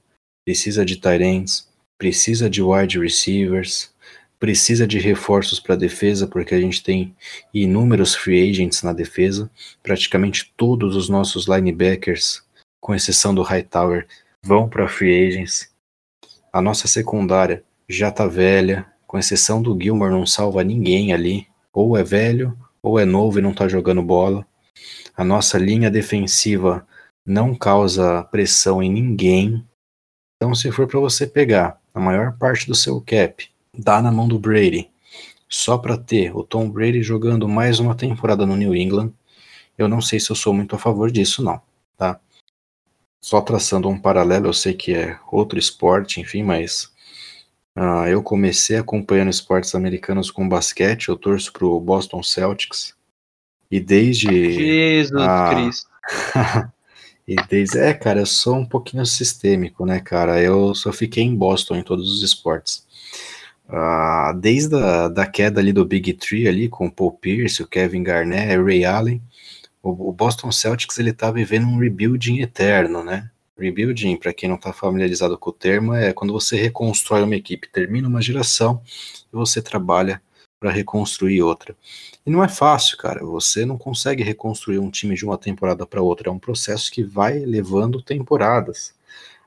precisa 0.44 0.84
de 0.84 0.96
tight 0.96 1.22
ends, 1.22 1.68
precisa 1.96 2.50
de 2.50 2.60
wide 2.62 2.98
receivers, 2.98 3.94
precisa 4.40 4.86
de 4.86 4.98
reforços 4.98 5.60
para 5.60 5.74
a 5.74 5.78
defesa, 5.78 6.26
porque 6.26 6.54
a 6.54 6.60
gente 6.60 6.82
tem 6.82 7.14
inúmeros 7.52 8.14
free 8.14 8.50
agents 8.50 8.82
na 8.82 8.92
defesa. 8.92 9.50
Praticamente 9.82 10.52
todos 10.56 10.96
os 10.96 11.08
nossos 11.08 11.46
linebackers, 11.46 12.42
com 12.80 12.94
exceção 12.94 13.34
do 13.34 13.42
Hightower, 13.42 14.08
vão 14.42 14.68
para 14.68 14.88
free 14.88 15.28
agents. 15.28 15.70
A 16.52 16.62
nossa 16.62 16.88
secundária 16.88 17.62
já 17.86 18.08
está 18.08 18.26
velha, 18.26 18.86
com 19.06 19.18
exceção 19.18 19.60
do 19.60 19.78
Gilmore, 19.80 20.10
não 20.10 20.24
salva 20.24 20.64
ninguém 20.64 21.12
ali. 21.12 21.46
Ou 21.72 21.96
é 21.96 22.02
velho, 22.02 22.56
ou 22.82 22.98
é 22.98 23.04
novo 23.04 23.38
e 23.38 23.42
não 23.42 23.50
está 23.50 23.68
jogando 23.68 24.02
bola. 24.02 24.46
A 25.16 25.24
nossa 25.24 25.58
linha 25.58 25.90
defensiva 25.90 26.86
não 27.24 27.54
causa 27.54 28.24
pressão 28.24 28.82
em 28.82 28.90
ninguém. 28.90 29.64
Então, 30.36 30.54
se 30.54 30.70
for 30.72 30.86
para 30.86 30.98
você 30.98 31.26
pegar 31.26 31.80
a 31.92 32.00
maior 32.00 32.36
parte 32.38 32.66
do 32.66 32.74
seu 32.74 33.00
cap, 33.00 33.48
dá 33.76 34.00
na 34.00 34.10
mão 34.10 34.26
do 34.26 34.38
Brady, 34.38 34.90
só 35.48 35.76
para 35.76 35.98
ter 35.98 36.34
o 36.34 36.42
Tom 36.44 36.70
Brady 36.70 37.02
jogando 37.02 37.48
mais 37.48 37.80
uma 37.80 37.94
temporada 37.94 38.46
no 38.46 38.56
New 38.56 38.74
England, 38.74 39.12
eu 39.76 39.88
não 39.88 40.00
sei 40.00 40.20
se 40.20 40.30
eu 40.30 40.36
sou 40.36 40.54
muito 40.54 40.76
a 40.76 40.78
favor 40.78 41.10
disso, 41.10 41.42
não, 41.42 41.60
tá? 41.96 42.20
Só 43.22 43.40
traçando 43.40 43.88
um 43.88 43.98
paralelo, 43.98 44.46
eu 44.46 44.52
sei 44.52 44.74
que 44.74 44.94
é 44.94 45.18
outro 45.30 45.58
esporte, 45.58 46.20
enfim, 46.20 46.42
mas 46.42 46.92
uh, 47.76 48.06
eu 48.06 48.22
comecei 48.22 48.76
acompanhando 48.76 49.30
esportes 49.30 49.74
americanos 49.74 50.30
com 50.30 50.48
basquete, 50.48 51.08
eu 51.08 51.16
torço 51.16 51.52
pro 51.52 51.80
Boston 51.80 52.22
Celtics, 52.22 52.94
e 53.70 53.78
desde. 53.78 54.52
Jesus 54.52 55.22
a... 55.22 55.50
Cristo. 55.50 55.90
e 57.26 57.36
desde. 57.48 57.78
É, 57.78 57.94
cara, 57.94 58.20
eu 58.20 58.26
sou 58.26 58.56
um 58.56 58.66
pouquinho 58.66 59.06
sistêmico, 59.06 59.86
né, 59.86 60.00
cara? 60.00 60.42
Eu 60.42 60.74
só 60.74 60.92
fiquei 60.92 61.22
em 61.22 61.36
Boston 61.36 61.76
em 61.76 61.82
todos 61.82 62.10
os 62.12 62.22
esportes. 62.22 62.84
Uh, 63.68 64.34
desde 64.40 64.74
a 64.74 65.08
da 65.08 65.24
queda 65.24 65.60
ali 65.60 65.72
do 65.72 65.84
Big 65.84 66.12
Tree 66.14 66.48
ali, 66.48 66.68
com 66.68 66.86
o 66.86 66.90
Paul 66.90 67.12
Pierce, 67.12 67.62
o 67.62 67.68
Kevin 67.68 68.02
Garnett, 68.02 68.58
o 68.58 68.64
Ray 68.64 68.84
Allen, 68.84 69.22
o, 69.80 70.08
o 70.08 70.12
Boston 70.12 70.50
Celtics 70.50 70.98
ele 70.98 71.12
tá 71.12 71.30
vivendo 71.30 71.68
um 71.68 71.78
rebuilding 71.78 72.40
eterno, 72.40 73.04
né? 73.04 73.30
Rebuilding, 73.60 74.16
para 74.16 74.32
quem 74.32 74.48
não 74.48 74.56
está 74.56 74.72
familiarizado 74.72 75.36
com 75.38 75.50
o 75.50 75.52
termo, 75.52 75.94
é 75.94 76.12
quando 76.12 76.32
você 76.32 76.56
reconstrói 76.56 77.22
uma 77.22 77.36
equipe, 77.36 77.68
termina 77.70 78.08
uma 78.08 78.22
geração 78.22 78.82
e 79.32 79.36
você 79.36 79.62
trabalha 79.62 80.20
para 80.58 80.70
reconstruir 80.70 81.42
outra. 81.42 81.74
E 82.24 82.30
não 82.30 82.44
é 82.44 82.48
fácil, 82.48 82.98
cara. 82.98 83.24
Você 83.24 83.64
não 83.64 83.78
consegue 83.78 84.22
reconstruir 84.22 84.78
um 84.78 84.90
time 84.90 85.14
de 85.14 85.24
uma 85.24 85.38
temporada 85.38 85.86
para 85.86 86.02
outra. 86.02 86.28
É 86.28 86.32
um 86.32 86.38
processo 86.38 86.90
que 86.90 87.02
vai 87.02 87.38
levando 87.38 88.02
temporadas. 88.02 88.94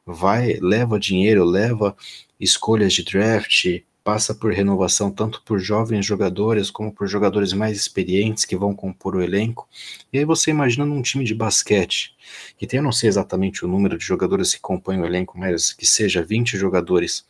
Vai, 0.06 0.58
leva 0.60 1.00
dinheiro, 1.00 1.46
leva 1.46 1.96
escolhas 2.40 2.94
de 2.94 3.04
draft, 3.04 3.82
passa 4.04 4.36
por 4.36 4.52
renovação 4.52 5.10
tanto 5.10 5.42
por 5.44 5.60
jovens 5.60 6.06
jogadores 6.06 6.70
como 6.70 6.92
por 6.92 7.08
jogadores 7.08 7.54
mais 7.54 7.78
experientes 7.78 8.46
que 8.46 8.58
vão 8.58 8.76
compor 8.76 9.16
o 9.16 9.22
elenco. 9.22 9.68
E 10.12 10.20
aí 10.20 10.26
você 10.26 10.52
imagina 10.52 10.86
num 10.86 11.02
time 11.02 11.24
de 11.24 11.34
basquete, 11.34 12.16
que 12.58 12.68
tem, 12.68 12.78
eu 12.78 12.84
não 12.84 12.92
sei 12.92 13.10
exatamente 13.10 13.64
o 13.64 13.68
número 13.68 13.98
de 13.98 14.06
jogadores 14.06 14.54
que 14.54 14.62
compõem 14.62 15.00
o 15.00 15.06
elenco, 15.06 15.38
mas 15.38 15.72
que 15.72 15.86
seja 15.86 16.24
20 16.24 16.58
jogadores 16.58 17.26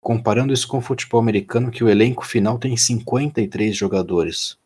Comparando 0.00 0.52
isso 0.52 0.66
com 0.66 0.78
o 0.78 0.82
futebol 0.82 1.20
americano, 1.20 1.70
que 1.70 1.84
o 1.84 1.88
elenco 1.88 2.24
final 2.24 2.58
tem 2.58 2.74
53 2.74 3.76
jogadores. 3.76 4.56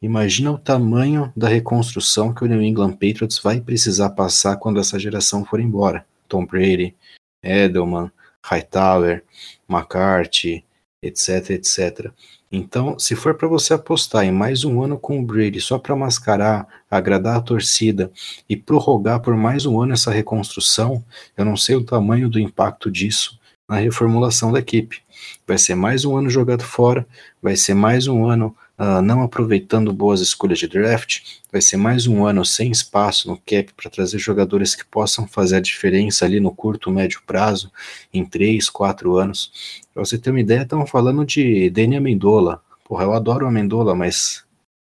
Imagina 0.00 0.50
o 0.50 0.58
tamanho 0.58 1.30
da 1.36 1.46
reconstrução 1.46 2.32
que 2.32 2.42
o 2.42 2.46
New 2.46 2.62
England 2.62 2.92
Patriots 2.92 3.38
vai 3.38 3.60
precisar 3.60 4.10
passar 4.10 4.56
quando 4.56 4.80
essa 4.80 4.98
geração 4.98 5.44
for 5.44 5.60
embora. 5.60 6.06
Tom 6.26 6.46
Brady, 6.46 6.96
Edelman, 7.42 8.10
Hightower, 8.44 9.22
McCarthy, 9.68 10.64
etc, 11.02 11.50
etc. 11.50 12.10
Então, 12.50 12.98
se 12.98 13.16
for 13.16 13.34
para 13.34 13.48
você 13.48 13.72
apostar 13.72 14.24
em 14.24 14.30
mais 14.30 14.62
um 14.62 14.82
ano 14.82 14.98
com 14.98 15.18
o 15.18 15.24
Brady 15.24 15.60
só 15.60 15.78
para 15.78 15.96
mascarar, 15.96 16.66
agradar 16.90 17.36
a 17.36 17.40
torcida 17.40 18.12
e 18.46 18.56
prorrogar 18.56 19.20
por 19.20 19.34
mais 19.34 19.64
um 19.64 19.80
ano 19.80 19.94
essa 19.94 20.10
reconstrução, 20.10 21.02
eu 21.36 21.46
não 21.46 21.56
sei 21.56 21.76
o 21.76 21.84
tamanho 21.84 22.28
do 22.28 22.38
impacto 22.38 22.90
disso 22.90 23.40
na 23.66 23.76
reformulação 23.76 24.52
da 24.52 24.58
equipe. 24.58 25.00
Vai 25.46 25.56
ser 25.56 25.74
mais 25.74 26.04
um 26.04 26.14
ano 26.14 26.28
jogado 26.28 26.62
fora, 26.62 27.06
vai 27.40 27.56
ser 27.56 27.72
mais 27.72 28.06
um 28.06 28.26
ano 28.26 28.54
uh, 28.78 29.02
não 29.02 29.22
aproveitando 29.22 29.92
boas 29.92 30.20
escolhas 30.20 30.58
de 30.58 30.68
draft, 30.68 31.20
vai 31.50 31.60
ser 31.60 31.76
mais 31.76 32.06
um 32.06 32.24
ano 32.24 32.44
sem 32.44 32.70
espaço 32.70 33.28
no 33.28 33.36
cap 33.36 33.72
para 33.74 33.90
trazer 33.90 34.18
jogadores 34.18 34.74
que 34.74 34.84
possam 34.84 35.26
fazer 35.26 35.56
a 35.56 35.60
diferença 35.60 36.24
ali 36.24 36.40
no 36.40 36.54
curto, 36.54 36.90
médio 36.90 37.22
prazo, 37.26 37.70
em 38.12 38.24
3, 38.24 38.68
4 38.70 39.16
anos. 39.16 39.80
Pra 39.92 40.04
você 40.04 40.18
ter 40.18 40.30
uma 40.30 40.40
ideia, 40.40 40.62
estão 40.62 40.86
falando 40.86 41.24
de 41.24 41.70
Dani 41.70 41.96
Amendola. 41.96 42.62
Porra, 42.84 43.04
eu 43.04 43.12
adoro 43.12 43.44
o 43.44 43.48
Amendola, 43.48 43.94
mas 43.94 44.44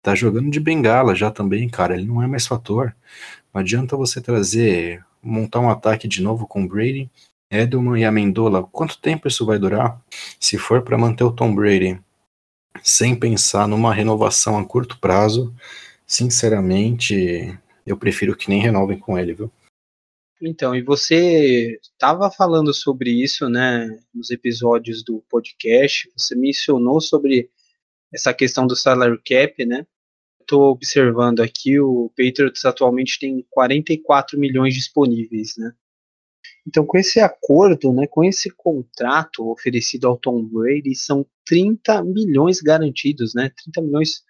tá 0.02 0.16
jogando 0.16 0.50
de 0.50 0.60
bengala 0.60 1.16
já 1.16 1.32
também, 1.32 1.68
cara. 1.70 1.96
Ele 1.96 2.06
não 2.06 2.22
é 2.22 2.28
mais 2.28 2.48
fator. 2.48 2.96
Não 3.54 3.62
adianta 3.62 3.98
você 3.98 4.22
trazer, 4.22 5.04
montar 5.22 5.60
um 5.60 5.70
ataque 5.70 6.08
de 6.08 6.22
novo 6.22 6.48
com 6.48 6.68
Brady 6.68 7.10
Edelman 7.50 8.02
e 8.02 8.06
Amendola, 8.06 8.64
quanto 8.64 9.00
tempo 9.00 9.28
isso 9.28 9.46
vai 9.46 9.58
durar? 9.58 10.00
Se 10.40 10.58
for 10.58 10.82
para 10.82 10.98
manter 10.98 11.24
o 11.24 11.32
Tom 11.32 11.56
Brady 11.56 12.00
sem 12.84 13.18
pensar 13.18 13.68
numa 13.68 13.94
renovação 13.94 14.58
a 14.58 14.66
curto 14.66 15.00
prazo, 15.00 15.54
sinceramente, 16.06 17.58
eu 17.86 17.98
prefiro 17.98 18.36
que 18.36 18.50
nem 18.50 18.62
renovem 18.62 18.98
com 19.00 19.18
ele, 19.18 19.34
viu? 19.34 19.52
Então, 20.42 20.76
e 20.76 20.82
você 20.82 21.80
estava 21.82 22.30
falando 22.30 22.74
sobre 22.74 23.10
isso, 23.10 23.50
né, 23.50 24.00
nos 24.14 24.30
episódios 24.30 25.04
do 25.04 25.24
podcast, 25.30 26.12
você 26.16 26.36
mencionou 26.36 27.02
sobre 27.02 27.50
essa 28.14 28.34
questão 28.34 28.68
do 28.68 28.76
salary 28.76 29.20
cap, 29.26 29.66
né? 29.66 29.86
Estou 30.40 30.72
observando 30.72 31.42
aqui, 31.42 31.80
o 31.80 32.10
Patriots 32.16 32.64
atualmente 32.64 33.20
tem 33.20 33.46
44 33.50 34.40
milhões 34.40 34.74
disponíveis, 34.74 35.58
né? 35.58 35.74
Então, 36.68 36.86
com 36.86 36.98
esse 36.98 37.20
acordo, 37.20 37.93
né, 37.93 38.08
com 38.08 38.24
esse 38.24 38.50
contrato 38.50 39.50
oferecido 39.50 40.08
ao 40.08 40.18
Tom 40.18 40.43
Brady, 40.43 40.95
são 40.95 41.26
30 41.45 42.04
milhões 42.04 42.60
garantidos, 42.62 43.34
né, 43.34 43.52
30 43.64 43.82
milhões 43.82 44.24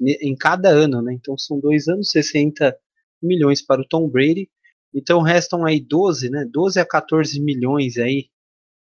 em 0.00 0.34
cada 0.34 0.70
ano, 0.70 1.02
né, 1.02 1.12
então 1.12 1.36
são 1.36 1.60
dois 1.60 1.86
anos, 1.88 2.10
60 2.10 2.74
milhões 3.22 3.60
para 3.60 3.80
o 3.80 3.86
Tom 3.86 4.08
Brady, 4.08 4.48
então 4.94 5.20
restam 5.20 5.64
aí 5.64 5.80
12, 5.80 6.30
né, 6.30 6.46
12 6.50 6.80
a 6.80 6.86
14 6.86 7.40
milhões 7.40 7.98
aí 7.98 8.28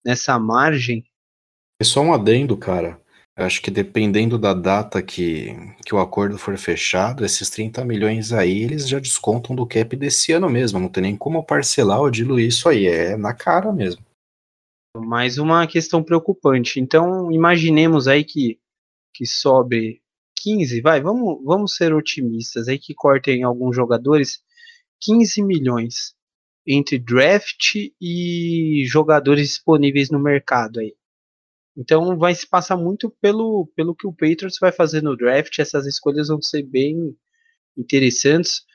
nessa 0.05 0.39
margem. 0.39 1.05
É 1.81 1.85
só 1.85 2.01
um 2.01 2.13
adendo, 2.13 2.57
cara. 2.57 3.01
Acho 3.39 3.63
que 3.63 3.71
dependendo 3.71 4.37
da 4.37 4.53
data 4.53 5.01
que, 5.01 5.55
que 5.87 5.95
o 5.95 6.01
acordo 6.01 6.37
for 6.37 6.59
fechado, 6.59 7.25
esses 7.25 7.49
30 7.49 7.85
milhões 7.85 8.33
aí, 8.33 8.65
eles 8.65 8.89
já 8.89 8.99
descontam 8.99 9.55
do 9.55 9.65
cap 9.65 9.95
desse 9.95 10.33
ano 10.33 10.51
mesmo. 10.51 10.81
Não 10.81 10.89
tem 10.89 11.05
nem 11.05 11.17
como 11.17 11.45
parcelar 11.45 12.01
ou 12.01 12.11
diluir 12.11 12.49
isso 12.49 12.69
aí. 12.69 12.89
É 12.89 13.17
na 13.17 13.33
cara 13.33 13.73
mesmo. 13.73 14.05
Mais 14.97 15.39
uma 15.39 15.69
questão 15.69 16.03
preocupante. 16.03 16.81
Então, 16.81 17.31
imaginemos 17.31 18.09
aí 18.09 18.25
que, 18.25 18.59
que 19.15 19.25
sobre 19.25 20.03
15, 20.41 20.81
vai, 20.81 21.01
vamos, 21.01 21.41
vamos 21.45 21.77
ser 21.77 21.95
otimistas 21.95 22.67
aí 22.67 22.77
que 22.77 22.93
cortem 22.93 23.45
alguns 23.45 23.77
jogadores 23.77 24.43
15 25.01 25.45
milhões 25.45 26.13
entre 26.67 26.99
draft 26.99 27.77
e 28.01 28.83
jogadores 28.85 29.49
disponíveis 29.49 30.11
no 30.11 30.19
mercado 30.19 30.81
aí. 30.81 30.98
Então 31.79 32.19
vai 32.19 32.35
se 32.35 32.45
passar 32.45 32.77
muito 32.77 33.09
pelo, 33.21 33.71
pelo 33.77 33.95
que 33.95 34.05
o 34.05 34.13
Patriots 34.13 34.59
vai 34.61 34.73
fazer 34.73 35.01
no 35.01 35.17
draft. 35.17 35.57
Essas 35.61 35.87
escolhas 35.87 36.27
vão 36.27 36.43
ser 36.43 36.65
bem 36.65 37.17
interessantes. 37.77 38.67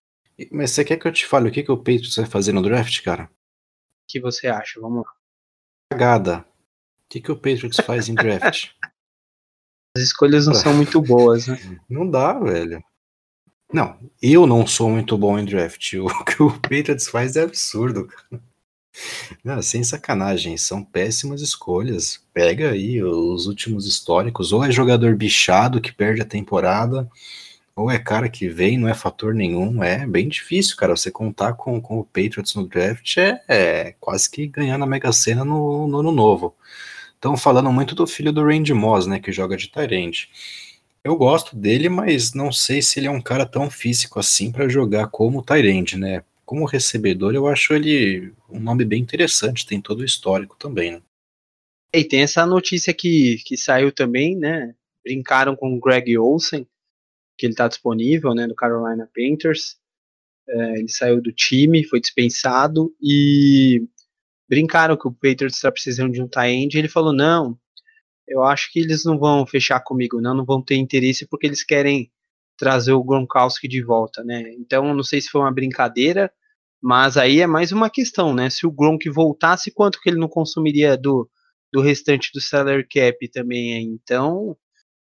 Mas 0.49 0.71
você 0.71 0.85
quer 0.85 0.95
que 0.95 1.05
eu 1.05 1.11
te 1.11 1.25
fale 1.25 1.49
o 1.49 1.51
que, 1.51 1.63
que 1.63 1.71
o 1.71 1.77
Patriots 1.77 2.15
vai 2.15 2.25
fazer 2.25 2.53
no 2.53 2.63
draft, 2.63 3.03
cara? 3.03 3.25
O 3.25 3.29
que 4.07 4.21
você 4.21 4.47
acha? 4.47 4.79
Vamos 4.79 5.03
lá. 5.05 5.11
Cagada. 5.91 6.39
O 6.39 7.09
que, 7.09 7.19
que 7.19 7.31
o 7.31 7.35
Patriots 7.35 7.77
faz 7.85 8.07
em 8.07 8.15
draft? 8.15 8.69
As 9.97 10.01
escolhas 10.01 10.47
não 10.47 10.53
são 10.53 10.73
muito 10.73 11.01
boas, 11.01 11.47
né? 11.47 11.57
Não 11.89 12.09
dá, 12.09 12.39
velho. 12.39 12.81
Não, 13.71 13.99
eu 14.21 14.47
não 14.47 14.65
sou 14.65 14.89
muito 14.89 15.17
bom 15.17 15.37
em 15.37 15.45
draft. 15.45 15.93
O 15.93 16.23
que 16.25 16.41
o 16.41 16.51
Patriots 16.51 17.07
faz 17.07 17.35
é 17.35 17.41
absurdo, 17.41 18.07
cara. 18.07 18.41
Não, 19.43 19.61
sem 19.61 19.83
sacanagem, 19.83 20.57
são 20.57 20.83
péssimas 20.83 21.41
escolhas. 21.41 22.21
Pega 22.33 22.71
aí 22.71 23.03
os 23.03 23.47
últimos 23.47 23.87
históricos, 23.87 24.53
ou 24.53 24.63
é 24.63 24.71
jogador 24.71 25.15
bichado 25.15 25.81
que 25.81 25.91
perde 25.91 26.21
a 26.21 26.25
temporada, 26.25 27.09
ou 27.75 27.89
é 27.89 27.97
cara 27.97 28.29
que 28.29 28.47
vem, 28.47 28.77
não 28.77 28.87
é 28.87 28.93
fator 28.93 29.33
nenhum. 29.33 29.83
É 29.83 30.05
bem 30.05 30.27
difícil, 30.27 30.75
cara. 30.77 30.95
Você 30.95 31.09
contar 31.09 31.53
com, 31.53 31.81
com 31.81 31.99
o 31.99 32.03
Patriots 32.03 32.53
no 32.55 32.67
draft 32.67 33.17
é, 33.17 33.41
é 33.47 33.95
quase 33.99 34.29
que 34.29 34.47
ganhar 34.47 34.77
na 34.77 34.85
Mega 34.85 35.11
Sena 35.11 35.43
no, 35.43 35.87
no 35.87 35.99
ano 35.99 36.11
novo. 36.11 36.55
Estão 37.15 37.35
falando 37.37 37.71
muito 37.71 37.95
do 37.95 38.05
filho 38.05 38.33
do 38.33 38.45
Randy 38.45 38.73
Moss, 38.73 39.07
né, 39.07 39.19
que 39.19 39.31
joga 39.31 39.55
de 39.57 39.69
Tyrande. 39.69 40.29
Eu 41.03 41.15
gosto 41.15 41.55
dele, 41.55 41.89
mas 41.89 42.33
não 42.33 42.51
sei 42.51 42.81
se 42.81 42.99
ele 42.99 43.07
é 43.07 43.11
um 43.11 43.21
cara 43.21 43.45
tão 43.45 43.69
físico 43.69 44.19
assim 44.19 44.51
para 44.51 44.69
jogar 44.69 45.07
como 45.07 45.39
o 45.39 45.43
Tyrande, 45.43 45.97
né? 45.97 46.23
Como 46.45 46.65
recebedor, 46.65 47.33
eu 47.33 47.47
acho 47.47 47.73
ele 47.73 48.33
um 48.49 48.59
nome 48.59 48.85
bem 48.85 49.01
interessante, 49.01 49.65
tem 49.65 49.81
todo 49.81 50.01
o 50.01 50.05
histórico 50.05 50.55
também, 50.57 50.91
né? 50.91 51.01
E 51.93 52.03
tem 52.03 52.21
essa 52.21 52.45
notícia 52.45 52.93
que, 52.93 53.37
que 53.45 53.55
saiu 53.55 53.91
também, 53.91 54.35
né? 54.35 54.75
Brincaram 55.03 55.55
com 55.55 55.75
o 55.75 55.79
Greg 55.79 56.17
Olsen, 56.17 56.67
que 57.37 57.45
ele 57.45 57.53
está 57.53 57.67
disponível, 57.67 58.33
né, 58.33 58.47
no 58.47 58.55
Carolina 58.55 59.09
Panthers. 59.13 59.77
É, 60.47 60.79
ele 60.79 60.89
saiu 60.89 61.21
do 61.21 61.31
time, 61.31 61.83
foi 61.83 61.99
dispensado 61.99 62.93
e 63.01 63.87
brincaram 64.49 64.97
que 64.97 65.07
o 65.07 65.13
Patriots 65.13 65.55
está 65.55 65.71
precisando 65.71 66.13
de 66.13 66.21
um 66.21 66.27
tie-end. 66.27 66.77
Ele 66.77 66.89
falou: 66.89 67.13
não, 67.13 67.57
eu 68.27 68.43
acho 68.43 68.71
que 68.71 68.79
eles 68.79 69.05
não 69.05 69.17
vão 69.17 69.45
fechar 69.45 69.79
comigo, 69.81 70.21
não, 70.21 70.33
não 70.33 70.45
vão 70.45 70.61
ter 70.61 70.75
interesse 70.75 71.27
porque 71.27 71.47
eles 71.47 71.63
querem 71.63 72.11
trazer 72.63 72.93
o 72.93 73.03
Gronkowski 73.03 73.67
de 73.67 73.83
volta, 73.83 74.23
né? 74.23 74.53
Então, 74.53 74.93
não 74.93 75.03
sei 75.03 75.19
se 75.19 75.29
foi 75.29 75.41
uma 75.41 75.51
brincadeira, 75.51 76.31
mas 76.81 77.17
aí 77.17 77.41
é 77.41 77.47
mais 77.47 77.73
uma 77.73 77.89
questão, 77.89 78.33
né? 78.33 78.49
Se 78.49 78.65
o 78.65 78.71
Gronk 78.71 79.09
voltasse, 79.09 79.69
quanto 79.69 79.99
que 79.99 80.09
ele 80.09 80.17
não 80.17 80.29
consumiria 80.29 80.97
do, 80.97 81.29
do 81.73 81.81
restante 81.81 82.31
do 82.33 82.39
salary 82.39 82.87
cap 82.87 83.27
também? 83.29 83.83
Então, 83.83 84.55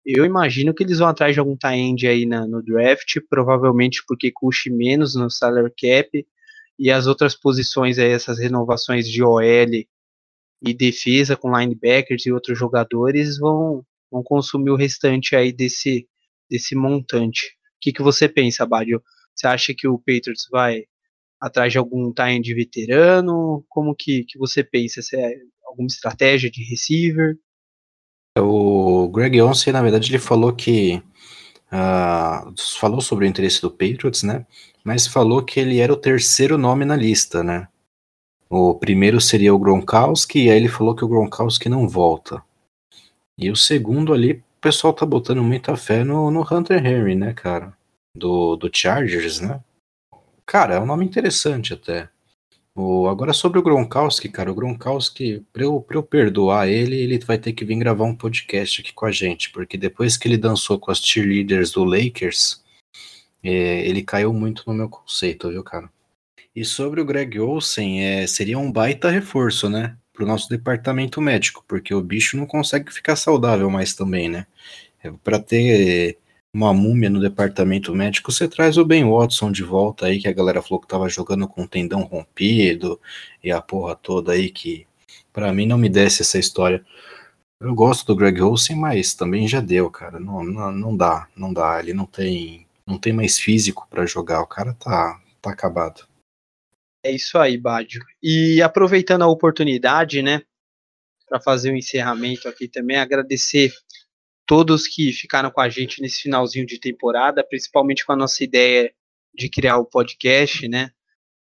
eu 0.04 0.26
imagino 0.26 0.74
que 0.74 0.84
eles 0.84 0.98
vão 0.98 1.08
atrás 1.08 1.34
de 1.36 1.40
algum 1.40 1.56
tie-end 1.56 2.08
aí 2.08 2.26
na, 2.26 2.48
no 2.48 2.64
draft, 2.64 3.20
provavelmente 3.30 4.04
porque 4.08 4.32
custe 4.32 4.72
menos 4.72 5.16
no 5.16 5.30
salary 5.30 5.72
cap, 5.80 6.26
e 6.80 6.90
as 6.90 7.06
outras 7.06 7.36
posições 7.36 8.00
aí, 8.00 8.10
essas 8.10 8.40
renovações 8.40 9.08
de 9.08 9.24
OL 9.24 9.44
e 10.64 10.74
defesa 10.74 11.36
com 11.36 11.56
linebackers 11.56 12.26
e 12.26 12.32
outros 12.32 12.58
jogadores 12.58 13.38
vão, 13.38 13.86
vão 14.12 14.24
consumir 14.24 14.72
o 14.72 14.76
restante 14.76 15.36
aí 15.36 15.54
desse, 15.54 16.08
desse 16.54 16.76
montante. 16.76 17.48
O 17.48 17.50
que, 17.82 17.92
que 17.92 18.04
você 18.04 18.30
pensa, 18.30 18.64
Badio? 18.64 19.02
Você 19.36 19.48
acha 19.48 19.74
que 19.76 19.88
o 19.88 19.98
Patriots 19.98 20.48
vai 20.52 20.84
atrás 21.42 21.72
de 21.72 21.80
algum 21.80 22.14
time 22.14 22.40
de 22.40 22.54
veterano? 22.54 23.66
Como 23.68 23.96
que, 23.96 24.24
que 24.26 24.38
você 24.38 24.64
pensa? 24.64 25.02
Se 25.02 25.18
é 25.18 25.36
alguma 25.66 25.88
estratégia 25.88 26.52
de 26.52 26.64
receiver? 26.64 27.36
O 28.38 29.10
Greg 29.10 29.42
Onsen, 29.42 29.74
na 29.74 29.82
verdade, 29.82 30.12
ele 30.12 30.20
falou 30.20 30.54
que 30.54 31.02
uh, 31.72 32.54
falou 32.80 33.02
sobre 33.02 33.26
o 33.26 33.28
interesse 33.28 33.60
do 33.60 33.72
Patriots, 33.72 34.22
né? 34.22 34.46
Mas 34.84 35.08
falou 35.08 35.44
que 35.44 35.60
ele 35.60 35.80
era 35.80 35.92
o 35.92 35.98
terceiro 35.98 36.58
nome 36.58 36.86
na 36.86 36.96
lista, 36.96 37.44
né? 37.44 37.68
O 38.48 38.76
primeiro 38.76 39.20
seria 39.20 39.54
o 39.54 39.60
Gronkowski, 39.60 40.44
e 40.44 40.52
aí 40.52 40.58
ele 40.58 40.70
falou 40.70 40.96
que 40.96 41.04
o 41.04 41.08
Gronkowski 41.08 41.68
não 41.68 41.88
volta. 41.88 42.44
E 43.38 43.50
o 43.50 43.56
segundo 43.56 44.14
ali 44.14 44.44
pessoal 44.64 44.94
tá 44.94 45.06
botando 45.06 45.44
muita 45.44 45.76
fé 45.76 46.06
no, 46.06 46.32
no 46.32 46.42
Hunter 46.42 46.84
Henry, 46.84 47.16
né, 47.16 47.34
cara? 47.34 47.76
Do, 48.16 48.56
do 48.56 48.70
Chargers, 48.74 49.42
né? 49.42 49.62
Cara, 50.46 50.76
é 50.76 50.80
um 50.80 50.86
nome 50.86 51.04
interessante 51.04 51.74
até. 51.74 52.10
O, 52.74 53.08
agora 53.10 53.34
sobre 53.34 53.60
o 53.60 53.62
Gronkowski, 53.62 54.30
cara, 54.30 54.52
o 54.52 54.56
Gronkowski, 54.56 55.46
pra 55.52 55.64
eu, 55.64 55.82
pra 55.82 55.98
eu 55.98 56.04
perdoar 56.04 56.70
ele, 56.70 56.96
ele 56.96 57.20
vai 57.20 57.38
ter 57.38 57.52
que 57.52 57.66
vir 57.66 57.78
gravar 57.78 58.06
um 58.06 58.16
podcast 58.16 58.82
aqui 58.82 58.94
com 58.94 59.06
a 59.06 59.12
gente, 59.12 59.52
porque 59.52 59.78
depois 59.78 60.16
que 60.16 60.28
ele 60.28 60.38
dançou 60.38 60.80
com 60.80 60.90
as 60.90 61.00
cheerleaders 61.00 61.72
do 61.72 61.84
Lakers, 61.84 62.64
é, 63.44 63.86
ele 63.86 64.02
caiu 64.02 64.32
muito 64.32 64.64
no 64.66 64.74
meu 64.74 64.88
conceito, 64.88 65.50
viu, 65.50 65.64
cara? 65.64 65.90
E 66.56 66.64
sobre 66.64 67.02
o 67.02 67.06
Greg 67.06 67.38
Olsen, 67.38 68.02
é, 68.02 68.26
seria 68.28 68.58
um 68.58 68.72
baita 68.72 69.10
reforço, 69.10 69.70
né? 69.70 69.98
Para 70.14 70.24
o 70.24 70.28
nosso 70.28 70.48
departamento 70.48 71.20
médico, 71.20 71.66
porque 71.68 71.94
o 71.94 72.02
bicho 72.02 72.38
não 72.38 72.46
consegue 72.46 72.94
ficar 72.94 73.16
saudável 73.16 73.70
mais 73.70 73.96
também, 73.96 74.30
né? 74.30 74.46
É, 75.04 75.12
para 75.24 75.40
ter 75.40 76.20
uma 76.54 76.74
múmia 76.74 77.10
no 77.10 77.20
departamento 77.20 77.94
médico, 77.96 78.32
você 78.32 78.48
traz 78.48 78.78
o 78.78 78.86
Ben 78.86 79.04
Watson 79.04 79.52
de 79.52 79.64
volta 79.64 80.06
aí, 80.06 80.20
que 80.22 80.28
a 80.28 80.34
galera 80.34 80.62
falou 80.62 80.80
que 80.80 80.88
tava 80.88 81.10
jogando 81.10 81.48
com 81.48 81.64
o 81.64 81.68
tendão 81.68 82.02
rompido 82.04 83.00
e 83.44 83.52
a 83.52 83.60
porra 83.60 83.96
toda 83.96 84.34
aí, 84.34 84.50
que 84.52 84.86
para 85.34 85.52
mim 85.52 85.66
não 85.66 85.78
me 85.80 85.90
desce 85.90 86.22
essa 86.22 86.38
história. 86.38 86.86
Eu 87.60 87.74
gosto 87.74 88.06
do 88.06 88.16
Greg 88.16 88.42
Olsen, 88.42 88.76
mas 88.76 89.16
também 89.16 89.48
já 89.48 89.62
deu, 89.62 89.90
cara. 89.90 90.20
Não, 90.20 90.44
não, 90.44 90.72
não 90.72 90.98
dá, 90.98 91.28
não 91.36 91.54
dá. 91.54 91.80
Ele 91.80 91.94
não 91.94 92.06
tem, 92.06 92.68
não 92.86 93.00
tem 93.00 93.14
mais 93.14 93.40
físico 93.40 93.88
para 93.90 94.06
jogar. 94.06 94.42
O 94.42 94.48
cara 94.48 94.74
tá, 94.74 95.20
tá 95.42 95.50
acabado. 95.52 96.06
É 97.04 97.12
isso 97.12 97.38
aí, 97.38 97.58
Bádio. 97.58 98.02
E 98.22 98.62
aproveitando 98.62 99.24
a 99.24 99.28
oportunidade, 99.28 100.22
né, 100.22 100.42
para 101.28 101.42
fazer 101.42 101.70
o 101.70 101.74
um 101.74 101.76
encerramento 101.76 102.48
aqui 102.48 102.68
também, 102.68 102.98
agradecer 102.98 103.74
todos 104.46 104.88
que 104.88 105.12
ficaram 105.12 105.52
com 105.52 105.60
a 105.60 105.68
gente 105.68 106.02
nesse 106.02 106.22
finalzinho 106.22 106.66
de 106.66 106.80
temporada, 106.80 107.44
principalmente 107.44 108.06
com 108.06 108.14
a 108.14 108.16
nossa 108.16 108.44
ideia 108.44 108.94
de 109.34 109.50
criar 109.50 109.78
o 109.78 109.86
podcast, 109.86 110.66
né, 110.70 110.92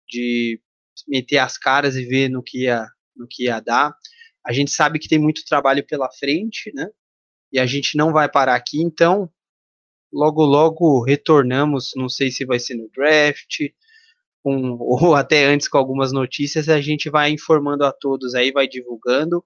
de 0.07 0.61
meter 1.07 1.39
as 1.39 1.57
caras 1.57 1.95
e 1.95 2.05
ver 2.05 2.29
no 2.29 2.43
que 2.43 2.63
ia, 2.65 2.85
no 3.15 3.27
que 3.27 3.45
ia 3.45 3.59
dar. 3.59 3.95
A 4.45 4.53
gente 4.53 4.69
sabe 4.71 4.99
que 4.99 5.09
tem 5.09 5.19
muito 5.19 5.43
trabalho 5.43 5.85
pela 5.85 6.11
frente, 6.11 6.71
né, 6.73 6.87
e 7.51 7.59
a 7.59 7.65
gente 7.65 7.97
não 7.97 8.11
vai 8.13 8.29
parar 8.29 8.55
aqui, 8.55 8.79
então 8.81 9.31
logo 10.13 10.45
logo 10.45 11.03
retornamos, 11.03 11.93
não 11.95 12.09
sei 12.09 12.29
se 12.29 12.45
vai 12.45 12.59
ser 12.59 12.75
no 12.75 12.89
draft, 12.89 13.69
com, 14.47 14.77
ou 14.79 15.13
até 15.13 15.45
antes 15.45 15.67
com 15.67 15.77
algumas 15.77 16.13
notícias, 16.13 16.69
a 16.69 16.79
gente 16.79 17.09
vai 17.09 17.31
informando 17.31 17.83
a 17.83 17.91
todos 17.91 18.33
aí, 18.33 18.51
vai 18.51 18.67
divulgando 18.67 19.43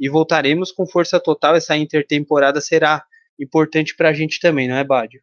e 0.00 0.08
voltaremos 0.08 0.72
com 0.72 0.84
força 0.84 1.20
total. 1.20 1.54
Essa 1.54 1.76
intertemporada 1.76 2.60
será 2.60 3.04
importante 3.38 3.94
para 3.94 4.08
a 4.08 4.12
gente 4.12 4.40
também, 4.40 4.66
não 4.66 4.74
é, 4.74 4.82
Bádio? 4.82 5.20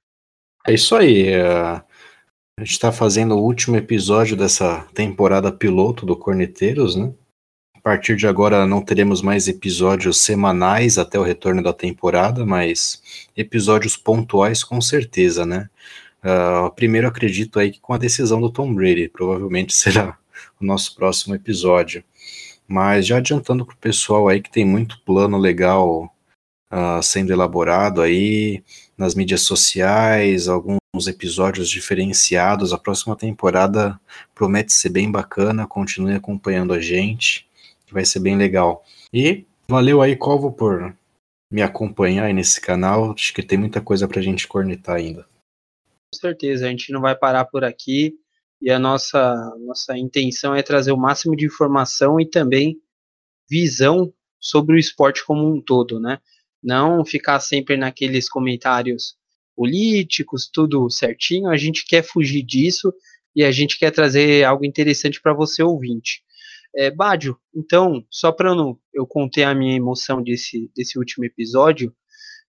É 0.65 0.73
isso 0.73 0.95
aí. 0.95 1.27
É, 1.27 1.43
a 1.43 1.83
gente 2.59 2.71
está 2.71 2.91
fazendo 2.91 3.35
o 3.35 3.43
último 3.43 3.75
episódio 3.75 4.37
dessa 4.37 4.87
temporada 4.93 5.51
piloto 5.51 6.05
do 6.05 6.15
Corneteiros, 6.15 6.95
né? 6.95 7.13
A 7.75 7.81
partir 7.81 8.17
de 8.17 8.27
agora 8.27 8.65
não 8.65 8.81
teremos 8.81 9.21
mais 9.21 9.47
episódios 9.47 10.21
semanais 10.21 10.97
até 10.97 11.17
o 11.17 11.23
retorno 11.23 11.63
da 11.63 11.73
temporada, 11.73 12.45
mas 12.45 13.01
episódios 13.35 13.95
pontuais 13.95 14.63
com 14.63 14.81
certeza, 14.81 15.45
né? 15.45 15.69
Uh, 16.23 16.69
primeiro, 16.75 17.07
acredito 17.07 17.59
aí 17.59 17.71
que 17.71 17.79
com 17.79 17.93
a 17.93 17.97
decisão 17.97 18.41
do 18.41 18.51
Tom 18.51 18.73
Brady, 18.73 19.07
provavelmente 19.07 19.73
será 19.73 20.17
o 20.59 20.65
nosso 20.65 20.95
próximo 20.95 21.35
episódio. 21.35 22.03
Mas 22.67 23.07
já 23.07 23.17
adiantando 23.17 23.65
para 23.65 23.73
o 23.73 23.79
pessoal 23.79 24.27
aí 24.27 24.41
que 24.41 24.51
tem 24.51 24.65
muito 24.65 25.01
plano 25.01 25.37
legal 25.37 26.13
uh, 26.71 27.01
sendo 27.01 27.31
elaborado 27.33 28.01
aí 28.01 28.63
nas 28.97 29.15
mídias 29.15 29.41
sociais, 29.41 30.47
alguns 30.47 30.79
episódios 31.07 31.69
diferenciados. 31.69 32.73
A 32.73 32.77
próxima 32.77 33.15
temporada 33.15 33.99
promete 34.35 34.73
ser 34.73 34.89
bem 34.89 35.11
bacana, 35.11 35.65
continue 35.65 36.13
acompanhando 36.13 36.73
a 36.73 36.79
gente, 36.79 37.47
que 37.85 37.93
vai 37.93 38.05
ser 38.05 38.19
bem 38.19 38.37
legal. 38.37 38.83
E 39.11 39.45
valeu 39.67 40.01
aí, 40.01 40.15
Covo, 40.15 40.51
por 40.51 40.95
me 41.51 41.61
acompanhar 41.61 42.25
aí 42.25 42.33
nesse 42.33 42.61
canal. 42.61 43.13
Acho 43.13 43.33
que 43.33 43.41
tem 43.41 43.57
muita 43.57 43.81
coisa 43.81 44.07
pra 44.07 44.21
gente 44.21 44.47
cornetar 44.47 44.97
ainda. 44.97 45.25
Com 46.11 46.19
certeza, 46.19 46.65
a 46.65 46.69
gente 46.69 46.91
não 46.91 47.01
vai 47.01 47.15
parar 47.15 47.45
por 47.45 47.63
aqui. 47.63 48.15
E 48.61 48.69
a 48.69 48.77
nossa, 48.79 49.55
nossa 49.65 49.97
intenção 49.97 50.53
é 50.53 50.61
trazer 50.61 50.91
o 50.91 50.97
máximo 50.97 51.35
de 51.35 51.45
informação 51.45 52.19
e 52.19 52.29
também 52.29 52.77
visão 53.49 54.13
sobre 54.39 54.75
o 54.75 54.79
esporte 54.79 55.25
como 55.25 55.47
um 55.47 55.61
todo, 55.61 55.99
né? 55.99 56.19
Não 56.61 57.05
ficar 57.05 57.39
sempre 57.39 57.77
naqueles 57.77 58.27
comentários 58.27 59.15
políticos, 59.55 60.49
tudo 60.51 60.89
certinho. 60.89 61.49
A 61.49 61.57
gente 61.57 61.85
quer 61.85 62.03
fugir 62.03 62.43
disso 62.43 62.93
e 63.35 63.43
a 63.43 63.51
gente 63.51 63.77
quer 63.77 63.91
trazer 63.91 64.43
algo 64.43 64.65
interessante 64.65 65.21
para 65.21 65.33
você 65.33 65.63
ouvinte. 65.63 66.21
É, 66.75 66.91
Bádio, 66.91 67.39
então, 67.55 68.05
só 68.09 68.31
para 68.31 68.49
eu, 68.49 68.79
eu 68.93 69.07
conter 69.07 69.43
a 69.43 69.55
minha 69.55 69.75
emoção 69.75 70.21
desse, 70.21 70.69
desse 70.75 70.99
último 70.99 71.25
episódio, 71.25 71.95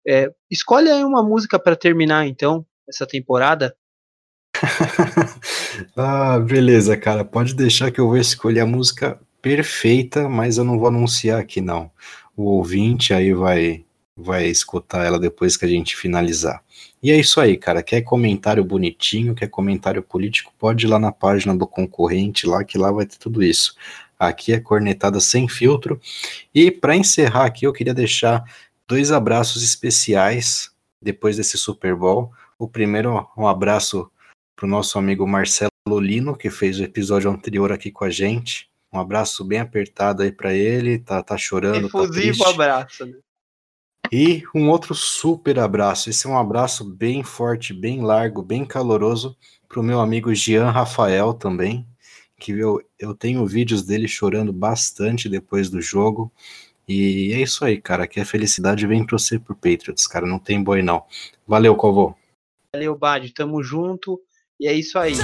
é, 0.06 0.32
escolhe 0.50 0.88
aí 0.88 1.04
uma 1.04 1.22
música 1.22 1.58
para 1.58 1.76
terminar, 1.76 2.26
então, 2.26 2.64
essa 2.88 3.06
temporada. 3.06 3.76
ah, 5.96 6.38
beleza, 6.38 6.96
cara. 6.96 7.24
Pode 7.24 7.54
deixar 7.54 7.90
que 7.90 8.00
eu 8.00 8.08
vou 8.08 8.16
escolher 8.16 8.60
a 8.60 8.66
música 8.66 9.20
perfeita, 9.42 10.28
mas 10.28 10.58
eu 10.58 10.64
não 10.64 10.78
vou 10.78 10.88
anunciar 10.88 11.40
aqui, 11.40 11.60
não. 11.60 11.90
O 12.36 12.44
ouvinte 12.44 13.12
aí 13.12 13.32
vai, 13.32 13.84
vai 14.16 14.46
escutar 14.46 15.04
ela 15.04 15.18
depois 15.18 15.56
que 15.56 15.64
a 15.64 15.68
gente 15.68 15.96
finalizar. 15.96 16.62
E 17.02 17.10
é 17.10 17.18
isso 17.18 17.40
aí, 17.40 17.56
cara. 17.56 17.82
Quer 17.82 18.02
comentário 18.02 18.64
bonitinho, 18.64 19.34
quer 19.34 19.48
comentário 19.48 20.02
político, 20.02 20.52
pode 20.58 20.86
ir 20.86 20.88
lá 20.88 20.98
na 20.98 21.12
página 21.12 21.56
do 21.56 21.66
concorrente, 21.66 22.46
lá 22.46 22.64
que 22.64 22.78
lá 22.78 22.90
vai 22.90 23.06
ter 23.06 23.18
tudo 23.18 23.42
isso. 23.42 23.74
Aqui 24.18 24.52
é 24.52 24.60
cornetada 24.60 25.20
sem 25.20 25.46
filtro. 25.46 26.00
E 26.54 26.70
para 26.70 26.96
encerrar 26.96 27.44
aqui, 27.44 27.66
eu 27.66 27.72
queria 27.72 27.94
deixar 27.94 28.42
dois 28.88 29.12
abraços 29.12 29.62
especiais 29.62 30.70
depois 31.00 31.36
desse 31.36 31.58
Super 31.58 31.94
Bowl. 31.94 32.32
O 32.58 32.66
primeiro, 32.66 33.28
um 33.36 33.46
abraço 33.46 34.10
para 34.54 34.66
o 34.66 34.68
nosso 34.68 34.98
amigo 34.98 35.26
Marcelo 35.26 35.70
Lino, 36.00 36.34
que 36.34 36.48
fez 36.48 36.80
o 36.80 36.84
episódio 36.84 37.30
anterior 37.30 37.70
aqui 37.70 37.90
com 37.90 38.04
a 38.04 38.10
gente. 38.10 38.70
Um 38.90 38.98
abraço 38.98 39.44
bem 39.44 39.60
apertado 39.60 40.22
aí 40.22 40.32
para 40.32 40.54
ele, 40.54 40.98
tá, 40.98 41.22
tá 41.22 41.36
chorando. 41.36 41.86
Efusivo 41.86 42.44
tá 42.44 42.50
abraço, 42.50 43.04
né? 43.04 43.18
E 44.10 44.42
um 44.54 44.70
outro 44.70 44.94
super 44.94 45.58
abraço. 45.58 46.08
Esse 46.08 46.26
é 46.26 46.30
um 46.30 46.38
abraço 46.38 46.84
bem 46.84 47.22
forte, 47.22 47.74
bem 47.74 48.00
largo, 48.00 48.40
bem 48.40 48.64
caloroso 48.64 49.36
para 49.68 49.80
o 49.80 49.82
meu 49.82 50.00
amigo 50.00 50.34
Jean 50.34 50.70
Rafael 50.70 51.34
também, 51.34 51.86
que 52.38 52.52
eu, 52.52 52.80
eu 52.98 53.14
tenho 53.14 53.44
vídeos 53.44 53.82
dele 53.82 54.08
chorando 54.08 54.52
bastante 54.52 55.28
depois 55.28 55.68
do 55.68 55.80
jogo. 55.80 56.32
E 56.88 57.32
é 57.34 57.42
isso 57.42 57.64
aí, 57.64 57.80
cara. 57.80 58.06
Que 58.06 58.20
a 58.20 58.24
felicidade 58.24 58.86
vem 58.86 59.04
torcer 59.04 59.40
por 59.40 59.56
Patriots, 59.56 60.06
cara. 60.06 60.24
Não 60.24 60.38
tem 60.38 60.62
boi, 60.62 60.82
não. 60.82 61.04
Valeu, 61.46 61.74
Covô. 61.74 62.14
Valeu. 62.96 63.32
Tamo 63.32 63.62
junto. 63.62 64.20
E 64.60 64.66
é 64.66 64.72
isso 64.72 64.98
aí. 64.98 65.14